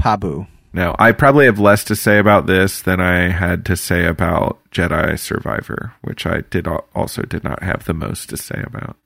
Pabu. 0.00 0.46
No, 0.72 0.94
I 0.98 1.12
probably 1.12 1.46
have 1.46 1.58
less 1.58 1.82
to 1.84 1.96
say 1.96 2.18
about 2.18 2.46
this 2.46 2.80
than 2.80 3.00
I 3.00 3.30
had 3.30 3.64
to 3.66 3.76
say 3.76 4.06
about 4.06 4.60
Jedi 4.70 5.18
Survivor, 5.18 5.94
which 6.02 6.26
I 6.26 6.42
did 6.42 6.68
also 6.68 7.22
did 7.22 7.42
not 7.42 7.62
have 7.62 7.84
the 7.84 7.94
most 7.94 8.28
to 8.30 8.36
say 8.36 8.62
about. 8.64 8.96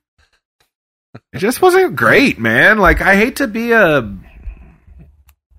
It 1.33 1.39
just 1.39 1.63
wasn't 1.63 1.97
great, 1.97 2.39
man. 2.39 2.79
Like 2.79 3.01
I 3.01 3.17
hate 3.17 3.37
to 3.37 3.47
be 3.47 3.73
a 3.73 4.13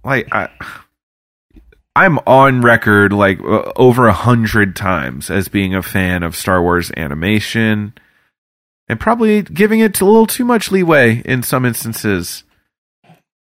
like 0.04 0.28
I 0.32 0.50
I'm 1.96 2.20
on 2.28 2.62
record 2.62 3.12
like 3.12 3.42
over 3.42 4.08
a 4.08 4.14
hundred 4.14 4.76
times 4.76 5.30
as 5.32 5.48
being 5.48 5.74
a 5.74 5.82
fan 5.82 6.24
of 6.24 6.36
Star 6.36 6.62
Wars 6.62 6.92
animation 6.96 7.94
and 8.88 9.00
probably 9.00 9.42
giving 9.42 9.80
it 9.80 10.00
a 10.00 10.06
little 10.06 10.28
too 10.28 10.46
much 10.46 10.72
leeway 10.72 11.22
in 11.26 11.42
some 11.42 11.66
instances. 11.66 12.44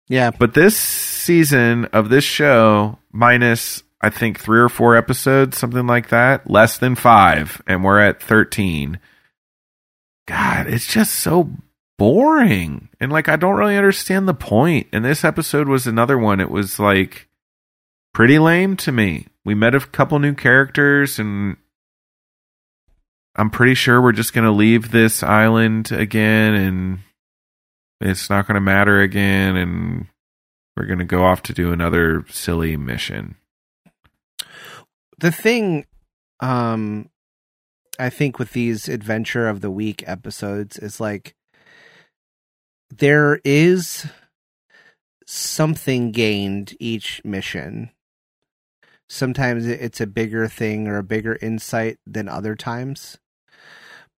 Yeah. 0.08 0.32
But 0.32 0.54
this 0.54 0.78
season 0.78 1.86
of 1.86 2.10
this 2.10 2.24
show, 2.24 3.00
minus 3.12 3.84
I 4.02 4.10
think 4.10 4.40
three 4.40 4.60
or 4.60 4.70
four 4.70 4.98
episodes, 4.98 5.58
something 5.58 5.88
like 5.88 6.10
that, 6.10 6.50
less 6.50 6.78
than 6.78 6.96
five, 6.96 7.62
and 7.66 7.84
we're 7.84 8.00
at 8.00 8.22
13. 8.22 9.00
God, 10.28 10.68
it's 10.68 10.88
just 10.88 11.16
so 11.16 11.50
boring. 11.98 12.90
And 13.00 13.12
like, 13.14 13.30
I 13.30 13.38
don't 13.38 13.56
really 13.56 13.78
understand 13.78 14.28
the 14.28 14.34
point. 14.34 14.88
And 14.92 15.06
this 15.06 15.24
episode 15.24 15.70
was 15.70 15.88
another 15.88 16.18
one. 16.18 16.42
It 16.42 16.52
was 16.52 16.80
like 16.80 17.30
pretty 18.14 18.40
lame 18.40 18.76
to 18.78 18.92
me. 18.92 19.28
We 19.46 19.56
met 19.56 19.74
a 19.74 19.80
couple 19.80 20.20
new 20.20 20.34
characters, 20.34 21.18
and 21.18 21.56
I'm 23.36 23.50
pretty 23.50 23.76
sure 23.76 24.02
we're 24.02 24.12
just 24.12 24.34
going 24.34 24.46
to 24.46 24.52
leave 24.52 24.92
this 24.92 25.24
island 25.24 25.92
again 25.92 26.54
and 26.54 27.00
it's 28.04 28.30
not 28.30 28.48
going 28.48 28.56
to 28.56 28.62
matter 28.62 29.00
again 29.00 29.56
and 29.56 30.08
we're 30.76 30.86
going 30.86 31.00
to 31.00 31.06
go 31.06 31.24
off 31.24 31.44
to 31.44 31.54
do 31.54 31.72
another 31.72 32.26
silly 32.30 32.76
mission. 32.78 33.36
the 35.20 35.32
thing 35.32 35.86
um 36.40 37.10
i 38.00 38.10
think 38.10 38.40
with 38.40 38.52
these 38.52 38.90
adventure 38.90 39.48
of 39.48 39.62
the 39.62 39.72
week 39.72 40.04
episodes 40.08 40.78
is 40.78 41.00
like 41.00 41.36
there 42.90 43.40
is 43.46 44.08
something 45.26 46.12
gained 46.12 46.76
each 46.80 47.22
mission 47.24 47.90
sometimes 49.08 49.66
it's 49.66 50.02
a 50.02 50.08
bigger 50.08 50.48
thing 50.48 50.88
or 50.88 50.98
a 50.98 51.04
bigger 51.04 51.38
insight 51.42 51.98
than 52.06 52.28
other 52.28 52.56
times 52.56 53.18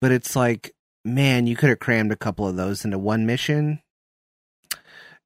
but 0.01 0.11
it's 0.11 0.35
like 0.35 0.74
man 1.05 1.45
you 1.45 1.55
could 1.55 1.69
have 1.69 1.79
crammed 1.79 2.11
a 2.11 2.17
couple 2.17 2.47
of 2.47 2.55
those 2.55 2.83
into 2.83 2.97
one 2.97 3.25
mission 3.25 3.79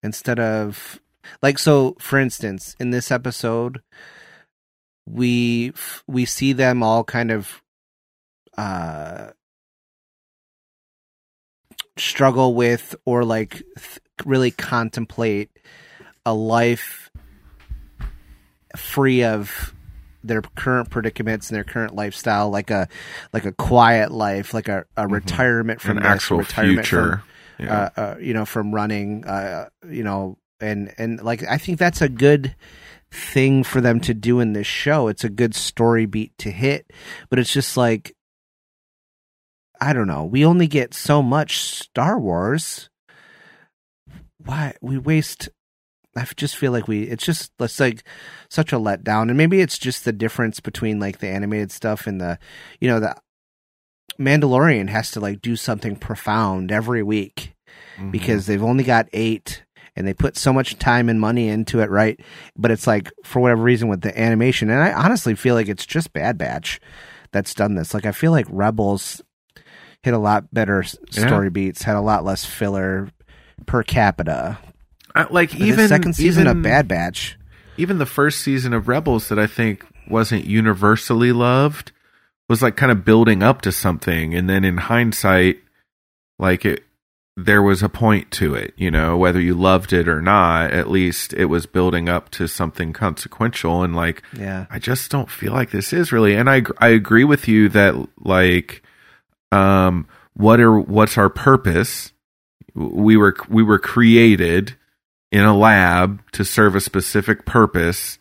instead 0.03 0.39
of 0.39 0.99
like 1.41 1.57
so 1.57 1.95
for 1.99 2.19
instance 2.19 2.75
in 2.79 2.91
this 2.91 3.11
episode 3.11 3.81
we 5.07 5.71
we 6.05 6.25
see 6.25 6.53
them 6.53 6.83
all 6.83 7.03
kind 7.03 7.31
of 7.31 7.61
uh 8.57 9.29
struggle 11.97 12.53
with 12.53 12.95
or 13.05 13.23
like 13.23 13.63
th- 13.77 13.99
really 14.25 14.51
contemplate 14.51 15.49
a 16.25 16.33
life 16.33 17.09
free 18.75 19.23
of 19.23 19.73
their 20.23 20.41
current 20.41 20.89
predicaments 20.89 21.49
and 21.49 21.55
their 21.55 21.63
current 21.63 21.95
lifestyle 21.95 22.49
like 22.49 22.69
a 22.71 22.87
like 23.33 23.45
a 23.45 23.51
quiet 23.53 24.11
life 24.11 24.53
like 24.53 24.67
a, 24.67 24.85
a 24.97 25.07
retirement 25.07 25.79
from 25.81 25.97
An 25.97 26.03
this, 26.03 26.11
actual 26.11 26.39
retirement 26.39 26.79
future. 26.87 27.23
from, 27.57 27.65
Yeah. 27.65 27.89
uh, 27.97 28.01
uh, 28.01 28.15
you 28.19 28.33
know, 28.33 28.45
from 28.45 28.73
running, 28.73 29.25
uh, 29.25 29.69
you 29.89 30.03
know, 30.03 30.37
and 30.59 30.93
and 30.97 31.21
like 31.21 31.43
I 31.49 31.57
think 31.57 31.77
that's 31.79 32.01
a 32.01 32.09
good 32.09 32.55
thing 33.11 33.63
for 33.63 33.81
them 33.81 33.99
to 34.01 34.13
do 34.13 34.39
in 34.39 34.53
this 34.53 34.67
show. 34.67 35.07
It's 35.07 35.23
a 35.23 35.29
good 35.29 35.55
story 35.55 36.05
beat 36.05 36.37
to 36.39 36.51
hit, 36.51 36.91
but 37.29 37.39
it's 37.39 37.51
just 37.51 37.75
like 37.77 38.15
I 39.81 39.93
don't 39.93 40.07
know. 40.07 40.25
We 40.25 40.45
only 40.45 40.67
get 40.67 40.93
so 40.93 41.23
much 41.23 41.59
Star 41.59 42.19
Wars. 42.19 42.89
Why 44.43 44.73
we 44.81 44.97
waste? 44.97 45.49
I 46.15 46.25
just 46.35 46.55
feel 46.57 46.71
like 46.71 46.87
we. 46.87 47.03
It's 47.03 47.23
just 47.25 47.51
it's 47.59 47.79
like 47.79 48.03
such 48.49 48.73
a 48.73 48.77
letdown, 48.77 49.29
and 49.29 49.37
maybe 49.37 49.61
it's 49.61 49.77
just 49.77 50.05
the 50.05 50.11
difference 50.11 50.59
between 50.59 50.99
like 50.99 51.19
the 51.19 51.27
animated 51.27 51.71
stuff 51.71 52.07
and 52.07 52.19
the, 52.19 52.39
you 52.81 52.87
know, 52.89 52.99
the 52.99 53.15
Mandalorian 54.19 54.89
has 54.89 55.11
to 55.11 55.19
like 55.19 55.41
do 55.41 55.55
something 55.55 55.95
profound 55.95 56.71
every 56.71 57.03
week 57.03 57.53
Mhm. 57.99 58.11
because 58.11 58.45
they've 58.45 58.63
only 58.63 58.83
got 58.83 59.07
eight 59.13 59.63
and 59.95 60.07
they 60.07 60.13
put 60.13 60.35
so 60.37 60.51
much 60.51 60.77
time 60.79 61.09
and 61.09 61.19
money 61.19 61.47
into 61.47 61.79
it, 61.79 61.89
right? 61.89 62.19
But 62.57 62.71
it's 62.71 62.87
like 62.87 63.11
for 63.23 63.39
whatever 63.39 63.61
reason 63.63 63.87
with 63.87 64.01
the 64.01 64.17
animation, 64.19 64.69
and 64.69 64.81
I 64.81 64.91
honestly 64.93 65.35
feel 65.35 65.55
like 65.55 65.67
it's 65.69 65.85
just 65.85 66.11
Bad 66.13 66.37
Batch 66.37 66.79
that's 67.31 67.53
done 67.53 67.75
this. 67.75 67.93
Like 67.93 68.05
I 68.05 68.11
feel 68.11 68.31
like 68.31 68.47
Rebels 68.49 69.21
hit 70.03 70.13
a 70.13 70.17
lot 70.17 70.53
better 70.53 70.81
s- 70.83 70.97
Yeah. 71.11 71.27
story 71.27 71.49
beats, 71.49 71.83
had 71.83 71.95
a 71.95 72.01
lot 72.01 72.25
less 72.25 72.45
filler 72.45 73.09
per 73.65 73.83
capita. 73.83 74.57
I- 75.15 75.27
like 75.29 75.51
But 75.51 75.61
even 75.61 75.87
second 75.87 76.13
season 76.13 76.47
even, 76.47 76.57
of 76.57 76.63
Bad 76.63 76.87
Batch, 76.87 77.37
even 77.77 77.97
the 77.97 78.05
first 78.05 78.41
season 78.41 78.73
of 78.73 78.87
Rebels 78.87 79.29
that 79.29 79.39
I 79.39 79.47
think 79.47 79.85
wasn't 80.07 80.45
universally 80.45 81.31
loved 81.31 81.91
was 82.47 82.61
like 82.61 82.75
kind 82.75 82.91
of 82.91 83.05
building 83.05 83.43
up 83.43 83.61
to 83.61 83.71
something, 83.71 84.33
and 84.33 84.49
then 84.49 84.65
in 84.65 84.77
hindsight, 84.77 85.59
like 86.39 86.65
it, 86.65 86.83
there 87.37 87.61
was 87.61 87.83
a 87.83 87.89
point 87.89 88.31
to 88.31 88.55
it. 88.55 88.73
You 88.75 88.91
know, 88.91 89.15
whether 89.17 89.39
you 89.39 89.53
loved 89.53 89.93
it 89.93 90.07
or 90.07 90.21
not, 90.21 90.71
at 90.71 90.89
least 90.89 91.33
it 91.33 91.45
was 91.45 91.65
building 91.65 92.09
up 92.09 92.29
to 92.31 92.47
something 92.47 92.91
consequential. 92.91 93.83
And 93.83 93.95
like, 93.95 94.23
yeah, 94.35 94.65
I 94.69 94.79
just 94.79 95.11
don't 95.11 95.29
feel 95.29 95.53
like 95.53 95.71
this 95.71 95.93
is 95.93 96.11
really. 96.11 96.35
And 96.35 96.49
I 96.49 96.63
I 96.79 96.89
agree 96.89 97.23
with 97.23 97.47
you 97.47 97.69
that 97.69 97.95
like, 98.19 98.83
um, 99.51 100.07
what 100.33 100.59
are 100.59 100.79
what's 100.79 101.17
our 101.17 101.29
purpose? 101.29 102.11
We 102.73 103.15
were 103.15 103.35
we 103.47 103.63
were 103.63 103.79
created 103.79 104.75
in 105.31 105.41
a 105.41 105.55
lab 105.55 106.21
to 106.31 106.43
serve 106.43 106.75
a 106.75 106.81
specific 106.81 107.45
purpose, 107.45 108.17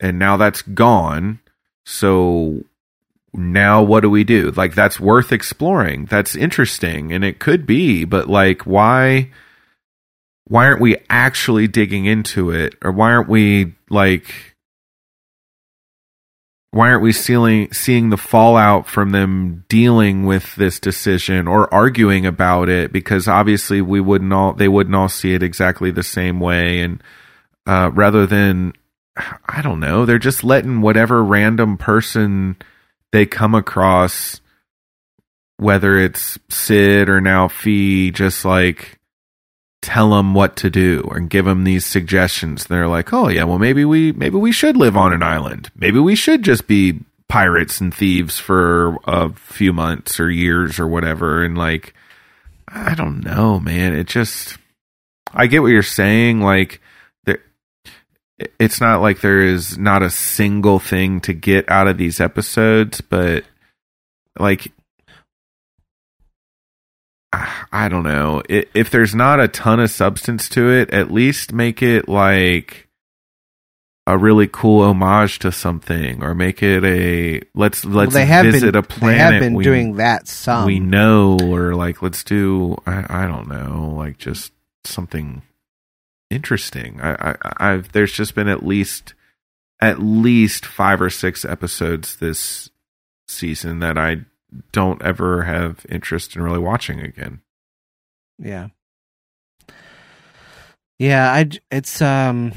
and 0.00 0.18
now 0.18 0.36
that's 0.36 0.62
gone. 0.62 1.40
So 1.84 2.64
now 3.32 3.82
what 3.82 4.00
do 4.00 4.10
we 4.10 4.24
do? 4.24 4.50
Like 4.52 4.74
that's 4.74 5.00
worth 5.00 5.32
exploring. 5.32 6.06
That's 6.06 6.36
interesting, 6.36 7.12
and 7.12 7.24
it 7.24 7.38
could 7.38 7.66
be, 7.66 8.04
but 8.04 8.28
like 8.28 8.62
why? 8.62 9.30
Why 10.44 10.66
aren't 10.66 10.80
we 10.80 10.96
actually 11.08 11.68
digging 11.68 12.04
into 12.04 12.50
it, 12.50 12.74
or 12.82 12.92
why 12.92 13.12
aren't 13.12 13.28
we 13.28 13.74
like? 13.90 14.51
Why 16.72 16.88
aren't 16.88 17.02
we 17.02 17.12
seeing 17.12 17.70
seeing 17.72 18.08
the 18.08 18.16
fallout 18.16 18.86
from 18.86 19.10
them 19.10 19.64
dealing 19.68 20.24
with 20.24 20.54
this 20.56 20.80
decision 20.80 21.46
or 21.46 21.72
arguing 21.72 22.24
about 22.24 22.70
it? 22.70 22.92
Because 22.92 23.28
obviously 23.28 23.82
we 23.82 24.00
wouldn't 24.00 24.32
all 24.32 24.54
they 24.54 24.68
wouldn't 24.68 24.96
all 24.96 25.10
see 25.10 25.34
it 25.34 25.42
exactly 25.42 25.90
the 25.90 26.02
same 26.02 26.40
way. 26.40 26.80
And 26.80 27.02
uh, 27.66 27.90
rather 27.92 28.26
than 28.26 28.72
I 29.46 29.60
don't 29.60 29.80
know 29.80 30.06
they're 30.06 30.18
just 30.18 30.42
letting 30.42 30.80
whatever 30.80 31.22
random 31.22 31.76
person 31.76 32.56
they 33.12 33.26
come 33.26 33.54
across 33.54 34.40
whether 35.58 35.98
it's 35.98 36.38
Cid 36.48 37.10
or 37.10 37.20
now 37.20 37.48
Phee 37.48 38.10
just 38.10 38.46
like 38.46 38.98
tell 39.82 40.10
them 40.10 40.32
what 40.32 40.56
to 40.56 40.70
do 40.70 41.02
and 41.14 41.28
give 41.28 41.44
them 41.44 41.64
these 41.64 41.84
suggestions. 41.84 42.64
They're 42.64 42.88
like, 42.88 43.12
"Oh 43.12 43.28
yeah, 43.28 43.44
well 43.44 43.58
maybe 43.58 43.84
we 43.84 44.12
maybe 44.12 44.36
we 44.36 44.52
should 44.52 44.76
live 44.76 44.96
on 44.96 45.12
an 45.12 45.22
island. 45.22 45.70
Maybe 45.76 45.98
we 45.98 46.14
should 46.14 46.42
just 46.42 46.66
be 46.66 47.00
pirates 47.28 47.80
and 47.80 47.92
thieves 47.92 48.38
for 48.38 48.96
a 49.04 49.30
few 49.30 49.72
months 49.72 50.18
or 50.18 50.30
years 50.30 50.78
or 50.78 50.86
whatever." 50.86 51.42
And 51.42 51.58
like 51.58 51.94
I 52.68 52.94
don't 52.94 53.22
know, 53.22 53.60
man. 53.60 53.94
It 53.94 54.06
just 54.06 54.56
I 55.34 55.46
get 55.46 55.60
what 55.60 55.72
you're 55.72 55.82
saying 55.82 56.40
like 56.40 56.80
there 57.24 57.40
it's 58.58 58.80
not 58.80 59.02
like 59.02 59.20
there 59.20 59.42
is 59.42 59.76
not 59.76 60.02
a 60.02 60.10
single 60.10 60.78
thing 60.78 61.20
to 61.22 61.32
get 61.32 61.70
out 61.70 61.88
of 61.88 61.98
these 61.98 62.20
episodes, 62.20 63.00
but 63.00 63.44
like 64.38 64.72
I 67.32 67.88
don't 67.88 68.02
know. 68.02 68.42
If 68.48 68.90
there's 68.90 69.14
not 69.14 69.40
a 69.40 69.48
ton 69.48 69.80
of 69.80 69.90
substance 69.90 70.48
to 70.50 70.70
it, 70.70 70.90
at 70.90 71.10
least 71.10 71.52
make 71.52 71.82
it 71.82 72.08
like 72.08 72.88
a 74.06 74.18
really 74.18 74.48
cool 74.48 74.82
homage 74.82 75.38
to 75.40 75.52
something, 75.52 76.22
or 76.22 76.34
make 76.34 76.62
it 76.62 76.84
a 76.84 77.40
let's 77.54 77.84
well, 77.84 77.94
let's 77.94 78.14
they 78.14 78.26
have 78.26 78.44
visit 78.44 78.72
been 78.72 78.76
a 78.76 78.82
planet. 78.82 79.16
they 79.16 79.18
have 79.18 79.40
been 79.40 79.54
we, 79.54 79.64
doing 79.64 79.96
that 79.96 80.28
some. 80.28 80.66
we 80.66 80.80
know, 80.80 81.38
or 81.40 81.74
like 81.74 82.02
let's 82.02 82.22
do 82.24 82.76
I, 82.86 83.24
I 83.24 83.26
don't 83.26 83.48
know, 83.48 83.94
like 83.96 84.18
just 84.18 84.52
something 84.84 85.42
interesting. 86.30 87.00
I, 87.00 87.30
I 87.30 87.36
I've 87.58 87.92
there's 87.92 88.12
just 88.12 88.34
been 88.34 88.48
at 88.48 88.64
least 88.64 89.14
at 89.80 90.00
least 90.00 90.66
five 90.66 91.00
or 91.00 91.10
six 91.10 91.44
episodes 91.44 92.16
this 92.16 92.70
season 93.26 93.78
that 93.78 93.96
I 93.96 94.22
don't 94.72 95.02
ever 95.02 95.42
have 95.42 95.84
interest 95.88 96.36
in 96.36 96.42
really 96.42 96.58
watching 96.58 97.00
again. 97.00 97.40
Yeah. 98.38 98.68
Yeah, 100.98 101.32
I 101.32 101.48
it's 101.70 102.00
um 102.02 102.52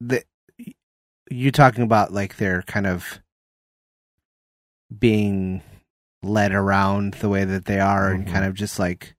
the 0.00 0.22
you 1.30 1.50
talking 1.50 1.84
about 1.84 2.12
like 2.12 2.36
they're 2.36 2.62
kind 2.62 2.86
of 2.86 3.20
being 4.96 5.62
led 6.22 6.52
around 6.52 7.14
the 7.14 7.28
way 7.28 7.44
that 7.44 7.64
they 7.64 7.80
are 7.80 8.10
and 8.12 8.26
Mhm. 8.26 8.32
kind 8.32 8.44
of 8.44 8.54
just 8.54 8.78
like 8.78 9.14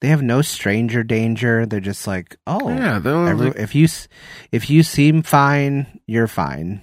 they 0.00 0.08
have 0.08 0.22
no 0.22 0.40
stranger 0.42 1.02
danger. 1.02 1.66
They're 1.66 1.78
just 1.80 2.06
like, 2.06 2.36
"Oh, 2.46 2.70
yeah, 2.70 2.96
Every, 2.96 3.48
like- 3.48 3.56
if 3.56 3.74
you 3.74 3.86
if 4.50 4.70
you 4.70 4.82
seem 4.82 5.22
fine, 5.22 6.00
you're 6.06 6.26
fine. 6.26 6.80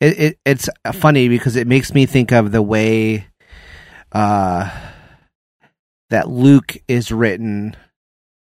It, 0.00 0.18
it 0.18 0.38
it's 0.44 0.68
funny 0.92 1.28
because 1.28 1.56
it 1.56 1.66
makes 1.66 1.94
me 1.94 2.06
think 2.06 2.32
of 2.32 2.52
the 2.52 2.62
way 2.62 3.26
uh 4.12 4.70
that 6.10 6.28
Luke 6.28 6.76
is 6.86 7.10
written 7.10 7.76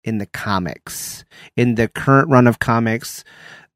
in 0.02 0.18
the 0.18 0.26
comics. 0.26 1.24
In 1.56 1.74
the 1.74 1.88
current 1.88 2.30
run 2.30 2.46
of 2.46 2.58
comics, 2.58 3.22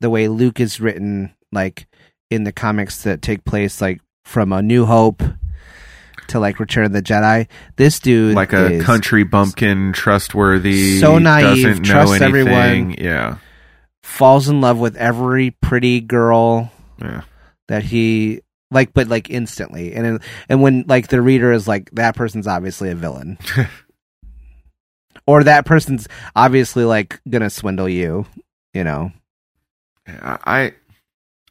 the 0.00 0.10
way 0.10 0.28
Luke 0.28 0.58
is 0.60 0.80
written 0.80 1.34
like 1.52 1.86
in 2.30 2.44
the 2.44 2.52
comics 2.52 3.02
that 3.02 3.22
take 3.22 3.44
place 3.44 3.80
like 3.80 4.00
from 4.24 4.52
A 4.52 4.62
New 4.62 4.86
Hope 4.86 5.22
to 6.28 6.38
like 6.40 6.60
Return 6.60 6.84
of 6.86 6.92
the 6.92 7.02
Jedi. 7.02 7.46
This 7.76 7.98
dude 8.00 8.34
like 8.34 8.52
a 8.52 8.80
country 8.80 9.24
bumpkin, 9.24 9.92
trustworthy, 9.92 10.98
So 11.00 11.18
naive, 11.18 11.64
doesn't 11.64 11.82
know 11.82 11.92
trusts 11.92 12.20
anything. 12.20 12.40
everyone. 12.48 12.94
Yeah, 12.98 13.38
falls 14.02 14.48
in 14.48 14.60
love 14.60 14.78
with 14.78 14.96
every 14.96 15.50
pretty 15.50 16.00
girl 16.00 16.72
yeah. 17.00 17.22
That 17.70 17.83
he 17.83 18.42
like 18.70 18.92
but 18.92 19.09
like 19.09 19.30
instantly 19.30 19.94
and 19.94 20.20
and 20.48 20.62
when 20.62 20.85
like 20.87 21.09
the 21.09 21.20
reader 21.22 21.52
is 21.52 21.66
like 21.66 21.90
that 21.92 22.14
person's 22.14 22.46
obviously 22.46 22.90
a 22.90 22.94
villain 22.94 23.38
or 25.26 25.42
that 25.42 25.64
person's 25.64 26.06
obviously 26.37 26.85
like 26.85 27.20
gonna 27.28 27.50
swindle 27.50 27.88
you 27.88 28.26
you 28.74 28.85
know 28.85 29.11
I, 30.22 30.72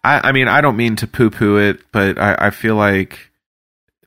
I, 0.04 0.30
I 0.30 0.32
mean, 0.32 0.48
I 0.48 0.62
don't 0.62 0.78
mean 0.78 0.96
to 0.98 1.08
poo-poo 1.08 1.58
it, 1.58 1.82
but 1.92 2.18
I, 2.20 2.36
I 2.48 2.50
feel 2.50 2.76
like 2.76 3.32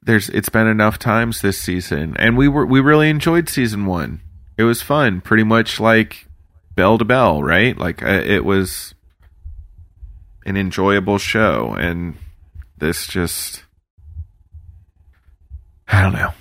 there's 0.03 0.29
it's 0.31 0.49
been 0.49 0.67
enough 0.67 0.99
times 0.99 1.41
this 1.41 1.59
season, 1.59 2.17
and 2.19 2.37
we 2.37 2.49
were 2.49 2.67
we 2.67 2.81
really 2.81 3.09
enjoyed 3.09 3.49
season 3.49 3.87
one. 3.87 4.21
It 4.57 4.65
was 4.65 4.83
fun, 4.83 5.21
pretty 5.21 5.45
much 5.45 5.81
like 5.81 6.27
bell 6.75 6.99
to 6.99 7.05
bell, 7.05 7.43
right? 7.43 7.77
Like 7.77 8.03
uh, 8.03 8.23
it 8.25 8.45
was 8.45 8.92
an 10.45 10.57
enjoyable 10.57 11.19
show, 11.19 11.75
and 11.79 12.17
this 12.79 13.07
just 13.07 13.65
I 15.89 16.03
don't 16.03 16.13
know. 16.13 16.33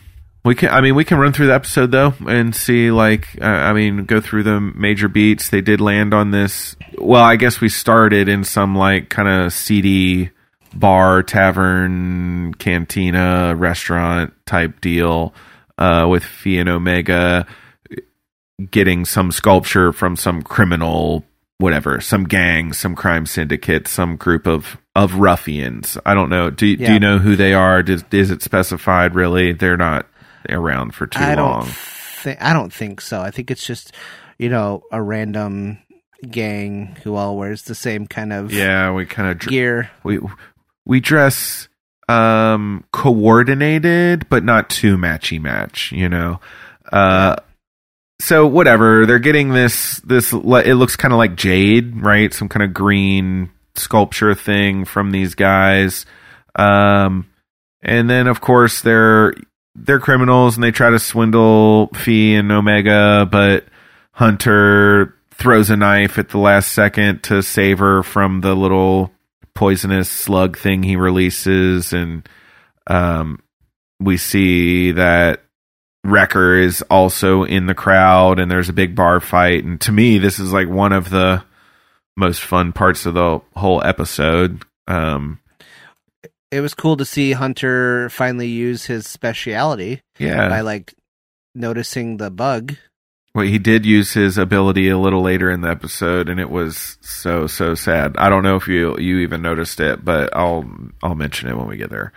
We 0.44 0.56
can, 0.56 0.70
I 0.70 0.82
mean, 0.82 0.96
we 0.96 1.06
can 1.06 1.20
run 1.20 1.34
through 1.34 1.48
the 1.48 1.54
episode 1.54 1.92
though 1.92 2.16
and 2.28 2.56
see, 2.56 2.90
like, 2.90 3.28
uh, 3.40 3.46
I 3.46 3.74
mean, 3.74 4.06
go 4.06 4.20
through 4.20 4.44
the 4.44 4.60
major 4.60 5.08
beats. 5.08 5.50
They 5.50 5.62
did 5.62 5.80
land 5.80 6.16
on 6.16 6.32
this. 6.32 6.76
Well, 6.98 7.24
I 7.24 7.36
guess 7.36 7.62
we 7.62 7.70
started 7.70 8.28
in 8.28 8.44
some 8.44 8.76
like 8.76 9.10
kind 9.10 9.28
of 9.28 9.54
seedy 9.54 10.32
bar, 10.74 11.22
tavern, 11.22 12.56
cantina, 12.56 13.54
restaurant 13.56 14.34
type 14.48 14.82
deal 14.82 15.36
uh, 15.78 16.08
with 16.10 16.24
Phee 16.24 16.58
and 16.58 16.70
Omega 16.70 17.46
getting 18.70 19.06
some 19.06 19.32
sculpture 19.32 19.92
from 19.92 20.16
some 20.16 20.42
criminal, 20.42 21.26
whatever, 21.62 22.02
some 22.02 22.26
gang, 22.26 22.74
some 22.74 22.96
crime 22.96 23.26
syndicate, 23.26 23.88
some 23.88 24.18
group 24.18 24.46
of 24.48 24.78
of 24.96 25.16
ruffians. 25.16 25.98
I 26.06 26.14
don't 26.14 26.30
know. 26.30 26.50
Do 26.50 26.76
do 26.76 26.92
you 26.92 27.00
know 27.00 27.18
who 27.20 27.36
they 27.38 27.54
are? 27.54 27.82
Does, 27.84 28.04
is 28.12 28.30
it 28.32 28.42
specified? 28.42 29.16
Really, 29.16 29.54
they're 29.54 29.78
not 29.78 30.08
around 30.50 30.96
for 30.96 31.06
too 31.06 31.20
i 31.20 31.36
long. 31.36 31.70
don't 32.26 32.38
i 32.42 32.52
don't 32.52 32.74
think 32.74 33.00
so 33.00 33.22
i 33.22 33.30
think 33.30 33.52
it's 33.52 33.66
just 33.66 33.94
you 34.40 34.50
know 34.50 34.82
a 34.92 35.00
random 35.00 35.78
gang 36.32 36.98
who 37.04 37.14
all 37.14 37.38
wears 37.38 37.62
the 37.64 37.76
same 37.76 38.08
kind 38.08 38.34
of 38.34 38.52
Yeah, 38.52 38.92
we 38.92 39.06
kind 39.06 39.30
of 39.30 39.38
dr- 39.38 39.52
gear 39.52 39.92
we 40.04 40.20
we 40.84 41.00
dress 41.00 41.70
um 42.10 42.84
coordinated 42.92 44.28
but 44.30 44.44
not 44.44 44.68
too 44.70 44.98
matchy 44.98 45.40
match 45.40 45.92
you 45.92 46.10
know 46.10 46.40
uh 46.92 47.36
so 48.22 48.46
whatever. 48.46 49.06
They're 49.06 49.20
getting 49.20 49.50
this 49.50 50.00
this 50.02 50.32
it 50.32 50.76
looks 50.76 50.96
kind 50.96 51.14
of 51.14 51.18
like 51.18 51.36
jade 51.36 52.02
right? 52.02 52.34
Some 52.34 52.50
kind 52.50 52.64
of 52.64 52.74
green 52.74 53.50
sculpture 53.76 54.36
thing 54.36 54.86
from 54.86 55.12
these 55.12 55.36
guys. 55.36 56.06
Um 56.56 57.28
and 57.82 58.10
then 58.10 58.28
of 58.28 58.40
course 58.40 58.82
they're 58.82 59.34
they're 59.74 60.00
criminals 60.00 60.56
and 60.56 60.64
they 60.64 60.72
try 60.72 60.92
to 60.92 61.00
swindle 61.00 61.88
Phee 61.96 62.36
and 62.36 62.52
Omega 62.52 63.28
but 63.30 63.66
Hunter 64.12 65.16
throws 65.32 65.72
a 65.72 65.76
knife 65.76 66.20
at 66.20 66.30
the 66.30 66.38
last 66.38 66.74
second 66.74 67.24
to 67.24 67.42
save 67.42 67.80
her 67.80 68.04
from 68.04 68.42
the 68.42 68.54
little 68.54 69.12
poisonous 69.56 70.10
slug 70.10 70.58
thing 70.58 70.84
he 70.84 70.96
releases. 70.96 71.92
And 71.92 72.30
um 72.86 73.42
we 74.00 74.18
see 74.18 74.92
that 74.92 75.44
Wrecker 76.04 76.56
is 76.56 76.82
also 76.90 77.44
in 77.44 77.68
the 77.68 77.76
crowd 77.76 78.40
and 78.40 78.50
there's 78.50 78.70
a 78.70 78.74
big 78.74 78.96
bar 78.96 79.20
fight 79.20 79.64
and 79.64 79.80
to 79.82 79.92
me 79.92 80.18
this 80.18 80.40
is 80.40 80.52
like 80.52 80.68
one 80.68 80.94
of 80.94 81.10
the 81.10 81.44
most 82.18 82.42
fun 82.42 82.74
parts 82.74 83.06
of 83.06 83.14
the 83.14 83.40
whole 83.56 83.84
episode 83.86 84.64
um 84.88 85.40
it 86.52 86.60
was 86.60 86.74
cool 86.74 86.98
to 86.98 87.06
see 87.06 87.34
hunter 87.34 88.10
finally 88.10 88.48
use 88.48 88.86
his 88.86 89.06
speciality 89.08 90.02
yeah 90.18 90.50
by 90.50 90.62
like 90.62 90.94
noticing 91.54 92.18
the 92.18 92.32
bug 92.32 92.76
Well, 93.34 93.46
he 93.46 93.60
did 93.60 93.86
use 93.86 94.14
his 94.14 94.38
ability 94.38 94.90
a 94.90 94.98
little 94.98 95.22
later 95.22 95.50
in 95.50 95.62
the 95.62 95.70
episode, 95.70 96.28
and 96.28 96.38
it 96.40 96.50
was 96.50 96.98
so 97.00 97.48
so 97.48 97.76
sad. 97.76 98.18
I 98.18 98.28
don't 98.28 98.44
know 98.44 98.58
if 98.58 98.68
you 98.68 98.98
you 98.98 99.20
even 99.20 99.42
noticed 99.42 99.80
it, 99.80 100.04
but 100.04 100.36
I'll 100.36 100.70
I'll 101.02 101.16
mention 101.16 101.48
it 101.48 101.56
when 101.56 101.68
we 101.68 101.78
get 101.78 101.90
there. 101.90 102.12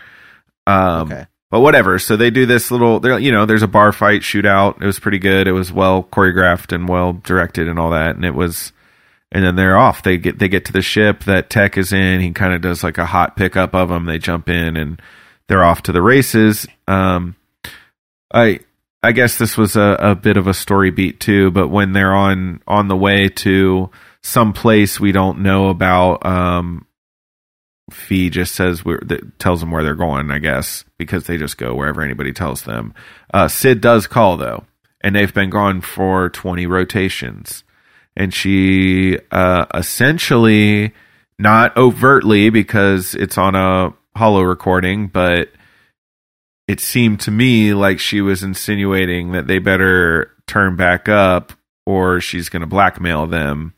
Um, 0.67 1.13
Okay. 1.13 1.27
But 1.55 1.61
whatever. 1.61 2.01
So 2.01 2.17
they 2.17 2.31
do 2.31 2.47
this 2.47 2.73
little. 2.73 3.21
You 3.21 3.31
know, 3.31 3.47
there's 3.47 3.63
a 3.63 3.69
bar 3.69 3.93
fight 3.93 4.23
shootout. 4.23 4.83
It 4.83 4.87
was 4.87 4.99
pretty 4.99 5.21
good. 5.21 5.47
It 5.47 5.53
was 5.53 5.73
well 5.73 6.03
choreographed 6.03 6.75
and 6.75 6.89
well 6.89 7.13
directed 7.13 7.69
and 7.69 7.79
all 7.79 7.91
that. 7.91 8.17
And 8.17 8.25
it 8.25 8.35
was. 8.35 8.73
And 9.31 9.45
then 9.45 9.55
they're 9.55 9.77
off. 9.77 10.03
They 10.03 10.19
get 10.19 10.41
they 10.41 10.49
get 10.49 10.65
to 10.65 10.73
the 10.73 10.83
ship 10.83 11.23
that 11.27 11.51
Tech 11.51 11.79
is 11.79 11.93
in. 11.93 12.21
He 12.21 12.33
kind 12.33 12.55
of 12.55 12.61
does 12.61 12.83
like 12.83 12.99
a 12.99 13.07
hot 13.07 13.37
pickup 13.37 13.73
of 13.73 13.89
them. 13.89 14.05
They 14.07 14.19
jump 14.19 14.49
in 14.49 14.77
and 14.77 15.01
they're 15.47 15.63
off 15.63 15.83
to 15.83 15.93
the 15.93 16.03
races. 16.03 16.67
Um, 16.89 17.37
I 18.33 18.59
I 19.05 19.13
guess 19.13 19.39
this 19.39 19.57
was 19.57 19.77
a, 19.77 19.97
a 20.01 20.15
bit 20.17 20.37
of 20.37 20.49
a 20.49 20.55
story 20.55 20.91
beat 20.91 21.21
too, 21.21 21.53
but 21.53 21.69
when 21.69 21.93
they're 21.93 22.17
on 22.17 22.63
on 22.67 22.89
the 22.89 22.97
way 22.97 23.29
to 23.29 23.91
some 24.23 24.55
place 24.55 24.99
we 24.99 25.13
don't 25.13 25.39
know 25.39 25.69
about, 25.69 26.27
um, 26.27 26.85
Phee 27.91 28.31
just 28.31 28.55
says 28.55 28.85
we're 28.85 29.01
that 29.05 29.39
tells 29.39 29.61
them 29.61 29.71
where 29.71 29.85
they're 29.85 29.95
going, 29.95 30.31
I 30.31 30.39
guess, 30.39 30.85
because 30.99 31.25
they 31.25 31.37
just 31.37 31.59
go 31.59 31.75
wherever 31.75 32.03
anybody 32.03 32.33
tells 32.33 32.63
them. 32.63 32.95
Uh, 33.33 33.49
Cid 33.49 33.81
does 33.81 34.07
call 34.07 34.37
though, 34.37 34.65
and 35.03 35.15
they've 35.15 35.35
been 35.35 35.51
gone 35.51 35.81
for 35.81 36.31
twenty 36.31 36.67
rotations, 36.67 37.63
and 38.17 38.33
she 38.33 39.19
uh, 39.31 39.67
essentially, 39.75 40.93
not 41.39 41.77
overtly 41.77 42.49
because 42.51 43.15
it's 43.15 43.37
on 43.37 43.55
a 43.55 43.93
holo 44.17 44.41
recording, 44.41 45.09
but 45.09 45.51
it 46.67 46.81
seemed 46.81 47.21
to 47.21 47.31
me 47.31 47.75
like 47.75 47.99
she 48.01 48.21
was 48.21 48.43
insinuating 48.43 49.33
that 49.33 49.47
they 49.47 49.59
better 49.59 50.33
turn 50.47 50.77
back 50.77 51.09
up 51.09 51.53
or 51.87 52.21
she's 52.21 52.49
going 52.49 52.61
to 52.61 52.67
blackmail 52.67 53.27
them 53.27 53.75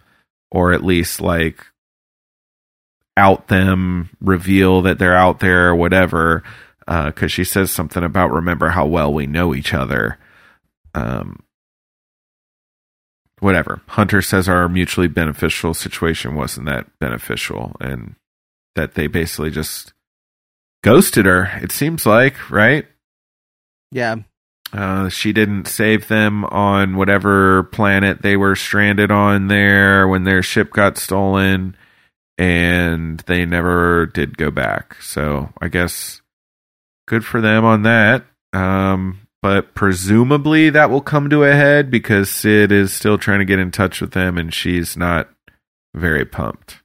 or 0.51 0.73
at 0.73 0.85
least 0.85 1.21
like 1.21 1.67
out 3.17 3.49
them 3.49 4.11
reveal 4.21 4.83
that 4.83 4.99
they're 4.99 5.17
out 5.17 5.41
there 5.41 5.69
or 5.69 5.75
whatever 5.75 6.43
because 6.87 7.33
she 7.33 7.45
says 7.45 7.71
something 7.71 8.05
about 8.05 8.33
remember 8.33 8.69
how 8.69 8.87
well 8.87 9.13
we 9.13 9.27
know 9.27 9.55
each 9.55 9.75
other. 9.75 10.19
Um 10.95 11.41
whatever. 13.41 13.83
Hunter 13.89 14.23
says 14.23 14.49
our 14.49 14.69
mutually 14.69 15.09
beneficial 15.09 15.75
situation 15.75 16.35
wasn't 16.35 16.67
that 16.67 16.87
beneficial 16.99 17.77
and 17.81 18.15
that 18.75 18.95
they 18.95 19.07
basically 19.07 19.51
just 19.51 19.93
ghosted 20.83 21.27
her 21.27 21.59
it 21.63 21.73
seems 21.73 22.07
like 22.07 22.51
right? 22.51 22.87
Yeah. 23.91 24.17
Uh, 24.73 25.09
she 25.09 25.33
didn't 25.33 25.67
save 25.67 26.09
them 26.09 26.45
on 26.47 26.97
whatever 26.97 27.65
planet 27.65 28.23
they 28.23 28.37
were 28.37 28.57
stranded 28.57 29.11
on 29.11 29.49
there 29.49 30.09
when 30.09 30.25
their 30.25 30.43
ship 30.43 30.73
got 30.73 30.99
stolen, 30.99 31.77
and 32.39 33.21
they 33.21 33.47
never 33.47 34.07
did 34.07 34.37
go 34.37 34.51
back. 34.51 35.01
So 35.03 35.51
I 35.61 35.69
guess 35.69 36.23
good 37.07 37.25
for 37.25 37.41
them 37.41 37.65
on 37.65 37.83
that. 37.83 38.25
Um, 38.53 39.27
but 39.43 39.75
presumably 39.75 40.71
that 40.71 40.91
will 40.91 41.01
come 41.01 41.31
to 41.31 41.45
a 41.45 41.55
head 41.55 41.91
because 41.91 42.31
Cid 42.31 42.73
is 42.73 42.93
still 42.93 43.19
trying 43.19 43.39
to 43.39 43.45
get 43.45 43.59
in 43.59 43.71
touch 43.71 44.01
with 44.01 44.13
them 44.13 44.39
and 44.39 44.53
she's 44.53 44.97
not 44.97 45.29
very 45.95 46.25
pumped. 46.25 46.83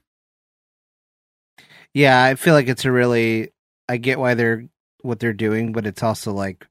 Yeah, 1.93 2.23
I 2.23 2.35
feel 2.35 2.53
like 2.53 2.67
it's 2.67 2.85
a 2.85 2.91
really. 2.91 3.51
I 3.89 3.97
get 3.97 4.19
why 4.19 4.35
they're 4.35 4.69
what 5.01 5.19
they're 5.19 5.33
doing, 5.33 5.73
but 5.73 5.85
it's 5.85 6.03
also 6.03 6.31
like, 6.31 6.65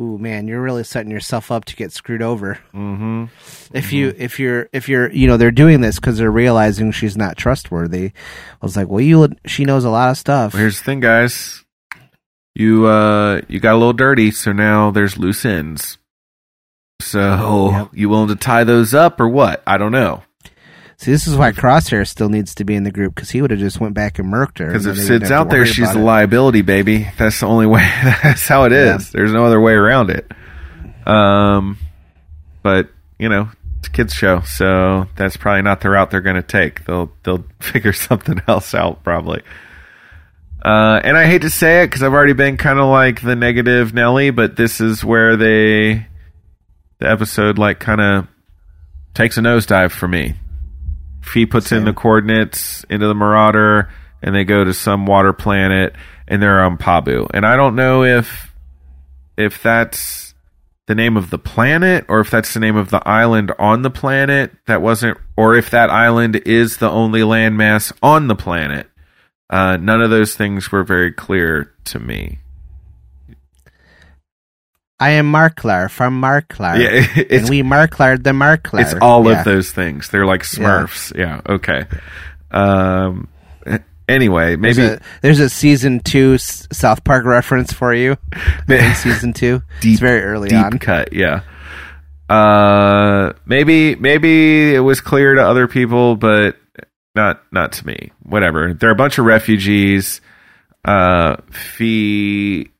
ooh 0.00 0.18
man, 0.18 0.48
you're 0.48 0.60
really 0.62 0.84
setting 0.84 1.10
yourself 1.10 1.50
up 1.52 1.64
to 1.66 1.76
get 1.76 1.92
screwed 1.92 2.22
over. 2.22 2.58
Mm-hmm. 2.74 3.24
If 3.76 3.92
you 3.92 4.14
if 4.16 4.38
you're 4.40 4.68
if 4.72 4.88
you're 4.88 5.10
you 5.12 5.26
know 5.26 5.36
they're 5.36 5.50
doing 5.50 5.80
this 5.80 5.96
because 5.96 6.18
they're 6.18 6.30
realizing 6.30 6.90
she's 6.92 7.16
not 7.16 7.36
trustworthy. 7.36 8.06
I 8.06 8.12
was 8.64 8.76
like, 8.76 8.88
well, 8.88 9.00
you 9.00 9.28
she 9.46 9.64
knows 9.64 9.84
a 9.84 9.90
lot 9.90 10.10
of 10.10 10.18
stuff. 10.18 10.52
Here's 10.52 10.78
the 10.78 10.84
thing, 10.84 11.00
guys. 11.00 11.64
You 12.54 12.86
uh 12.86 13.40
you 13.48 13.60
got 13.60 13.72
a 13.74 13.78
little 13.78 13.92
dirty, 13.92 14.30
so 14.30 14.52
now 14.52 14.90
there's 14.90 15.18
loose 15.18 15.44
ends. 15.44 15.98
So 17.00 17.70
Yep. 17.70 17.88
you 17.92 18.08
willing 18.08 18.28
to 18.28 18.36
tie 18.36 18.64
those 18.64 18.94
up 18.94 19.20
or 19.20 19.28
what? 19.28 19.62
I 19.66 19.76
don't 19.78 19.92
know. 19.92 20.22
See, 20.96 21.10
this 21.10 21.26
is 21.26 21.36
why 21.36 21.52
Crosshair 21.52 22.06
still 22.06 22.28
needs 22.28 22.54
to 22.56 22.64
be 22.64 22.74
in 22.74 22.84
the 22.84 22.92
group 22.92 23.14
because 23.14 23.30
he 23.30 23.42
would 23.42 23.50
have 23.50 23.60
just 23.60 23.80
went 23.80 23.94
back 23.94 24.18
and 24.18 24.32
murked 24.32 24.58
her. 24.58 24.66
Because 24.66 24.86
if 24.86 24.98
Cid's 24.98 25.30
out 25.30 25.50
there, 25.50 25.66
she's 25.66 25.90
a 25.90 25.98
liability, 25.98 26.62
baby. 26.62 27.08
That's 27.18 27.40
the 27.40 27.46
only 27.46 27.66
way. 27.66 27.82
That's 28.22 28.46
how 28.46 28.64
it 28.64 28.72
is. 28.72 29.06
Yeah. 29.06 29.10
There's 29.18 29.32
no 29.32 29.44
other 29.44 29.60
way 29.60 29.72
around 29.72 30.10
it. 30.10 30.30
Um, 31.06 31.78
but 32.62 32.90
you 33.18 33.28
know, 33.28 33.48
it's 33.78 33.88
a 33.88 33.90
kids 33.90 34.14
show, 34.14 34.40
so 34.40 35.06
that's 35.14 35.36
probably 35.36 35.62
not 35.62 35.82
the 35.82 35.90
route 35.90 36.10
they're 36.10 36.22
going 36.22 36.36
to 36.36 36.42
take. 36.42 36.84
They'll 36.86 37.12
they'll 37.22 37.44
figure 37.60 37.92
something 37.92 38.40
else 38.48 38.74
out 38.74 39.04
probably. 39.04 39.42
Uh, 40.64 40.98
and 41.04 41.16
I 41.16 41.26
hate 41.26 41.42
to 41.42 41.50
say 41.50 41.82
it 41.82 41.88
because 41.88 42.02
I've 42.02 42.14
already 42.14 42.32
been 42.32 42.56
kind 42.56 42.78
of 42.78 42.86
like 42.86 43.20
the 43.20 43.36
negative 43.36 43.92
Nelly, 43.92 44.30
but 44.30 44.56
this 44.56 44.80
is 44.80 45.04
where 45.04 45.36
they 45.36 46.06
the 46.98 47.10
episode 47.10 47.58
like 47.58 47.80
kind 47.80 48.00
of 48.00 48.26
takes 49.12 49.36
a 49.36 49.40
nosedive 49.40 49.92
for 49.92 50.08
me. 50.08 50.36
Phee 51.24 51.46
puts 51.46 51.72
in 51.72 51.84
the 51.84 51.92
coordinates 51.92 52.84
into 52.90 53.06
the 53.06 53.14
Marauder, 53.14 53.90
and 54.22 54.34
they 54.34 54.44
go 54.44 54.62
to 54.64 54.74
some 54.74 55.06
water 55.06 55.32
planet, 55.32 55.94
and 56.28 56.42
they're 56.42 56.62
on 56.62 56.78
Pabu. 56.78 57.28
And 57.32 57.46
I 57.46 57.56
don't 57.56 57.74
know 57.74 58.04
if 58.04 58.52
if 59.36 59.62
that's 59.62 60.34
the 60.86 60.94
name 60.94 61.16
of 61.16 61.30
the 61.30 61.38
planet 61.38 62.04
or 62.08 62.20
if 62.20 62.30
that's 62.30 62.52
the 62.54 62.60
name 62.60 62.76
of 62.76 62.90
the 62.90 63.06
island 63.08 63.52
on 63.58 63.82
the 63.82 63.90
planet 63.90 64.52
that 64.66 64.82
wasn't, 64.82 65.18
or 65.36 65.56
if 65.56 65.70
that 65.70 65.90
island 65.90 66.36
is 66.44 66.76
the 66.76 66.90
only 66.90 67.20
landmass 67.20 67.92
on 68.02 68.28
the 68.28 68.36
planet. 68.36 68.88
Uh, 69.48 69.76
none 69.76 70.02
of 70.02 70.10
those 70.10 70.34
things 70.34 70.70
were 70.70 70.84
very 70.84 71.12
clear 71.12 71.72
to 71.84 71.98
me. 71.98 72.38
I 75.04 75.10
am 75.10 75.30
Marklar 75.30 75.90
from 75.90 76.20
Marklar. 76.20 76.78
Yeah, 76.78 77.24
and 77.38 77.48
we 77.48 77.62
Marklar 77.62 78.22
the 78.22 78.30
Marklar. 78.30 78.80
It's 78.82 78.94
all 79.02 79.24
Yeah. 79.30 79.38
of 79.40 79.44
those 79.44 79.70
things. 79.70 80.08
They're 80.08 80.24
like 80.26 80.42
Smurfs. 80.42 81.14
Yeah. 81.16 81.40
okay. 81.46 81.84
Um. 82.50 83.28
Anyway, 84.06 84.56
maybe 84.56 84.74
There's 84.74 84.90
a, 84.98 85.00
there's 85.22 85.40
a 85.40 85.48
season 85.48 86.00
two 86.00 86.34
S- 86.34 86.68
South 86.72 87.04
Park 87.04 87.24
reference 87.24 87.72
for 87.72 87.94
you. 87.94 88.16
in 88.68 88.94
season 88.94 89.32
two. 89.32 89.62
Deep- 89.80 89.92
it's 89.92 90.00
very 90.00 90.22
early 90.22 90.48
deep 90.50 90.64
on. 90.64 90.78
cut. 90.78 91.12
Yeah. 91.12 91.40
Uh. 92.28 93.32
Maybe 93.46 93.94
maybe 93.96 94.74
it 94.74 94.80
was 94.80 95.00
clear 95.00 95.34
to 95.34 95.42
other 95.46 95.68
people, 95.68 96.16
but 96.16 96.56
not 97.14 97.42
not 97.52 97.72
to 97.72 97.86
me. 97.86 98.12
Whatever. 98.22 98.74
They're 98.74 98.90
a 98.90 98.94
bunch 98.96 99.18
of 99.18 99.24
refugees. 99.26 100.20
Uh. 100.84 101.36
Phee. 101.50 102.70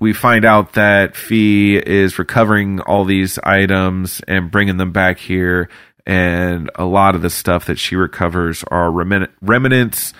We 0.00 0.12
find 0.14 0.44
out 0.44 0.72
that 0.72 1.14
Phee 1.14 1.76
is 1.76 2.18
recovering 2.18 2.80
all 2.80 3.04
these 3.04 3.38
items 3.40 4.20
and 4.26 4.50
bringing 4.50 4.78
them 4.78 4.92
back 4.92 5.18
here, 5.18 5.68
and 6.06 6.70
a 6.74 6.84
lot 6.84 7.14
of 7.14 7.22
the 7.22 7.30
stuff 7.30 7.66
that 7.66 7.78
she 7.78 7.96
recovers 7.96 8.64
are 8.64 8.88
remin- 8.88 9.30
remnants 9.42 10.12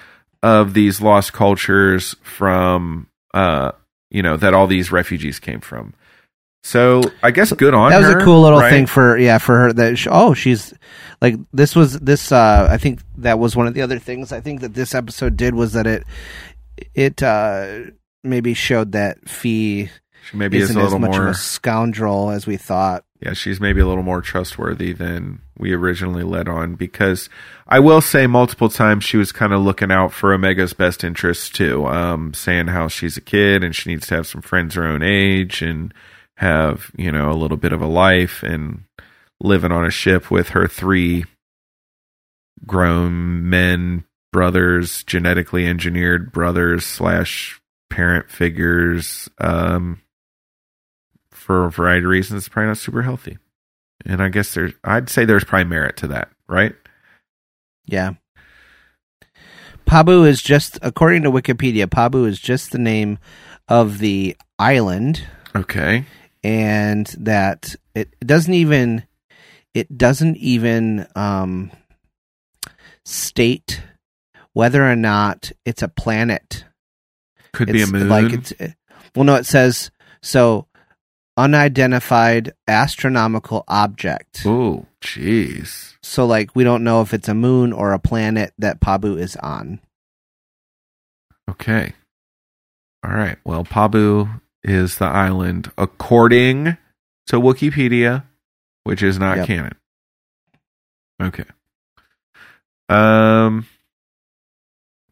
of 0.43 0.75
these 0.75 1.01
lost 1.01 1.33
cultures 1.33 2.14
from, 2.23 3.09
uh, 3.35 3.73
you 4.11 4.23
know, 4.23 4.37
that 4.37 4.55
all 4.55 4.66
these 4.66 4.93
refugees 4.93 5.38
came 5.38 5.61
from. 5.61 5.95
So 6.62 7.03
I 7.23 7.31
guess 7.31 7.53
good 7.53 7.73
on 7.73 7.90
That 7.90 8.01
was 8.01 8.07
her, 8.09 8.19
a 8.19 8.25
cool 8.25 8.43
little 8.43 8.59
right? 8.59 8.71
thing 8.71 8.87
for 8.87 9.16
yeah 9.16 9.38
for 9.38 9.57
her 9.59 9.73
that 9.73 9.97
sh 9.97 10.07
oh 10.11 10.35
she's 10.35 10.75
like 11.23 11.37
this 11.55 11.75
was 11.75 11.99
this 12.01 12.33
uh 12.33 12.69
I 12.71 12.77
think 12.77 13.01
that 13.16 13.38
was 13.38 13.57
one 13.57 13.66
of 13.66 13.73
the 13.73 13.81
other 13.81 13.99
things 13.99 14.31
I 14.31 14.40
think 14.43 14.61
that 14.61 14.75
this 14.75 14.95
episode 14.95 15.38
did 15.38 15.55
was 15.55 15.73
that 15.73 15.87
it 15.87 16.05
it 16.95 17.23
uh 17.23 17.85
maybe 18.24 18.54
showed 18.54 18.92
that 18.92 19.28
Phee 19.28 19.88
She 20.30 20.37
maybe 20.37 20.59
is 20.59 20.70
isn't 20.70 20.76
a 20.80 20.85
as 20.85 20.92
little 20.92 20.98
much 20.98 21.12
more. 21.16 21.28
of 21.28 21.35
a 21.35 21.38
scoundrel 21.38 22.30
as 22.30 22.46
we 22.46 22.56
thought. 22.56 23.04
yeah, 23.20 23.33
she's 23.33 23.61
maybe 23.61 23.80
a 23.80 23.87
little 23.87 24.02
more 24.02 24.20
trustworthy 24.22 24.92
than 24.92 25.40
we 25.59 25.72
originally 25.72 26.22
led 26.22 26.48
on 26.48 26.74
because 26.74 27.28
I 27.68 27.80
will 27.80 28.00
say 28.00 28.26
multiple 28.26 28.68
times 28.70 29.04
she 29.04 29.16
was 29.18 29.30
kind 29.33 29.52
of 29.52 29.61
looking 29.61 29.90
out 29.92 30.12
for 30.12 30.33
Omega's 30.33 30.72
best 30.72 31.04
interests 31.04 31.48
too, 31.50 31.87
um, 31.87 32.33
saying 32.35 32.68
how 32.68 32.88
she's 32.88 33.16
a 33.16 33.20
kid 33.22 33.62
and 33.62 33.74
she 33.76 33.90
needs 33.90 34.06
to 34.09 34.14
have 34.16 34.26
some 34.26 34.40
friends 34.42 34.74
her 34.74 34.85
own 34.87 35.02
age 35.02 35.61
and 35.62 35.92
have, 36.37 36.90
you 36.96 37.12
know, 37.12 37.30
a 37.30 37.37
little 37.37 37.59
bit 37.59 37.72
of 37.74 37.83
a 37.83 37.87
life 37.87 38.42
and 38.42 38.85
living 39.40 39.72
on 39.72 39.85
a 39.85 39.90
ship 39.90 40.30
with 40.30 40.50
her 40.50 40.66
three 40.66 41.24
grown 42.66 43.48
men, 43.48 44.04
brothers, 44.33 45.02
genetically 45.04 45.66
engineered 45.66 46.33
brothers 46.33 46.85
slash 46.85 47.60
parent 47.90 48.31
figures, 48.31 49.29
um, 49.38 50.00
for 51.31 51.66
a 51.66 51.70
variety 51.70 52.05
of 52.05 52.11
reasons, 52.11 52.38
it's 52.44 52.48
probably 52.48 52.68
not 52.68 52.79
super 52.79 53.03
healthy. 53.03 53.37
And 54.07 54.22
I 54.22 54.29
guess 54.31 54.55
there's, 54.55 54.72
I'd 54.83 55.11
say 55.11 55.24
there's 55.26 55.44
probably 55.44 55.68
merit 55.68 55.98
to 55.98 56.09
that, 56.09 56.31
right? 56.48 56.74
Yeah. 57.87 58.12
Pabu 59.87 60.26
is 60.26 60.40
just 60.40 60.79
according 60.83 61.22
to 61.24 61.31
Wikipedia, 61.31 61.87
Pabu 61.87 62.26
is 62.26 62.38
just 62.38 62.70
the 62.70 62.79
name 62.79 63.18
of 63.68 63.98
the 63.98 64.37
island 64.59 65.26
Okay. 65.55 66.05
and 66.44 67.07
that 67.18 67.74
it 67.94 68.09
doesn't 68.24 68.55
even 68.55 69.05
it 69.74 69.96
doesn't 69.96 70.37
even 70.37 71.07
um 71.16 71.70
state 73.05 73.83
whether 74.53 74.88
or 74.88 74.96
not 74.96 75.50
it's 75.64 75.83
a 75.83 75.88
planet 75.88 76.64
Could 77.52 77.72
be 77.72 77.82
a 77.82 77.86
moon. 77.86 78.08
like 78.08 78.32
it's 78.32 78.52
well 79.14 79.24
no 79.24 79.34
it 79.36 79.46
says 79.46 79.90
so 80.22 80.66
unidentified 81.36 82.52
astronomical 82.68 83.64
object 83.68 84.42
oh, 84.46 84.86
jeez. 85.00 85.94
so 86.02 86.26
like 86.26 86.54
we 86.54 86.64
don't 86.64 86.84
know 86.84 87.00
if 87.00 87.14
it's 87.14 87.28
a 87.28 87.34
moon 87.34 87.72
or 87.72 87.92
a 87.92 87.98
planet 87.98 88.52
that 88.58 88.80
pabu 88.80 89.18
is 89.18 89.36
on 89.36 89.80
Okay. 91.48 91.94
All 93.04 93.10
right. 93.10 93.36
Well, 93.44 93.64
Pabu 93.64 94.40
is 94.62 94.98
the 94.98 95.06
island 95.06 95.72
according 95.76 96.76
to 97.26 97.40
Wikipedia, 97.40 98.22
which 98.84 99.02
is 99.02 99.18
not 99.18 99.38
Yep. 99.38 99.46
canon. 99.48 99.74
Okay. 101.20 101.44
Um. 102.88 103.66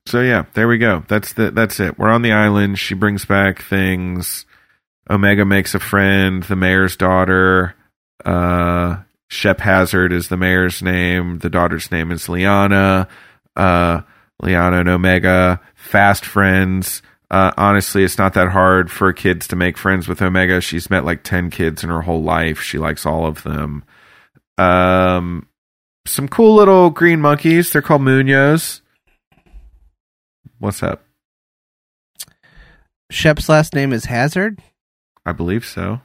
So 0.08 0.22
yeah, 0.22 0.46
there 0.54 0.66
we 0.66 0.78
go. 0.78 1.04
That's 1.06 1.34
the 1.34 1.50
that's 1.50 1.80
it. 1.80 1.98
We're 1.98 2.08
on 2.08 2.22
the 2.22 2.32
island. 2.32 2.78
She 2.78 2.94
brings 2.94 3.26
back 3.26 3.62
things. 3.62 4.46
Omega 5.10 5.44
makes 5.44 5.74
a 5.74 5.78
friend. 5.78 6.42
The 6.42 6.56
mayor's 6.56 6.96
daughter. 6.96 7.74
Uh, 8.24 9.02
Shep 9.28 9.60
Hazard 9.60 10.14
is 10.14 10.28
the 10.28 10.38
mayor's 10.38 10.80
name. 10.80 11.40
The 11.40 11.50
daughter's 11.50 11.90
name 11.90 12.10
is 12.10 12.26
Lyana. 12.26 13.06
Uh, 13.54 14.00
Lyana 14.42 14.80
and 14.80 14.88
Omega 14.88 15.60
fast 15.74 16.24
friends. 16.24 17.02
Uh, 17.30 17.52
honestly, 17.58 18.02
it's 18.02 18.16
not 18.16 18.32
that 18.32 18.48
hard 18.48 18.90
for 18.90 19.12
kids 19.12 19.46
to 19.48 19.56
make 19.56 19.76
friends 19.76 20.08
with 20.08 20.22
Omega. 20.22 20.62
She's 20.62 20.88
met 20.88 21.04
like 21.04 21.22
10 21.22 21.50
kids 21.50 21.84
in 21.84 21.90
her 21.90 22.00
whole 22.00 22.22
life. 22.22 22.62
She 22.62 22.78
likes 22.78 23.04
all 23.04 23.26
of 23.26 23.42
them. 23.42 23.84
Um, 24.56 25.46
some 26.06 26.28
cool 26.28 26.54
little 26.54 26.88
green 26.88 27.20
monkeys. 27.20 27.70
They're 27.70 27.82
called 27.82 28.00
Munoz. 28.00 28.80
What's 30.58 30.82
up? 30.82 31.02
shep's 33.10 33.48
last 33.48 33.74
name 33.74 33.92
is 33.92 34.04
hazard 34.06 34.60
I 35.24 35.32
believe 35.32 35.64
so. 35.64 36.00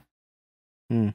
Hmm. 0.90 1.10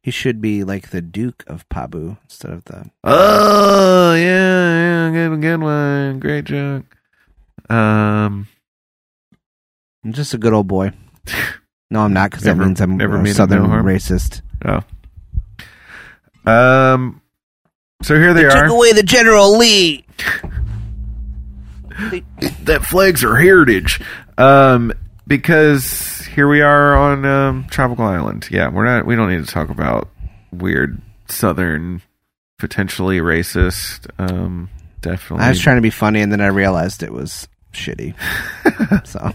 he 0.00 0.10
should 0.12 0.40
be 0.40 0.62
like 0.64 0.90
the 0.90 1.00
duke 1.02 1.42
of 1.48 1.68
pabu 1.68 2.18
instead 2.24 2.52
of 2.52 2.64
the 2.64 2.90
Oh, 3.04 4.14
yeah, 4.14 5.08
yeah. 5.10 5.28
Good, 5.28 5.40
good 5.40 5.60
one. 5.60 6.20
Great 6.20 6.44
joke. 6.44 6.84
Um, 7.68 8.46
i'm 10.04 10.12
just 10.12 10.34
a 10.34 10.38
good 10.38 10.52
old 10.52 10.68
boy 10.68 10.92
no 11.90 12.00
i'm 12.00 12.12
not 12.12 12.30
because 12.30 12.44
that 12.44 12.56
means 12.56 12.80
i'm 12.80 12.96
never 12.96 13.16
a 13.16 13.22
mean 13.22 13.32
no 13.32 13.36
southern 13.36 13.62
racist 13.62 14.42
oh. 14.64 14.82
Um, 16.48 17.22
so 18.02 18.14
here 18.14 18.32
they, 18.32 18.42
they 18.42 18.46
are. 18.46 18.62
took 18.66 18.70
away 18.72 18.92
the 18.92 19.02
general 19.02 19.58
lee 19.58 20.04
that 22.64 22.84
flags 22.84 23.24
are 23.24 23.36
heritage. 23.36 24.00
Um, 24.38 24.92
because 25.26 26.20
here 26.26 26.48
we 26.48 26.60
are 26.60 26.96
on 26.96 27.24
um, 27.24 27.66
tropical 27.68 28.04
island. 28.04 28.48
Yeah, 28.50 28.68
we're 28.68 28.84
not. 28.84 29.06
We 29.06 29.16
don't 29.16 29.30
need 29.30 29.44
to 29.44 29.50
talk 29.52 29.70
about 29.70 30.08
weird 30.52 31.00
southern, 31.28 32.02
potentially 32.58 33.18
racist. 33.18 34.08
Um, 34.18 34.70
definitely. 35.00 35.44
I 35.44 35.48
was 35.48 35.60
trying 35.60 35.76
to 35.76 35.82
be 35.82 35.90
funny, 35.90 36.20
and 36.20 36.30
then 36.30 36.40
I 36.40 36.48
realized 36.48 37.02
it 37.02 37.12
was 37.12 37.48
shitty. 37.72 38.14
so 39.06 39.32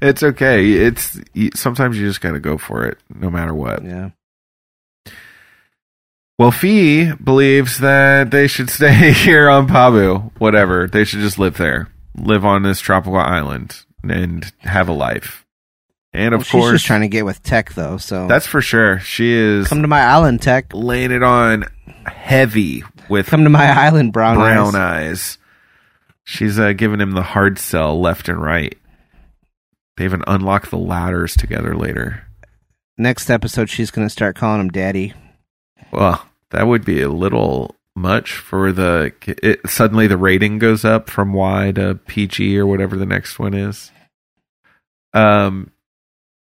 It's 0.00 0.22
okay. 0.22 0.72
It's 0.72 1.20
sometimes 1.54 1.98
you 1.98 2.06
just 2.06 2.20
got 2.20 2.32
to 2.32 2.40
go 2.40 2.56
for 2.56 2.86
it, 2.86 2.98
no 3.14 3.30
matter 3.30 3.54
what. 3.54 3.84
yeah, 3.84 4.10
Well, 6.38 6.52
Phee 6.52 7.12
believes 7.14 7.78
that 7.80 8.30
they 8.30 8.46
should 8.46 8.70
stay 8.70 9.12
here 9.12 9.48
on 9.50 9.66
Pabu. 9.66 10.30
Whatever, 10.38 10.86
they 10.86 11.04
should 11.04 11.20
just 11.20 11.38
live 11.38 11.56
there, 11.56 11.88
live 12.16 12.44
on 12.44 12.62
this 12.62 12.80
tropical 12.80 13.16
island, 13.18 13.84
and 14.08 14.50
have 14.60 14.88
a 14.88 14.92
life. 14.92 15.44
And 16.12 16.32
of 16.34 16.38
Well, 16.38 16.44
she's 16.44 16.52
course, 16.52 16.72
just 16.72 16.86
trying 16.86 17.00
to 17.02 17.08
get 17.08 17.24
with 17.24 17.42
Tech 17.42 17.74
though. 17.74 17.96
So 17.98 18.28
that's 18.28 18.46
for 18.46 18.60
sure. 18.62 19.00
She 19.00 19.32
is 19.32 19.66
come 19.68 19.82
to 19.82 19.88
my 19.88 20.00
island, 20.02 20.40
Tech. 20.40 20.72
laying 20.72 21.10
it 21.10 21.22
on 21.22 21.64
heavy 22.06 22.82
with 23.08 23.26
Come 23.26 23.44
to 23.44 23.50
my 23.50 23.66
island, 23.86 24.12
Brown, 24.12 24.36
brown 24.36 24.74
Eyes. 24.74 25.08
eyes. 25.08 25.38
She's 26.24 26.58
uh, 26.58 26.72
giving 26.72 27.00
him 27.00 27.12
the 27.12 27.22
hard 27.22 27.58
sell 27.58 28.00
left 28.00 28.28
and 28.28 28.40
right. 28.40 28.76
They 29.96 30.04
even 30.04 30.22
unlock 30.26 30.68
the 30.70 30.76
ladders 30.78 31.34
together 31.34 31.74
later. 31.74 32.24
Next 32.96 33.28
episode, 33.30 33.68
she's 33.70 33.90
going 33.90 34.06
to 34.06 34.10
start 34.12 34.36
calling 34.36 34.60
him 34.60 34.68
Daddy. 34.68 35.14
Well, 35.92 36.26
that 36.50 36.66
would 36.66 36.84
be 36.84 37.00
a 37.02 37.08
little 37.08 37.74
much 37.96 38.34
for 38.34 38.72
the. 38.72 39.12
It, 39.26 39.60
suddenly, 39.68 40.06
the 40.06 40.16
rating 40.16 40.58
goes 40.58 40.84
up 40.84 41.08
from 41.10 41.32
Y 41.32 41.72
to 41.72 41.94
PG 42.06 42.58
or 42.58 42.66
whatever 42.66 42.96
the 42.96 43.06
next 43.06 43.38
one 43.38 43.54
is. 43.54 43.90
Um, 45.14 45.70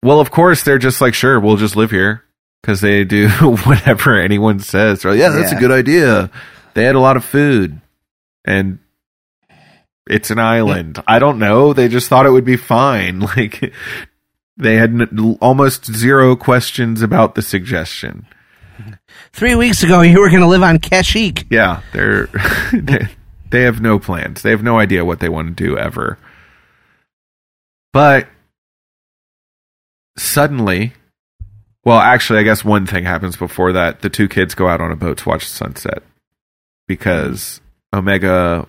well, 0.03 0.21
of 0.21 0.31
course, 0.31 0.63
they're 0.63 0.79
just 0.79 1.01
like, 1.01 1.15
sure, 1.15 1.39
we'll 1.41 1.57
just 1.57 1.77
live 1.77 1.91
here 1.91 2.25
because 2.63 2.81
they 2.81 3.05
do 3.05 3.29
whatever 3.65 4.19
anyone 4.21 4.59
says. 4.61 5.03
They're 5.03 5.13
like, 5.13 5.21
yeah, 5.21 5.31
that's 5.31 5.53
Yeah. 5.53 5.59
a 5.59 5.61
good 5.61 5.71
idea. 5.73 6.31
They 6.75 6.85
had 6.85 6.95
a 6.97 7.01
lot 7.01 7.17
of 7.17 7.25
food, 7.25 7.81
and 8.45 8.79
it's 10.09 10.31
an 10.31 10.39
island. 10.39 11.03
I 11.07 11.19
don't 11.19 11.39
know. 11.39 11.73
They 11.73 11.89
just 11.89 12.09
thought 12.09 12.27
it 12.27 12.31
would 12.31 12.45
be 12.45 12.57
fine. 12.57 13.21
Like 13.37 13.73
they 14.57 14.77
had 14.77 14.91
n- 15.01 15.37
almost 15.41 15.85
zero 15.87 16.37
questions 16.37 17.03
about 17.03 17.35
the 17.35 17.43
suggestion. 17.43 18.27
Three 19.33 19.55
weeks 19.55 19.83
ago, 19.83 20.01
you 20.03 20.21
were 20.21 20.31
going 20.31 20.43
to 20.43 20.47
live 20.47 20.63
on 20.63 20.79
Kashyyyk. 20.79 21.47
Yeah, 21.51 21.83
they're 21.93 22.27
they, 22.73 23.09
they 23.51 23.63
have 23.63 23.81
no 23.81 23.99
plans. 23.99 24.43
They 24.43 24.51
have 24.51 24.63
no 24.63 24.79
idea 24.79 25.05
what 25.05 25.21
they 25.21 25.29
want 25.29 25.57
to 25.57 25.65
do 25.65 25.79
ever. 25.79 26.19
But 27.93 28.27
suddenly, 30.17 30.93
well, 31.85 31.99
actually, 31.99 32.41
I 32.41 32.45
guess 32.45 32.65
one 32.65 32.87
thing 32.87 33.05
happens 33.05 33.37
before 33.37 33.73
that. 33.73 34.01
The 34.01 34.11
two 34.11 34.29
kids 34.29 34.55
go 34.55 34.69
out 34.69 34.81
on 34.81 34.91
a 34.91 34.97
boat 34.97 35.19
to 35.19 35.29
watch 35.29 35.45
the 35.45 35.55
sunset 35.55 36.03
because 36.87 37.61
Omega 37.93 38.67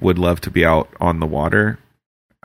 would 0.00 0.18
love 0.18 0.40
to 0.42 0.50
be 0.50 0.64
out 0.64 0.88
on 1.00 1.20
the 1.20 1.26
water. 1.26 1.78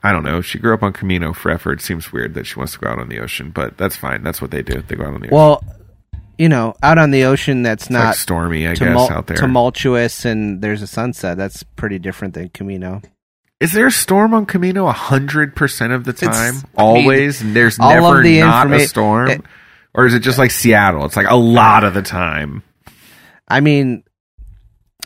I 0.01 0.11
don't 0.11 0.23
know. 0.23 0.41
She 0.41 0.59
grew 0.59 0.73
up 0.73 0.83
on 0.83 0.93
Kamino 0.93 1.35
forever. 1.35 1.73
It 1.73 1.81
seems 1.81 2.13
weird 2.13 2.33
that 2.35 2.45
she 2.45 2.57
wants 2.57 2.73
to 2.73 2.79
go 2.79 2.87
out 2.87 2.99
on 2.99 3.09
the 3.09 3.19
ocean, 3.19 3.51
but 3.51 3.77
that's 3.77 3.97
fine. 3.97 4.23
That's 4.23 4.41
what 4.41 4.51
they 4.51 4.61
do. 4.61 4.81
They 4.81 4.95
go 4.95 5.03
out 5.03 5.13
on 5.13 5.21
the 5.21 5.27
ocean. 5.27 5.35
Well, 5.35 5.63
you 6.39 6.49
know, 6.49 6.73
out 6.81 6.97
on 6.97 7.11
the 7.11 7.25
ocean, 7.25 7.61
that's 7.61 7.83
it's 7.83 7.91
like 7.91 8.03
not 8.05 8.15
stormy, 8.15 8.67
I 8.67 8.71
tumul- 8.71 9.07
guess, 9.07 9.11
out 9.11 9.27
there. 9.27 9.37
tumultuous, 9.37 10.25
and 10.25 10.61
there's 10.61 10.81
a 10.81 10.87
sunset. 10.87 11.37
That's 11.37 11.61
pretty 11.63 11.99
different 11.99 12.33
than 12.33 12.49
Kamino. 12.49 13.03
Is 13.59 13.73
there 13.73 13.85
a 13.87 13.91
storm 13.91 14.33
on 14.33 14.45
Kamino 14.45 14.87
a 14.89 14.93
hundred 14.93 15.55
percent 15.55 15.91
of 15.93 16.05
the 16.05 16.11
It's- 16.11 16.25
time? 16.25 16.55
I 16.77 16.93
mean, 16.93 17.03
Always? 17.03 17.53
There's 17.53 17.77
never 17.77 18.23
the 18.23 18.39
not 18.39 18.71
a 18.71 18.87
storm? 18.87 19.29
it- 19.29 19.41
or 19.93 20.05
is 20.05 20.13
it 20.13 20.21
just 20.21 20.37
like 20.39 20.51
Seattle? 20.51 21.03
It's 21.05 21.17
like 21.17 21.29
a 21.29 21.35
lot 21.35 21.83
of 21.83 21.93
the 21.93 22.01
time. 22.01 22.63
I 23.47 23.59
mean, 23.59 24.03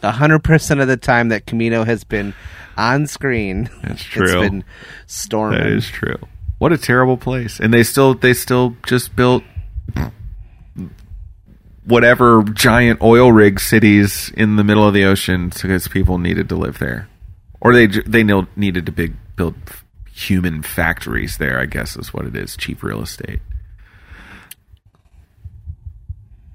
hundred 0.03 0.43
percent 0.43 0.81
of 0.81 0.87
the 0.87 0.97
time 0.97 1.29
that 1.29 1.45
Kamino 1.47 1.85
has 1.85 2.03
been 2.03 2.33
on 2.77 3.07
screen, 3.07 3.69
That's 3.81 3.93
it's 4.01 4.03
true. 4.03 4.41
been 4.41 4.63
storming. 5.07 5.59
That 5.59 5.67
is 5.67 5.87
true. 5.87 6.17
What 6.59 6.71
a 6.73 6.77
terrible 6.77 7.17
place. 7.17 7.59
And 7.59 7.73
they 7.73 7.83
still 7.83 8.13
they 8.13 8.33
still 8.33 8.75
just 8.85 9.15
built 9.15 9.43
whatever 11.85 12.43
giant 12.43 13.01
oil 13.01 13.31
rig 13.31 13.59
cities 13.59 14.31
in 14.35 14.55
the 14.55 14.63
middle 14.63 14.87
of 14.87 14.93
the 14.93 15.05
ocean 15.05 15.49
because 15.49 15.87
people 15.87 16.17
needed 16.17 16.49
to 16.49 16.55
live 16.55 16.79
there. 16.79 17.09
Or 17.61 17.73
they 17.73 17.87
they 17.87 18.23
needed 18.55 18.85
to 18.85 18.91
big 18.91 19.15
build 19.35 19.55
human 20.11 20.61
factories 20.61 21.37
there, 21.37 21.59
I 21.59 21.65
guess 21.65 21.95
is 21.95 22.13
what 22.13 22.25
it 22.25 22.35
is, 22.35 22.55
cheap 22.57 22.83
real 22.83 23.01
estate. 23.01 23.39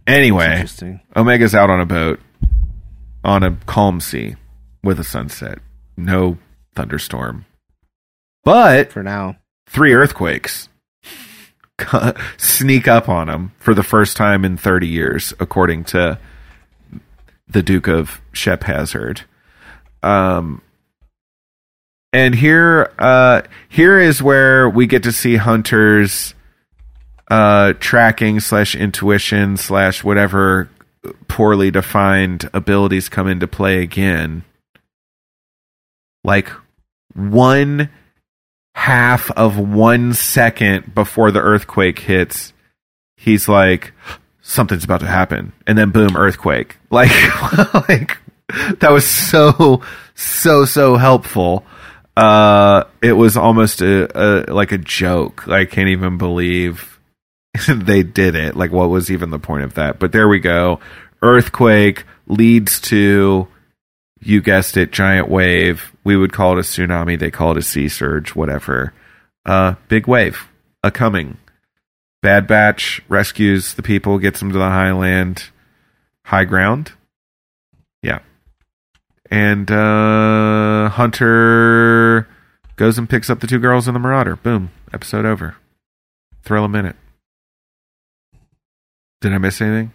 Anyway, 0.07 0.65
Omega's 1.15 1.55
out 1.55 1.69
on 1.69 1.81
a 1.81 1.87
boat 1.87 2.21
on 3.25 3.43
a 3.43 3.57
calm 3.67 4.01
sea 4.01 4.37
with 4.83 4.99
a 4.99 5.05
sunset. 5.05 5.59
No 5.97 6.39
thunderstorm. 6.75 7.45
But 8.45 8.91
For 8.93 9.03
now, 9.03 9.37
three 9.67 9.93
earthquakes 9.93 10.69
sneak 12.37 12.89
up 12.89 13.09
on 13.09 13.29
him 13.29 13.53
for 13.59 13.75
the 13.75 13.83
first 13.83 14.17
time 14.17 14.45
in 14.45 14.57
30 14.57 14.87
years, 14.87 15.35
according 15.41 15.85
to 15.85 16.19
the 17.49 17.63
Duke 17.63 17.89
of 17.89 18.21
Shep 18.33 18.65
Hazard. 18.65 19.23
Um, 20.03 20.63
and 22.13 22.35
here, 22.35 22.93
uh, 22.99 23.43
here 23.69 23.99
is 23.99 24.23
where 24.23 24.69
we 24.69 24.87
get 24.87 25.03
to 25.03 25.13
see 25.13 25.37
Hunter's 25.37 26.35
uh, 27.31 27.75
tracking 27.81 28.41
slash 28.41 28.75
intuition 28.75 29.57
slash 29.57 30.03
whatever 30.03 30.71
poorly 31.29 31.71
defined 31.71 32.49
abilities 32.53 33.09
come 33.09 33.27
into 33.29 33.47
play 33.47 33.83
again. 33.83 34.45
Like 36.25 36.51
one 37.15 37.91
half 38.79 39.29
of 39.33 39.59
one 39.59 40.15
second 40.15 40.95
before 40.95 41.33
the 41.33 41.41
earthquake 41.41 41.99
hits, 41.99 42.53
he's 43.17 43.49
like, 43.49 43.93
something's 44.41 44.85
about 44.85 45.01
to 45.01 45.07
happen. 45.07 45.53
And 45.67 45.77
then 45.77 45.91
boom, 45.91 46.17
earthquake. 46.17 46.77
Like, 46.91 47.11
like 47.89 48.17
that 48.79 48.91
was 48.91 49.05
so, 49.05 49.83
so, 50.15 50.65
so 50.65 50.97
helpful. 50.97 51.67
Uh, 52.17 52.85
it 53.03 53.13
was 53.13 53.37
almost 53.37 53.83
a, 53.83 54.09
a, 54.15 54.55
like 54.55 54.73
a 54.73 54.79
joke. 54.79 55.49
I 55.49 55.65
can't 55.67 55.89
even 55.89 56.17
believe 56.17 56.99
they 57.69 58.05
did 58.05 58.37
it. 58.37 58.57
Like, 58.57 58.71
what 58.73 58.91
was 58.91 59.11
even 59.11 59.31
the 59.31 59.41
point 59.41 59.65
of 59.65 59.75
that? 59.75 59.99
But 59.99 60.13
there 60.13 60.29
we 60.29 60.39
go. 60.39 60.79
Earthquake 61.21 62.05
leads 62.29 62.81
to 62.83 63.49
you 64.21 64.41
guessed 64.41 64.77
it, 64.77 64.93
giant 64.93 65.29
wave. 65.29 65.93
We 66.05 66.17
would 66.17 66.33
call 66.33 66.53
it 66.53 66.61
a 66.61 66.63
tsunami. 66.63 67.19
They 67.19 67.31
call 67.31 67.53
it 67.53 67.59
a 67.59 67.63
sea 67.63 67.89
surge, 67.89 68.35
whatever. 68.35 68.93
Uh, 69.47 69.75
big 69.89 70.07
wave, 70.07 70.49
a 70.83 70.91
coming. 70.91 71.39
Bad 72.21 72.47
Batch 72.47 73.01
rescues 73.09 73.75
the 73.75 73.83
people, 73.83 74.19
gets 74.19 74.41
them 74.41 74.53
to 74.53 74.59
the 74.59 74.65
highland, 74.65 75.51
high 76.25 76.45
ground. 76.45 76.93
Yeah. 78.03 78.21
And 79.31 79.71
uh, 79.71 80.89
Hunter 80.89 82.29
goes 82.77 82.99
and 82.99 83.09
picks 83.09 83.31
up 83.31 83.41
the 83.41 83.47
two 83.47 83.59
girls 83.59 83.87
in 83.87 83.95
the 83.95 84.01
Marauder. 84.01 84.37
Boom. 84.37 84.71
Episode 84.93 85.25
over. 85.27 85.57
Thrill 86.43 86.65
a 86.65 86.69
minute. 86.69 86.97
Did 89.21 89.33
I 89.33 89.39
miss 89.39 89.61
anything? 89.61 89.93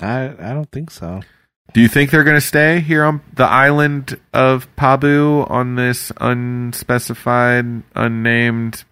I 0.00 0.26
I 0.38 0.52
don't 0.52 0.70
think 0.70 0.90
so. 0.90 1.22
Do 1.72 1.80
you 1.80 1.88
think 1.88 2.10
they're 2.10 2.24
going 2.24 2.36
to 2.36 2.40
stay 2.40 2.80
here 2.80 3.04
on 3.04 3.20
the 3.34 3.44
island 3.44 4.18
of 4.32 4.74
Pabu 4.76 5.50
on 5.50 5.74
this 5.74 6.10
unspecified, 6.18 7.82
unnamed 7.94 8.84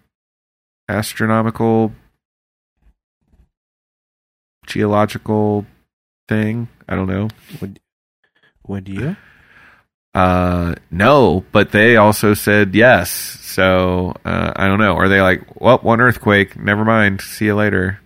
astronomical 0.87 1.93
geological 4.67 5.65
thing? 6.27 6.67
I 6.87 6.95
don't 6.95 7.07
know. 7.07 7.29
Would 7.59 7.79
would 8.67 8.87
you? 8.87 9.15
Uh, 10.13 10.75
no, 10.91 11.43
but 11.51 11.71
they 11.71 11.97
also 11.97 12.33
said 12.33 12.73
yes. 12.75 13.09
So 13.11 14.13
uh, 14.23 14.53
I 14.55 14.67
don't 14.67 14.79
know. 14.79 14.95
Are 14.95 15.09
they 15.09 15.21
like, 15.21 15.59
well, 15.59 15.79
one 15.79 16.01
earthquake, 16.01 16.57
never 16.57 16.85
mind, 16.85 17.21
see 17.21 17.45
you 17.45 17.55
later? 17.55 17.99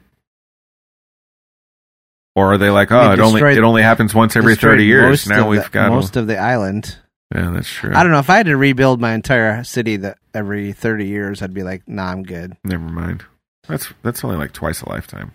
Or 2.36 2.54
are 2.54 2.58
they 2.58 2.70
like, 2.70 2.92
oh, 2.92 3.12
it 3.12 3.20
only 3.20 3.42
it 3.42 3.64
only 3.64 3.82
happens 3.82 4.14
once 4.14 4.36
every 4.36 4.56
thirty 4.56 4.86
years? 4.86 5.28
Now 5.28 5.50
we've 5.50 5.64
the, 5.64 5.70
got 5.70 5.90
most 5.92 6.16
of 6.16 6.28
the 6.28 6.38
island. 6.38 6.98
Yeah, 7.34 7.52
that's 7.52 7.70
true. 7.70 7.94
I 7.94 8.02
don't 8.04 8.12
know 8.12 8.20
if 8.20 8.30
I 8.30 8.38
had 8.38 8.46
to 8.48 8.58
rebuild 8.58 9.00
my 9.00 9.14
entire 9.14 9.64
city 9.64 9.98
that 9.98 10.18
every 10.34 10.72
thirty 10.72 11.08
years, 11.08 11.42
I'd 11.42 11.54
be 11.54 11.64
like, 11.64 11.88
nah, 11.88 12.12
I'm 12.12 12.24
good. 12.24 12.56
Never 12.64 12.88
mind. 12.88 13.24
That's 13.68 13.92
that's 14.04 14.24
only 14.24 14.38
like 14.38 14.52
twice 14.52 14.82
a 14.82 14.90
lifetime. 14.90 15.32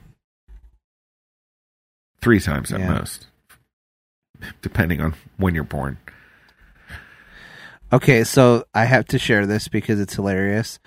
Three 2.20 2.40
times 2.40 2.72
at 2.72 2.80
Yeah. 2.80 2.95
most. 2.95 3.26
Depending 4.62 5.01
on 5.01 5.14
when 5.36 5.55
you're 5.55 5.62
born. 5.64 5.99
Okay, 7.92 8.24
so 8.24 8.64
I 8.74 8.86
have 8.86 9.05
to 9.07 9.18
share 9.18 9.47
this 9.47 9.68
because 9.68 10.01
it's 10.01 10.14
hilarious. 10.14 10.80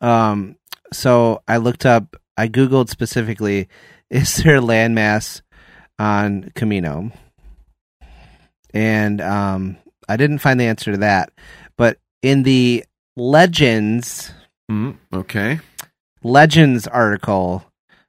Um, 0.00 0.56
so 0.92 1.42
I 1.48 1.56
looked 1.56 1.84
up, 1.84 2.16
I 2.36 2.46
googled 2.48 2.88
specifically, 2.88 3.68
is 4.10 4.36
there 4.36 4.60
landmass 4.60 5.42
on 5.98 6.44
Kamino? 6.54 7.12
And 8.74 9.20
um, 9.20 9.76
I 10.08 10.16
didn't 10.16 10.38
find 10.38 10.58
the 10.60 10.64
answer 10.66 10.92
to 10.92 10.98
that. 10.98 11.32
But 11.76 11.98
in 12.22 12.42
the 12.42 12.84
Legends 13.16 14.32
Mm, 14.70 14.98
okay. 15.14 15.60
Legends 16.22 16.86
article 16.86 17.64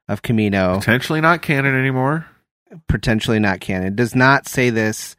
of 0.10 0.22
Kamino, 0.22 0.80
Potentially 0.80 1.22
not 1.22 1.42
canon 1.42 1.74
anymore. 1.74 2.26
potentially 2.90 3.40
not 3.40 3.62
canon, 3.62 3.88
it 3.88 3.96
does 3.96 4.14
not 4.14 4.46
say 4.48 4.70
this. 4.70 5.16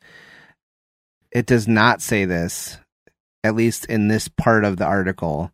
It 1.33 1.47
does 1.47 1.67
not 1.67 2.03
say 2.03 2.25
this, 2.27 2.77
at 3.43 3.55
least 3.55 3.87
in 3.87 4.09
this 4.09 4.29
part 4.29 4.65
of 4.65 4.77
the 4.77 4.85
article. 4.85 5.51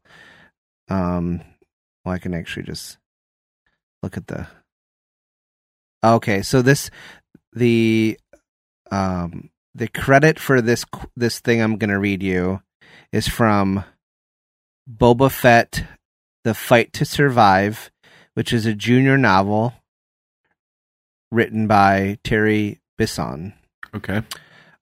Um, 0.88 1.40
well, 2.04 2.14
I 2.14 2.18
can 2.18 2.34
actually 2.34 2.64
just 2.64 2.98
look 4.02 4.16
at 4.16 4.26
the. 4.26 4.48
Okay, 6.04 6.42
so 6.42 6.62
this 6.62 6.90
the 7.52 8.18
um 8.90 9.50
the 9.74 9.88
credit 9.88 10.38
for 10.38 10.60
this 10.60 10.84
this 11.16 11.40
thing 11.40 11.60
I'm 11.60 11.76
going 11.78 11.90
to 11.90 11.98
read 11.98 12.22
you 12.22 12.62
is 13.12 13.28
from 13.28 13.84
Boba 14.90 15.30
Fett: 15.30 15.84
The 16.44 16.54
Fight 16.54 16.92
to 16.94 17.04
Survive, 17.04 17.90
which 18.34 18.52
is 18.52 18.66
a 18.66 18.74
junior 18.74 19.18
novel 19.18 19.74
written 21.32 21.66
by 21.66 22.18
Terry 22.22 22.80
Bisson 22.96 23.52
Okay. 23.94 24.22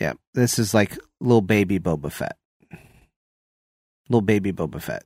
Yeah, 0.00 0.14
this 0.34 0.58
is 0.58 0.72
like 0.74 0.98
little 1.20 1.42
baby 1.42 1.78
Boba 1.78 2.10
Fett. 2.10 2.36
Little 4.08 4.22
baby 4.22 4.52
Boba 4.52 4.80
Fett. 4.82 5.04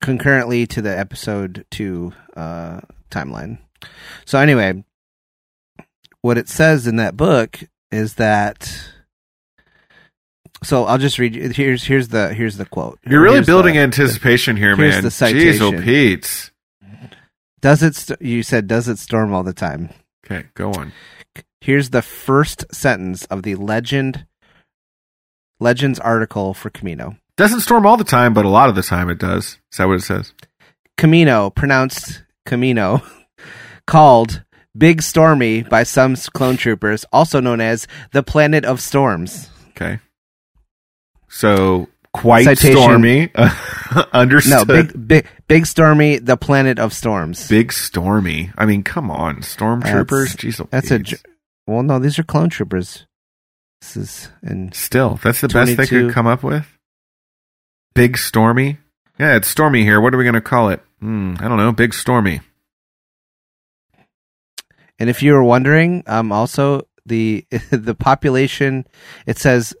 Concurrently 0.00 0.66
to 0.68 0.80
the 0.82 0.98
episode 0.98 1.66
two 1.70 2.12
uh, 2.36 2.80
timeline. 3.10 3.58
So 4.24 4.38
anyway, 4.38 4.82
what 6.22 6.38
it 6.38 6.48
says 6.48 6.86
in 6.86 6.96
that 6.96 7.16
book 7.16 7.60
is 7.90 8.14
that. 8.14 8.72
So 10.62 10.84
I'll 10.84 10.98
just 10.98 11.18
read. 11.18 11.34
you- 11.34 11.48
Here's 11.50 11.84
here's 11.84 12.08
the 12.08 12.32
here's 12.34 12.56
the 12.56 12.64
quote. 12.66 12.98
You're 13.06 13.20
really 13.22 13.36
Here's 13.36 13.46
the- 13.46 13.52
building 13.52 13.78
anticipation 13.78 14.56
here, 14.56 14.74
here's 14.76 14.94
man. 14.96 15.02
the 15.04 15.08
Jeez, 15.10 15.60
oh 15.60 15.70
citation. 15.70 15.82
Pete's. 15.82 16.50
Does 17.60 17.82
it? 17.82 17.94
St- 17.94 18.22
you 18.22 18.42
said 18.42 18.66
does 18.66 18.88
it 18.88 18.98
storm 18.98 19.34
all 19.34 19.42
the 19.42 19.52
time? 19.52 19.90
Okay, 20.24 20.46
go 20.54 20.72
on. 20.72 20.92
Here's 21.60 21.90
the 21.90 22.02
first 22.02 22.64
sentence 22.74 23.24
of 23.26 23.42
the 23.42 23.54
legend 23.54 24.26
legends 25.58 25.98
article 25.98 26.54
for 26.54 26.70
Kamino. 26.70 27.18
Doesn't 27.36 27.60
storm 27.60 27.86
all 27.86 27.96
the 27.96 28.04
time, 28.04 28.32
but 28.34 28.44
a 28.44 28.48
lot 28.48 28.68
of 28.68 28.74
the 28.74 28.82
time 28.82 29.10
it 29.10 29.18
does. 29.18 29.58
Is 29.70 29.78
that 29.78 29.86
what 29.86 29.94
it 29.98 30.02
says? 30.02 30.32
Kamino, 30.98 31.54
pronounced 31.54 32.22
Kamino, 32.46 33.02
called 33.86 34.42
Big 34.76 35.02
Stormy 35.02 35.62
by 35.62 35.82
some 35.82 36.16
clone 36.16 36.56
troopers, 36.56 37.04
also 37.12 37.40
known 37.40 37.60
as 37.60 37.86
the 38.12 38.22
Planet 38.22 38.64
of 38.64 38.80
Storms. 38.80 39.48
Okay. 39.70 39.98
So 41.28 41.88
quite 42.12 42.44
Citation. 42.44 42.76
stormy. 42.78 43.30
Understood. 44.12 44.68
No, 44.68 44.82
big, 44.82 45.08
big, 45.08 45.26
big 45.48 45.66
Stormy, 45.66 46.18
the 46.18 46.36
Planet 46.36 46.78
of 46.78 46.92
Storms. 46.92 47.48
Big 47.48 47.72
stormy. 47.72 48.50
I 48.58 48.66
mean, 48.66 48.82
come 48.82 49.10
on, 49.10 49.36
stormtroopers. 49.38 50.36
That's- 50.36 50.58
Jeez, 50.60 50.70
That's 50.70 50.90
a. 50.90 51.29
Well, 51.70 51.84
no, 51.84 52.00
these 52.00 52.18
are 52.18 52.24
clone 52.24 52.50
troopers. 52.50 53.06
This 53.80 53.96
is 53.96 54.28
and 54.42 54.74
Still, 54.74 55.20
that's 55.22 55.40
the 55.40 55.46
best 55.46 55.76
they 55.76 55.86
could 55.86 56.12
come 56.12 56.26
up 56.26 56.42
with. 56.42 56.66
Big 57.94 58.18
stormy. 58.18 58.78
Yeah, 59.20 59.36
it's 59.36 59.46
stormy 59.46 59.84
here. 59.84 60.00
What 60.00 60.12
are 60.12 60.18
we 60.18 60.24
going 60.24 60.34
to 60.34 60.40
call 60.40 60.70
it? 60.70 60.82
Hmm, 60.98 61.34
I 61.38 61.46
don't 61.46 61.58
know. 61.58 61.70
Big 61.70 61.94
stormy. 61.94 62.40
And 64.98 65.08
if 65.08 65.22
you 65.22 65.32
were 65.32 65.44
wondering, 65.44 66.02
um, 66.08 66.32
also 66.32 66.88
the 67.06 67.46
the 67.70 67.94
population, 67.94 68.84
it 69.24 69.38
says, 69.38 69.72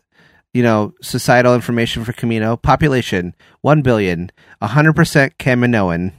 you 0.54 0.62
know, 0.62 0.94
societal 1.02 1.56
information 1.56 2.04
for 2.04 2.12
Kamino 2.12 2.60
population 2.60 3.34
one 3.62 3.82
billion, 3.82 4.30
hundred 4.62 4.94
percent 4.94 5.38
Kaminoan. 5.38 6.12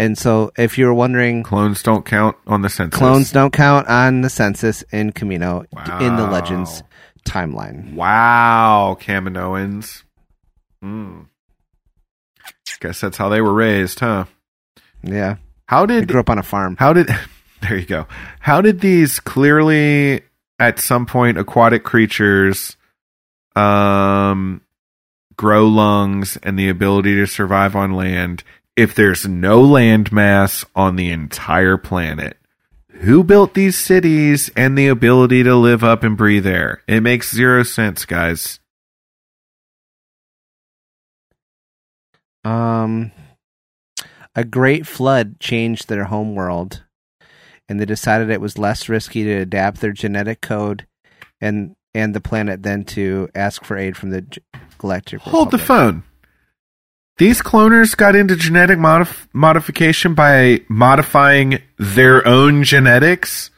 And 0.00 0.16
so, 0.16 0.50
if 0.56 0.78
you're 0.78 0.94
wondering, 0.94 1.42
Clones 1.42 1.82
don't 1.82 2.06
count 2.06 2.34
on 2.46 2.62
the 2.62 2.70
census. 2.70 2.98
clones 2.98 3.32
don't 3.32 3.52
count 3.52 3.86
on 3.86 4.22
the 4.22 4.30
census 4.30 4.80
in 4.90 5.12
Kamino 5.12 5.66
in 6.00 6.16
the 6.16 6.26
Legends 6.26 6.82
timeline. 7.28 7.92
Wow, 7.92 8.96
Kaminoans. 8.98 10.04
Hmm. 10.80 11.24
Guess 12.80 13.02
that's 13.02 13.18
how 13.18 13.28
they 13.28 13.42
were 13.42 13.52
raised, 13.52 14.00
huh? 14.00 14.24
Yeah, 15.02 15.36
How 15.66 15.82
I 15.82 15.86
did 15.86 16.08
grew 16.08 16.20
up 16.20 16.30
on 16.30 16.38
a 16.38 16.42
farm. 16.42 16.76
How 16.78 16.94
did 16.94 17.08
there 17.60 17.76
you 17.76 17.84
go? 17.84 18.06
How 18.38 18.62
did 18.62 18.80
these 18.80 19.20
clearly 19.20 20.22
at 20.58 20.78
some 20.80 21.04
point 21.04 21.36
aquatic 21.36 21.84
creatures 21.84 22.74
um 23.54 24.62
grow 25.36 25.66
lungs 25.66 26.38
and 26.42 26.58
the 26.58 26.70
ability 26.70 27.16
to 27.16 27.26
survive 27.26 27.76
on 27.76 27.92
land 27.92 28.44
if 28.76 28.94
there's 28.94 29.26
no 29.26 29.62
landmass 29.62 30.64
on 30.74 30.96
the 30.96 31.10
entire 31.10 31.76
planet? 31.76 32.36
Who 33.00 33.24
built 33.24 33.54
these 33.54 33.78
cities 33.78 34.50
and 34.56 34.76
the 34.76 34.88
ability 34.88 35.42
to 35.44 35.54
live 35.54 35.82
up 35.82 36.02
and 36.02 36.16
breathe 36.16 36.46
air? 36.46 36.82
It 36.86 37.00
makes 37.00 37.34
zero 37.34 37.62
sense, 37.62 38.04
guys. 38.04 38.60
Um, 42.44 43.12
a 44.34 44.44
great 44.44 44.86
flood 44.86 45.40
changed 45.40 45.88
their 45.88 46.04
home 46.04 46.34
world, 46.34 46.84
and 47.68 47.80
they 47.80 47.84
decided 47.84 48.30
it 48.30 48.40
was 48.40 48.58
less 48.58 48.88
risky 48.88 49.24
to 49.24 49.32
adapt 49.32 49.80
their 49.80 49.92
genetic 49.92 50.40
code 50.40 50.86
and 51.40 51.74
and 51.94 52.14
the 52.14 52.20
planet 52.20 52.62
than 52.62 52.84
to 52.84 53.28
ask 53.34 53.64
for 53.64 53.76
aid 53.76 53.96
from 53.96 54.10
the 54.10 54.22
G- 54.22 54.40
Galactic. 54.78 55.20
Hold 55.20 55.50
the 55.50 55.58
phone. 55.58 56.04
These 57.20 57.42
cloners 57.42 57.94
got 57.94 58.16
into 58.16 58.34
genetic 58.34 58.78
modif- 58.78 59.26
modification 59.34 60.14
by 60.14 60.62
modifying 60.68 61.60
their 61.78 62.26
own 62.26 62.64
genetics 62.64 63.50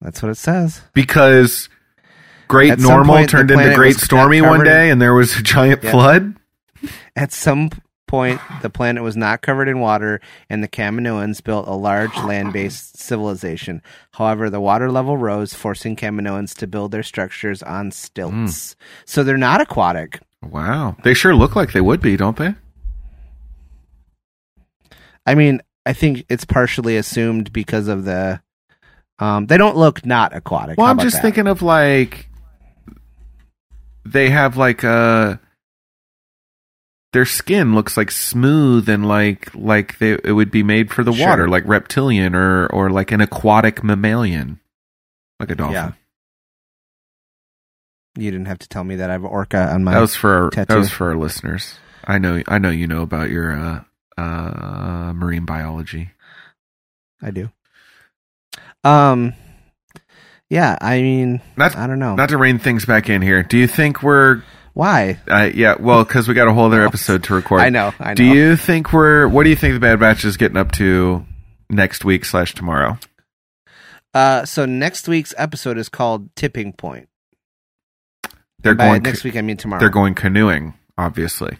That's 0.00 0.22
what 0.22 0.28
it 0.30 0.36
says. 0.36 0.82
because 0.92 1.70
Great 2.48 2.72
At 2.72 2.80
Normal 2.80 3.24
turned 3.26 3.50
into 3.50 3.74
Great 3.74 3.96
Stormy 3.96 4.42
one 4.42 4.62
day 4.62 4.90
and 4.90 5.00
there 5.00 5.14
was 5.14 5.38
a 5.38 5.42
giant 5.42 5.82
Yeah. 5.82 5.90
flood. 5.90 6.34
At 7.16 7.32
some 7.32 7.70
point, 8.06 8.42
the 8.60 8.68
planet 8.68 9.02
was 9.02 9.16
not 9.16 9.40
covered 9.40 9.68
in 9.68 9.80
water, 9.80 10.20
and 10.50 10.62
the 10.62 10.68
Kaminoans 10.68 11.42
built 11.42 11.66
a 11.66 11.72
large 11.72 12.14
land-based 12.18 12.98
civilization. 13.00 13.80
However, 14.12 14.50
the 14.50 14.60
water 14.60 14.90
level 14.90 15.16
rose, 15.16 15.54
forcing 15.54 15.96
Kaminoans 15.96 16.54
to 16.58 16.66
build 16.66 16.92
their 16.92 17.02
structures 17.02 17.62
on 17.62 17.90
stilts. 17.90 18.74
Hmm. 18.74 18.82
So 19.06 19.24
they're 19.24 19.38
not 19.38 19.62
aquatic. 19.62 20.20
Wow. 20.42 20.96
They 21.04 21.14
sure 21.14 21.34
look 21.34 21.54
like 21.56 21.72
they 21.72 21.80
would 21.80 22.00
be, 22.00 22.16
don't 22.16 22.36
they? 22.36 22.54
I 25.26 25.34
mean, 25.34 25.60
I 25.86 25.92
think 25.92 26.24
it's 26.28 26.44
partially 26.44 26.96
assumed 26.96 27.52
because 27.52 27.88
of 27.88 28.04
the. 28.04 28.40
Um, 29.18 29.46
they 29.46 29.56
don't 29.56 29.76
look 29.76 30.04
not 30.04 30.34
aquatic. 30.34 30.78
Well, 30.78 30.86
How 30.86 30.92
I'm 30.92 30.98
just 30.98 31.16
that? 31.16 31.22
thinking 31.22 31.46
of 31.46 31.62
like 31.62 32.28
they 34.04 34.30
have 34.30 34.56
like 34.56 34.82
uh 34.82 35.36
their 37.12 37.24
skin 37.24 37.74
looks 37.74 37.96
like 37.96 38.10
smooth 38.10 38.88
and 38.88 39.06
like 39.06 39.54
like 39.54 39.98
they 39.98 40.18
it 40.24 40.32
would 40.32 40.50
be 40.50 40.64
made 40.64 40.90
for 40.90 41.04
the 41.04 41.12
Sure. 41.12 41.28
water, 41.28 41.48
like 41.48 41.62
reptilian 41.66 42.34
or 42.34 42.66
or 42.66 42.90
like 42.90 43.12
an 43.12 43.20
aquatic 43.20 43.84
mammalian, 43.84 44.58
like 45.38 45.50
a 45.50 45.54
dolphin. 45.54 45.74
Yeah. 45.74 45.92
You 48.16 48.30
didn't 48.30 48.46
have 48.46 48.58
to 48.58 48.68
tell 48.68 48.84
me 48.84 48.96
that 48.96 49.08
I 49.10 49.14
have 49.14 49.24
orca 49.24 49.72
on 49.72 49.84
my. 49.84 49.94
That 49.94 50.00
was 50.00 50.14
for 50.14 50.44
our, 50.44 50.50
that 50.50 50.76
was 50.76 50.90
for 50.90 51.08
our 51.08 51.16
listeners. 51.16 51.76
I 52.04 52.18
know 52.18 52.42
I 52.46 52.58
know 52.58 52.70
you 52.70 52.86
know 52.86 53.02
about 53.02 53.30
your 53.30 53.52
uh 53.52 53.84
uh 54.20 55.12
marine 55.14 55.44
biology. 55.46 56.10
I 57.22 57.30
do. 57.30 57.50
Um. 58.84 59.34
Yeah, 60.50 60.76
I 60.82 61.00
mean, 61.00 61.40
Not 61.56 61.76
I 61.76 61.86
don't 61.86 61.98
know 61.98 62.14
not 62.14 62.28
to 62.28 62.36
rein 62.36 62.58
things 62.58 62.84
back 62.84 63.08
in 63.08 63.22
here. 63.22 63.42
Do 63.42 63.56
you 63.56 63.66
think 63.66 64.02
we're 64.02 64.42
why. 64.74 65.18
uh, 65.26 65.50
yeah, 65.54 65.76
well, 65.80 66.04
because 66.04 66.28
we 66.28 66.34
got 66.34 66.48
a 66.48 66.52
whole 66.52 66.66
other 66.66 66.84
episode 66.86 67.24
to 67.24 67.34
record. 67.34 67.60
I 67.60 67.70
know. 67.70 67.94
I 67.98 68.10
know. 68.10 68.14
Do 68.14 68.24
you 68.24 68.56
think 68.56 68.92
we're? 68.92 69.26
What 69.28 69.44
do 69.44 69.50
you 69.50 69.56
think 69.56 69.72
the 69.74 69.80
Bad 69.80 70.00
Batch 70.00 70.24
is 70.26 70.36
getting 70.36 70.56
up 70.58 70.72
to 70.72 71.24
next 71.70 72.04
week 72.04 72.26
slash 72.26 72.54
tomorrow? 72.54 72.98
Uh, 74.12 74.44
so 74.44 74.66
next 74.66 75.08
week's 75.08 75.32
episode 75.38 75.78
is 75.78 75.88
called 75.88 76.34
Tipping 76.36 76.74
Point. 76.74 77.08
They're 78.62 78.74
going. 78.74 79.02
next 79.02 79.24
week. 79.24 79.36
I 79.36 79.40
mean 79.42 79.56
tomorrow. 79.56 79.80
They're 79.80 79.88
going 79.90 80.14
canoeing, 80.14 80.74
obviously. 80.96 81.58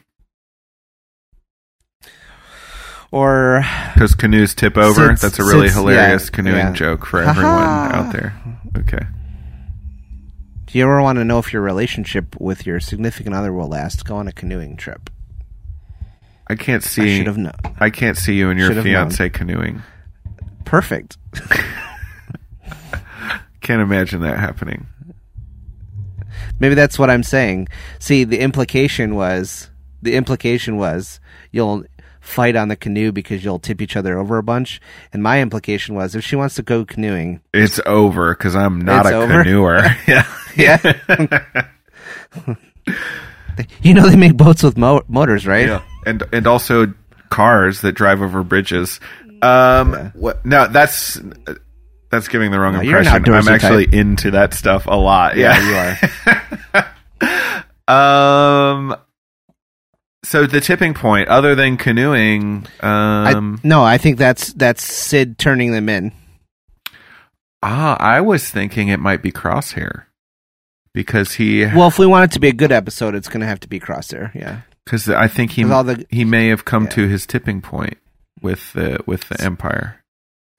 or 3.10 3.62
Because 3.94 4.14
canoes 4.14 4.54
tip 4.54 4.76
over. 4.78 5.08
Sits- 5.08 5.20
That's 5.22 5.38
a 5.38 5.44
really 5.44 5.68
sits- 5.68 5.74
hilarious 5.80 6.24
yeah, 6.26 6.30
canoeing 6.34 6.56
yeah. 6.56 6.72
joke 6.72 7.04
for 7.06 7.20
everyone 7.22 7.52
out 7.52 8.12
there. 8.12 8.32
Okay. 8.78 9.04
do 10.66 10.78
you 10.78 10.84
ever 10.84 11.02
want 11.02 11.18
to 11.18 11.24
know 11.24 11.38
if 11.38 11.52
your 11.52 11.60
relationship 11.62 12.34
with 12.40 12.64
your 12.66 12.80
significant 12.80 13.34
other 13.34 13.52
will 13.52 13.68
last? 13.68 14.04
Go 14.06 14.16
on 14.16 14.28
a 14.28 14.32
canoeing 14.32 14.76
trip. 14.76 15.10
I 16.48 16.54
can't 16.54 16.82
I 16.84 16.86
see. 16.86 17.18
should 17.18 17.26
have 17.26 17.36
known. 17.38 17.52
I 17.78 17.90
can't 17.90 18.16
see 18.16 18.34
you 18.34 18.48
and 18.50 18.58
your 18.58 18.68
Should 18.68 18.76
have 18.78 18.84
fiance 18.84 19.28
canoeing. 19.30 19.82
Perfect. 20.64 21.18
Can't 23.60 23.80
imagine 23.80 24.22
that 24.22 24.38
happening. 24.40 24.86
Maybe 26.60 26.74
that's 26.74 26.98
what 26.98 27.10
I'm 27.10 27.22
saying. 27.22 27.68
See, 27.98 28.24
the 28.24 28.40
implication 28.40 29.14
was 29.14 29.70
the 30.02 30.14
implication 30.14 30.76
was 30.76 31.20
you'll 31.50 31.84
fight 32.20 32.54
on 32.54 32.68
the 32.68 32.76
canoe 32.76 33.10
because 33.12 33.44
you'll 33.44 33.58
tip 33.58 33.80
each 33.82 33.96
other 33.96 34.16
over 34.18 34.38
a 34.38 34.42
bunch, 34.42 34.80
and 35.12 35.22
my 35.22 35.40
implication 35.42 35.94
was 35.94 36.14
if 36.14 36.24
she 36.24 36.36
wants 36.36 36.54
to 36.56 36.62
go 36.62 36.84
canoeing, 36.84 37.40
It's 37.52 37.80
over 37.86 38.34
because 38.34 38.54
I'm 38.54 38.80
not 38.80 39.06
a 39.06 39.14
over? 39.14 39.42
canoeer. 39.44 39.96
yeah. 40.06 40.26
yeah. 42.46 42.54
you 43.82 43.94
know 43.94 44.08
they 44.08 44.16
make 44.16 44.36
boats 44.36 44.62
with 44.62 44.76
mo- 44.76 45.02
motors, 45.08 45.46
right? 45.46 45.66
Yeah, 45.66 45.82
and 46.06 46.22
and 46.32 46.46
also 46.46 46.92
cars 47.28 47.80
that 47.82 47.92
drive 47.92 48.22
over 48.22 48.42
bridges. 48.42 49.00
Um, 49.42 50.12
what? 50.14 50.44
No, 50.46 50.68
that's 50.68 51.20
that's 52.12 52.28
giving 52.28 52.52
the 52.52 52.60
wrong 52.60 52.74
No, 52.74 52.80
impression. 52.80 53.24
I'm 53.34 53.48
actually 53.48 53.86
type. 53.86 53.94
into 53.94 54.30
that 54.32 54.54
stuff 54.54 54.86
a 54.86 54.94
lot. 54.94 55.36
Yeah, 55.36 55.96
you 56.74 56.84
are. 57.88 57.88
um, 57.88 58.96
so 60.24 60.46
the 60.46 60.60
tipping 60.60 60.94
point, 60.94 61.28
other 61.28 61.54
than 61.56 61.76
canoeing, 61.76 62.66
um, 62.80 63.60
I, 63.62 63.66
no, 63.66 63.82
I 63.82 63.98
think 63.98 64.18
that's 64.18 64.52
that's 64.52 64.82
Cid 64.84 65.38
turning 65.38 65.72
them 65.72 65.88
in. 65.88 66.12
ah, 67.62 67.96
I 67.98 68.20
was 68.20 68.48
thinking 68.48 68.88
it 68.88 69.00
might 69.00 69.22
be 69.22 69.32
Crosshair 69.32 70.04
because 70.94 71.32
he, 71.32 71.64
Well, 71.64 71.88
if 71.88 71.98
we 71.98 72.06
want 72.06 72.30
it 72.30 72.34
to 72.34 72.40
be 72.40 72.48
a 72.48 72.52
good 72.52 72.70
episode, 72.72 73.14
it's 73.14 73.28
going 73.28 73.40
to 73.40 73.46
have 73.46 73.60
to 73.60 73.68
be 73.68 73.80
Crosshair. 73.80 74.32
Yeah. 74.34 74.60
because 74.84 75.08
I 75.08 75.26
think 75.28 75.52
he 75.52 75.64
all 75.64 75.82
the- 75.84 76.06
he 76.10 76.24
may 76.24 76.48
have 76.48 76.64
come 76.64 76.84
Yeah. 76.84 76.90
to 76.90 77.08
his 77.08 77.26
tipping 77.26 77.60
point 77.62 77.96
with 78.40 78.72
the 78.74 79.00
with 79.06 79.28
the 79.28 79.40
Empire. 79.42 79.96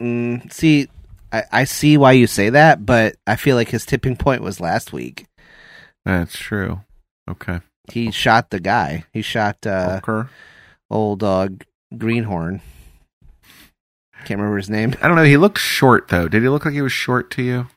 Mm, 0.02 0.52
see, 0.52 0.90
I, 1.34 1.44
I 1.52 1.64
see 1.64 1.98
why 1.98 2.12
you 2.12 2.28
say 2.28 2.52
that, 2.52 2.86
but 2.86 3.16
I 3.26 3.36
feel 3.36 3.56
like 3.56 3.70
his 3.70 3.86
tipping 3.86 4.16
point 4.16 4.44
was 4.44 4.60
last 4.60 4.94
week. 4.94 5.26
That's 6.06 6.38
true. 6.38 6.82
Okay. 7.30 7.60
He 7.92 8.12
shot 8.12 8.52
the 8.52 8.60
guy. 8.60 9.06
He 9.12 9.22
shot 9.24 9.58
uh, 9.66 10.00
okay. 10.08 10.30
old 10.90 11.24
uh, 11.24 11.50
Greenhorn. 11.98 12.62
Can't 14.26 14.40
remember 14.40 14.58
his 14.58 14.70
name. 14.70 14.96
I 15.02 15.08
don't 15.08 15.18
know. 15.18 15.24
He 15.26 15.36
looked 15.38 15.58
short 15.60 16.08
though. 16.08 16.28
Did 16.30 16.44
he 16.44 16.50
look 16.50 16.64
like 16.66 16.74
he 16.74 16.82
was 16.82 16.94
short 16.94 17.30
to 17.32 17.42
you? 17.44 17.68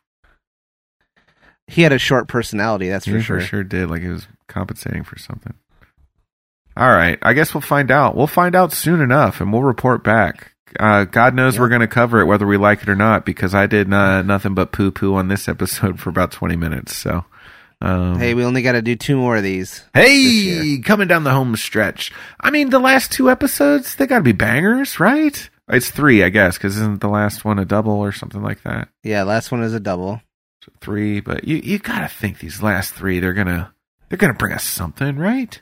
He 1.66 1.82
had 1.82 1.92
a 1.92 1.98
short 1.98 2.28
personality, 2.28 2.88
that's 2.88 3.06
for 3.06 3.16
He 3.16 3.22
sure. 3.22 3.40
for 3.40 3.46
sure 3.46 3.64
did. 3.64 3.90
Like 3.90 4.02
he 4.02 4.08
was 4.08 4.28
compensating 4.46 5.02
for 5.02 5.18
something. 5.18 5.54
All 6.76 6.90
right. 6.90 7.18
I 7.22 7.32
guess 7.32 7.54
we'll 7.54 7.62
find 7.62 7.90
out. 7.90 8.14
We'll 8.14 8.26
find 8.28 8.54
out 8.54 8.72
soon 8.72 9.00
enough, 9.00 9.40
and 9.40 9.52
we'll 9.52 9.62
report 9.62 10.04
back. 10.04 10.52
Uh, 10.78 11.04
God 11.04 11.34
knows 11.34 11.58
we're 11.58 11.68
going 11.68 11.80
to 11.80 11.86
cover 11.86 12.20
it 12.20 12.26
whether 12.26 12.46
we 12.46 12.56
like 12.56 12.82
it 12.82 12.88
or 12.88 12.96
not 12.96 13.24
because 13.24 13.54
I 13.54 13.66
did 13.66 13.92
uh, 13.92 14.22
nothing 14.22 14.54
but 14.54 14.72
poo 14.72 14.90
poo 14.90 15.14
on 15.14 15.28
this 15.28 15.48
episode 15.48 16.00
for 16.00 16.10
about 16.10 16.32
twenty 16.32 16.56
minutes. 16.56 16.94
So, 16.96 17.24
um, 17.80 18.18
Hey, 18.18 18.34
we 18.34 18.44
only 18.44 18.62
got 18.62 18.72
to 18.72 18.82
do 18.82 18.96
two 18.96 19.16
more 19.16 19.36
of 19.36 19.42
these. 19.42 19.84
hey, 19.94 20.80
coming 20.84 21.08
down 21.08 21.24
the 21.24 21.30
home 21.32 21.56
stretch. 21.56 22.12
I 22.40 22.50
mean, 22.50 22.70
the 22.70 22.78
last 22.80 23.12
two 23.12 23.30
episodes 23.30 23.94
they 23.96 24.06
got 24.06 24.18
to 24.18 24.24
be 24.24 24.32
bangers, 24.32 24.98
right? 25.00 25.48
It's 25.68 25.90
three, 25.90 26.22
I 26.22 26.28
guess, 26.28 26.56
because 26.58 26.76
isn't 26.76 27.00
the 27.00 27.08
last 27.08 27.44
one 27.44 27.58
a 27.58 27.64
double 27.64 27.94
or 27.94 28.12
something 28.12 28.42
like 28.42 28.62
that? 28.62 28.88
Yeah, 29.02 29.24
last 29.24 29.50
one 29.50 29.62
is 29.62 29.74
a 29.74 29.80
double. 29.80 30.20
three, 30.80 31.20
but 31.20 31.44
you 31.46 31.56
you 31.56 31.78
gotta 31.78 32.08
think 32.08 32.38
these 32.40 32.60
last 32.62 32.92
three 32.94 33.20
they're 33.20 33.32
gonna 33.34 33.72
they're 34.08 34.18
gonna 34.18 34.34
bring 34.34 34.52
us 34.52 34.64
something, 34.64 35.16
right? 35.16 35.60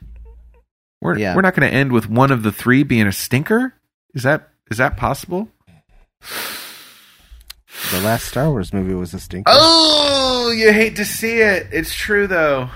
We're 1.01 1.17
Yeah. 1.17 1.35
we're 1.35 1.41
not 1.41 1.53
gonna 1.55 1.67
end 1.71 1.91
with 1.91 2.09
one 2.09 2.31
of 2.31 2.41
the 2.43 2.51
three 2.51 2.83
being 2.83 3.05
a 3.07 3.11
stinker. 3.11 3.73
Is 4.13 4.23
that 4.23 4.49
is 4.69 4.77
that 4.77 4.97
possible? 4.97 5.49
The 7.91 8.01
last 8.01 8.25
Star 8.25 8.49
Wars 8.49 8.73
movie 8.73 8.93
was 8.93 9.13
a 9.13 9.19
stinker. 9.19 9.51
Oh, 9.53 10.51
you 10.55 10.71
hate 10.71 10.95
to 10.95 11.05
see 11.05 11.39
it. 11.39 11.67
It's 11.71 11.93
true 11.93 12.27
though. 12.27 12.69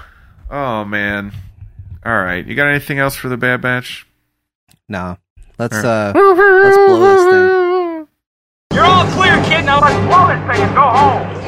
Oh 0.49 0.85
man. 0.85 1.31
All 2.05 2.17
right, 2.17 2.45
you 2.45 2.55
got 2.55 2.67
anything 2.67 2.99
else 2.99 3.15
for 3.15 3.29
the 3.29 3.37
Bad 3.37 3.61
Batch? 3.61 4.07
No. 4.87 5.17
Let's 5.57 5.75
All 5.75 5.85
uh 5.85 6.13
let's 6.15 6.77
blow 6.77 6.99
this 6.99 7.23
thing. 7.23 8.07
You're 8.73 8.85
all 8.85 9.05
clear, 9.11 9.35
kid. 9.45 9.65
Now 9.65 9.81
let's 9.81 9.99
blow 10.07 10.27
this 10.27 10.57
thing 10.57 10.65
and 10.65 10.75
go 10.75 10.81
home. 10.81 11.38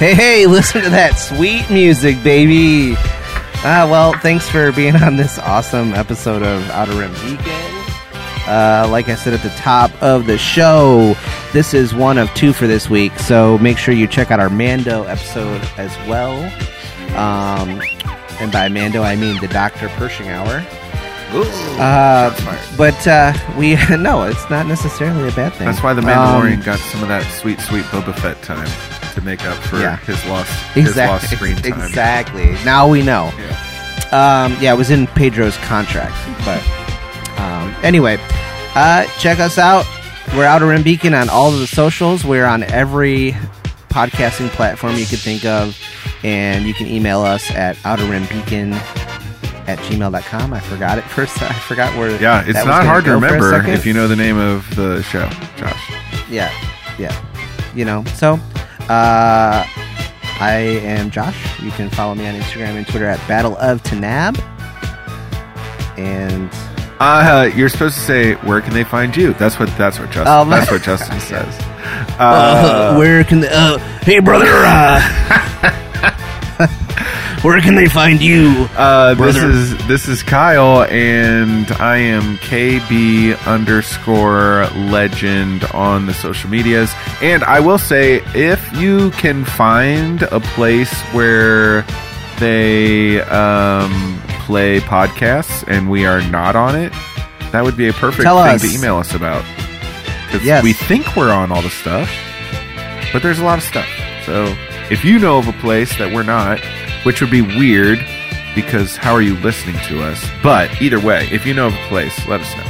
Hey, 0.00 0.14
hey, 0.14 0.46
listen 0.46 0.82
to 0.82 0.88
that 0.88 1.18
sweet 1.18 1.68
music, 1.68 2.24
baby. 2.24 2.94
Ah, 3.62 3.86
well, 3.90 4.14
thanks 4.14 4.48
for 4.48 4.72
being 4.72 4.96
on 4.96 5.18
this 5.18 5.38
awesome 5.38 5.92
episode 5.92 6.42
of 6.42 6.66
Outer 6.70 6.92
Rim 6.98 7.12
Beacon. 7.12 7.52
Uh, 8.48 8.88
like 8.90 9.10
I 9.10 9.14
said 9.14 9.34
at 9.34 9.42
the 9.42 9.50
top 9.58 9.90
of 10.02 10.24
the 10.24 10.38
show, 10.38 11.14
this 11.52 11.74
is 11.74 11.94
one 11.94 12.16
of 12.16 12.32
two 12.32 12.54
for 12.54 12.66
this 12.66 12.88
week, 12.88 13.14
so 13.18 13.58
make 13.58 13.76
sure 13.76 13.92
you 13.92 14.06
check 14.06 14.30
out 14.30 14.40
our 14.40 14.48
Mando 14.48 15.02
episode 15.02 15.60
as 15.76 15.94
well. 16.08 16.44
Um, 17.14 17.82
and 18.40 18.50
by 18.50 18.70
Mando, 18.70 19.02
I 19.02 19.16
mean 19.16 19.38
the 19.42 19.48
Dr. 19.48 19.90
Pershing 19.90 20.28
Hour. 20.28 20.64
Uh, 21.78 22.34
but 22.78 23.06
uh, 23.06 23.34
we 23.58 23.74
no, 23.98 24.22
it's 24.22 24.48
not 24.48 24.66
necessarily 24.66 25.28
a 25.28 25.32
bad 25.32 25.52
thing. 25.52 25.66
That's 25.66 25.82
why 25.82 25.92
the 25.92 26.00
Mandalorian 26.00 26.56
Um, 26.56 26.62
got 26.62 26.78
some 26.78 27.02
of 27.02 27.08
that 27.08 27.30
sweet, 27.38 27.60
sweet 27.60 27.84
Boba 27.84 28.18
Fett 28.18 28.40
time 28.40 28.66
to 29.20 29.26
make 29.26 29.44
up 29.44 29.56
for 29.64 29.78
Yeah. 29.78 29.96
his 29.98 30.24
lost 30.26 30.50
his 30.74 30.96
lost 30.96 31.24
exactly, 31.32 31.54
screen 31.54 31.56
time. 31.74 31.86
exactly. 31.86 32.56
Now 32.64 32.88
we 32.88 33.02
know. 33.02 33.32
Yeah. 33.38 33.56
Um, 34.44 34.56
yeah, 34.60 34.72
it 34.74 34.76
was 34.76 34.90
in 34.90 35.06
Pedro's 35.08 35.56
contract. 35.58 36.14
But 36.44 36.62
um, 37.38 37.74
anyway, 37.82 38.18
uh, 38.74 39.06
check 39.18 39.38
us 39.38 39.58
out. 39.58 39.86
We're 40.34 40.44
Outer 40.44 40.66
Rim 40.66 40.82
Beacon 40.82 41.14
on 41.14 41.28
all 41.28 41.52
of 41.52 41.58
the 41.60 41.66
socials. 41.66 42.24
We're 42.24 42.46
on 42.46 42.62
every 42.64 43.36
podcasting 43.88 44.48
platform 44.50 44.96
you 44.96 45.06
could 45.06 45.18
think 45.18 45.44
of. 45.44 45.76
And 46.22 46.66
you 46.66 46.74
can 46.74 46.86
email 46.86 47.22
us 47.22 47.50
at 47.50 47.76
outerrimbeacon 47.78 48.74
at 49.66 49.78
gmail.com. 49.78 50.52
I 50.52 50.60
forgot 50.60 50.98
it 50.98 51.04
first. 51.04 51.40
I 51.42 51.52
forgot 51.52 51.96
where. 51.96 52.10
Yeah, 52.20 52.44
it's 52.46 52.64
not 52.64 52.84
hard 52.84 53.04
to 53.04 53.10
go 53.12 53.20
for 53.20 53.26
a 53.26 53.30
remember 53.32 53.68
if 53.70 53.86
you 53.86 53.92
know 53.94 54.06
the 54.08 54.16
name 54.16 54.38
of 54.38 54.74
the 54.76 55.02
show, 55.02 55.28
Josh. 55.56 55.90
Yeah, 56.28 56.52
yeah. 56.98 57.14
You 57.74 57.84
know, 57.84 58.04
so 58.14 58.38
uh, 58.90 59.64
I 60.42 60.80
am 60.82 61.10
Josh. 61.10 61.60
You 61.60 61.70
can 61.70 61.88
follow 61.90 62.14
me 62.14 62.26
on 62.26 62.34
Instagram 62.34 62.76
and 62.76 62.86
Twitter 62.86 63.06
at 63.06 63.18
Battle 63.28 63.56
of 63.58 63.82
Tanaab. 63.82 64.38
And 65.98 66.50
Uh, 66.98 67.50
you're 67.54 67.68
supposed 67.68 67.94
to 67.96 68.00
say 68.02 68.34
where 68.46 68.60
can 68.60 68.72
they 68.74 68.84
find 68.84 69.16
you? 69.16 69.32
That's 69.34 69.58
what 69.58 69.68
that's 69.78 69.98
what 69.98 70.10
Justin 70.10 70.48
my- 70.48 70.58
that's 70.58 70.70
what 70.70 70.82
Justin 70.82 71.20
says. 71.32 71.58
uh, 72.18 72.22
Uh, 72.22 72.94
where 72.96 73.22
can 73.24 73.40
they, 73.40 73.48
uh, 73.48 73.78
hey 74.02 74.18
brother, 74.18 74.46
uh, 74.48 75.00
where 77.42 77.60
can 77.60 77.74
they 77.74 77.88
find 77.88 78.20
you? 78.20 78.68
uh, 78.76 79.14
this 79.14 79.36
brother. 79.38 79.50
is 79.50 79.86
this 79.88 80.08
is 80.08 80.22
Kyle, 80.22 80.82
and 80.84 81.70
I 81.72 81.96
am 81.96 82.36
KB 82.38 83.36
underscore 83.46 84.66
legend 84.90 85.64
on 85.72 86.06
the 86.06 86.14
social 86.14 86.50
medias. 86.50 86.92
And 87.22 87.42
I 87.44 87.60
will 87.60 87.78
say, 87.78 88.22
if 88.34 88.76
you 88.76 89.10
can 89.12 89.44
find 89.44 90.22
a 90.24 90.40
place 90.40 90.92
where 91.12 91.82
they 92.38 93.20
um, 93.22 94.20
play 94.46 94.80
podcasts 94.80 95.64
and 95.66 95.90
we 95.90 96.04
are 96.06 96.22
not 96.30 96.56
on 96.56 96.76
it, 96.76 96.92
that 97.52 97.62
would 97.64 97.76
be 97.76 97.88
a 97.88 97.92
perfect 97.94 98.22
Tell 98.22 98.42
thing 98.44 98.54
us. 98.54 98.62
to 98.62 98.68
email 98.78 98.96
us 98.96 99.14
about. 99.14 99.44
Yes. 100.42 100.62
we 100.62 100.72
think 100.72 101.16
we're 101.16 101.32
on 101.32 101.50
all 101.50 101.60
the 101.62 101.70
stuff, 101.70 102.08
but 103.12 103.20
there's 103.22 103.40
a 103.40 103.44
lot 103.44 103.58
of 103.58 103.64
stuff. 103.64 103.88
So 104.24 104.54
if 104.90 105.04
you 105.04 105.18
know 105.18 105.38
of 105.38 105.48
a 105.48 105.52
place 105.54 105.96
that 105.98 106.12
we're 106.12 106.22
not, 106.24 106.60
which 107.04 107.20
would 107.20 107.30
be 107.30 107.42
weird 107.42 107.98
because 108.54 108.96
how 108.96 109.12
are 109.12 109.22
you 109.22 109.36
listening 109.36 109.76
to 109.88 110.02
us? 110.02 110.24
But 110.42 110.82
either 110.82 110.98
way, 111.00 111.28
if 111.30 111.46
you 111.46 111.54
know 111.54 111.68
of 111.68 111.74
a 111.74 111.86
place, 111.88 112.26
let 112.26 112.40
us 112.40 112.56
know. 112.56 112.66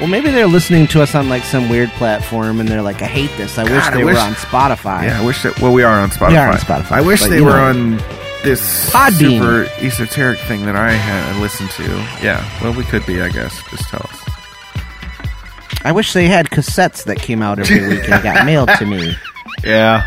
Well, 0.00 0.08
maybe 0.08 0.30
they're 0.30 0.46
listening 0.46 0.86
to 0.88 1.02
us 1.02 1.14
on 1.14 1.28
like 1.30 1.42
some 1.42 1.70
weird 1.70 1.88
platform, 1.90 2.60
and 2.60 2.68
they're 2.68 2.82
like, 2.82 3.00
"I 3.00 3.06
hate 3.06 3.30
this. 3.38 3.56
I 3.58 3.62
wish 3.64 3.72
God, 3.72 3.94
I 3.94 3.96
they 3.96 4.04
wish- 4.04 4.14
were 4.14 4.20
on 4.20 4.34
Spotify." 4.34 5.04
Yeah, 5.04 5.20
I 5.22 5.24
wish 5.24 5.42
that. 5.42 5.58
Well, 5.60 5.72
we 5.72 5.84
are 5.84 5.98
on 5.98 6.10
Spotify. 6.10 6.28
We 6.30 6.36
are 6.36 6.48
on 6.50 6.58
Spotify, 6.58 6.92
I 6.92 7.00
wish 7.00 7.20
but 7.22 7.30
they 7.30 7.36
you 7.36 7.44
were 7.46 7.50
know. 7.56 7.64
on 7.68 7.96
this 8.44 8.90
Podbean. 8.90 9.38
super 9.40 9.64
esoteric 9.84 10.38
thing 10.40 10.66
that 10.66 10.76
I 10.76 10.90
had 10.92 11.40
listened 11.40 11.70
to. 11.70 11.82
Yeah, 12.22 12.44
well, 12.62 12.74
we 12.74 12.84
could 12.84 13.06
be, 13.06 13.22
I 13.22 13.30
guess. 13.30 13.58
Just 13.70 13.88
tell 13.88 14.04
us. 14.04 14.20
I 15.82 15.92
wish 15.92 16.12
they 16.12 16.26
had 16.26 16.50
cassettes 16.50 17.04
that 17.04 17.18
came 17.18 17.40
out 17.42 17.58
every 17.58 17.88
week 17.88 18.08
and 18.10 18.22
got 18.22 18.44
mailed 18.44 18.68
to 18.78 18.84
me. 18.86 19.14
Yeah, 19.64 20.06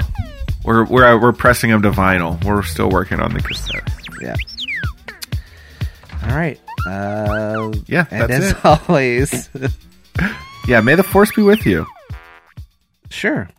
we're 0.63 0.85
we're 0.85 1.17
we're 1.19 1.31
pressing 1.33 1.69
them 1.71 1.81
to 1.83 1.91
vinyl. 1.91 2.43
We're 2.43 2.63
still 2.63 2.89
working 2.89 3.19
on 3.19 3.33
the 3.33 3.41
cassette. 3.41 3.89
Yeah. 4.21 4.35
All 6.23 6.35
right. 6.35 6.59
Uh, 6.87 7.71
Yeah, 7.87 8.05
and 8.11 8.29
that's 8.29 8.45
as 8.45 8.51
it. 8.51 8.65
always, 8.89 9.49
Yeah, 10.67 10.81
may 10.81 10.95
the 10.95 11.03
force 11.03 11.31
be 11.33 11.41
with 11.41 11.65
you. 11.65 11.85
sure. 13.09 13.49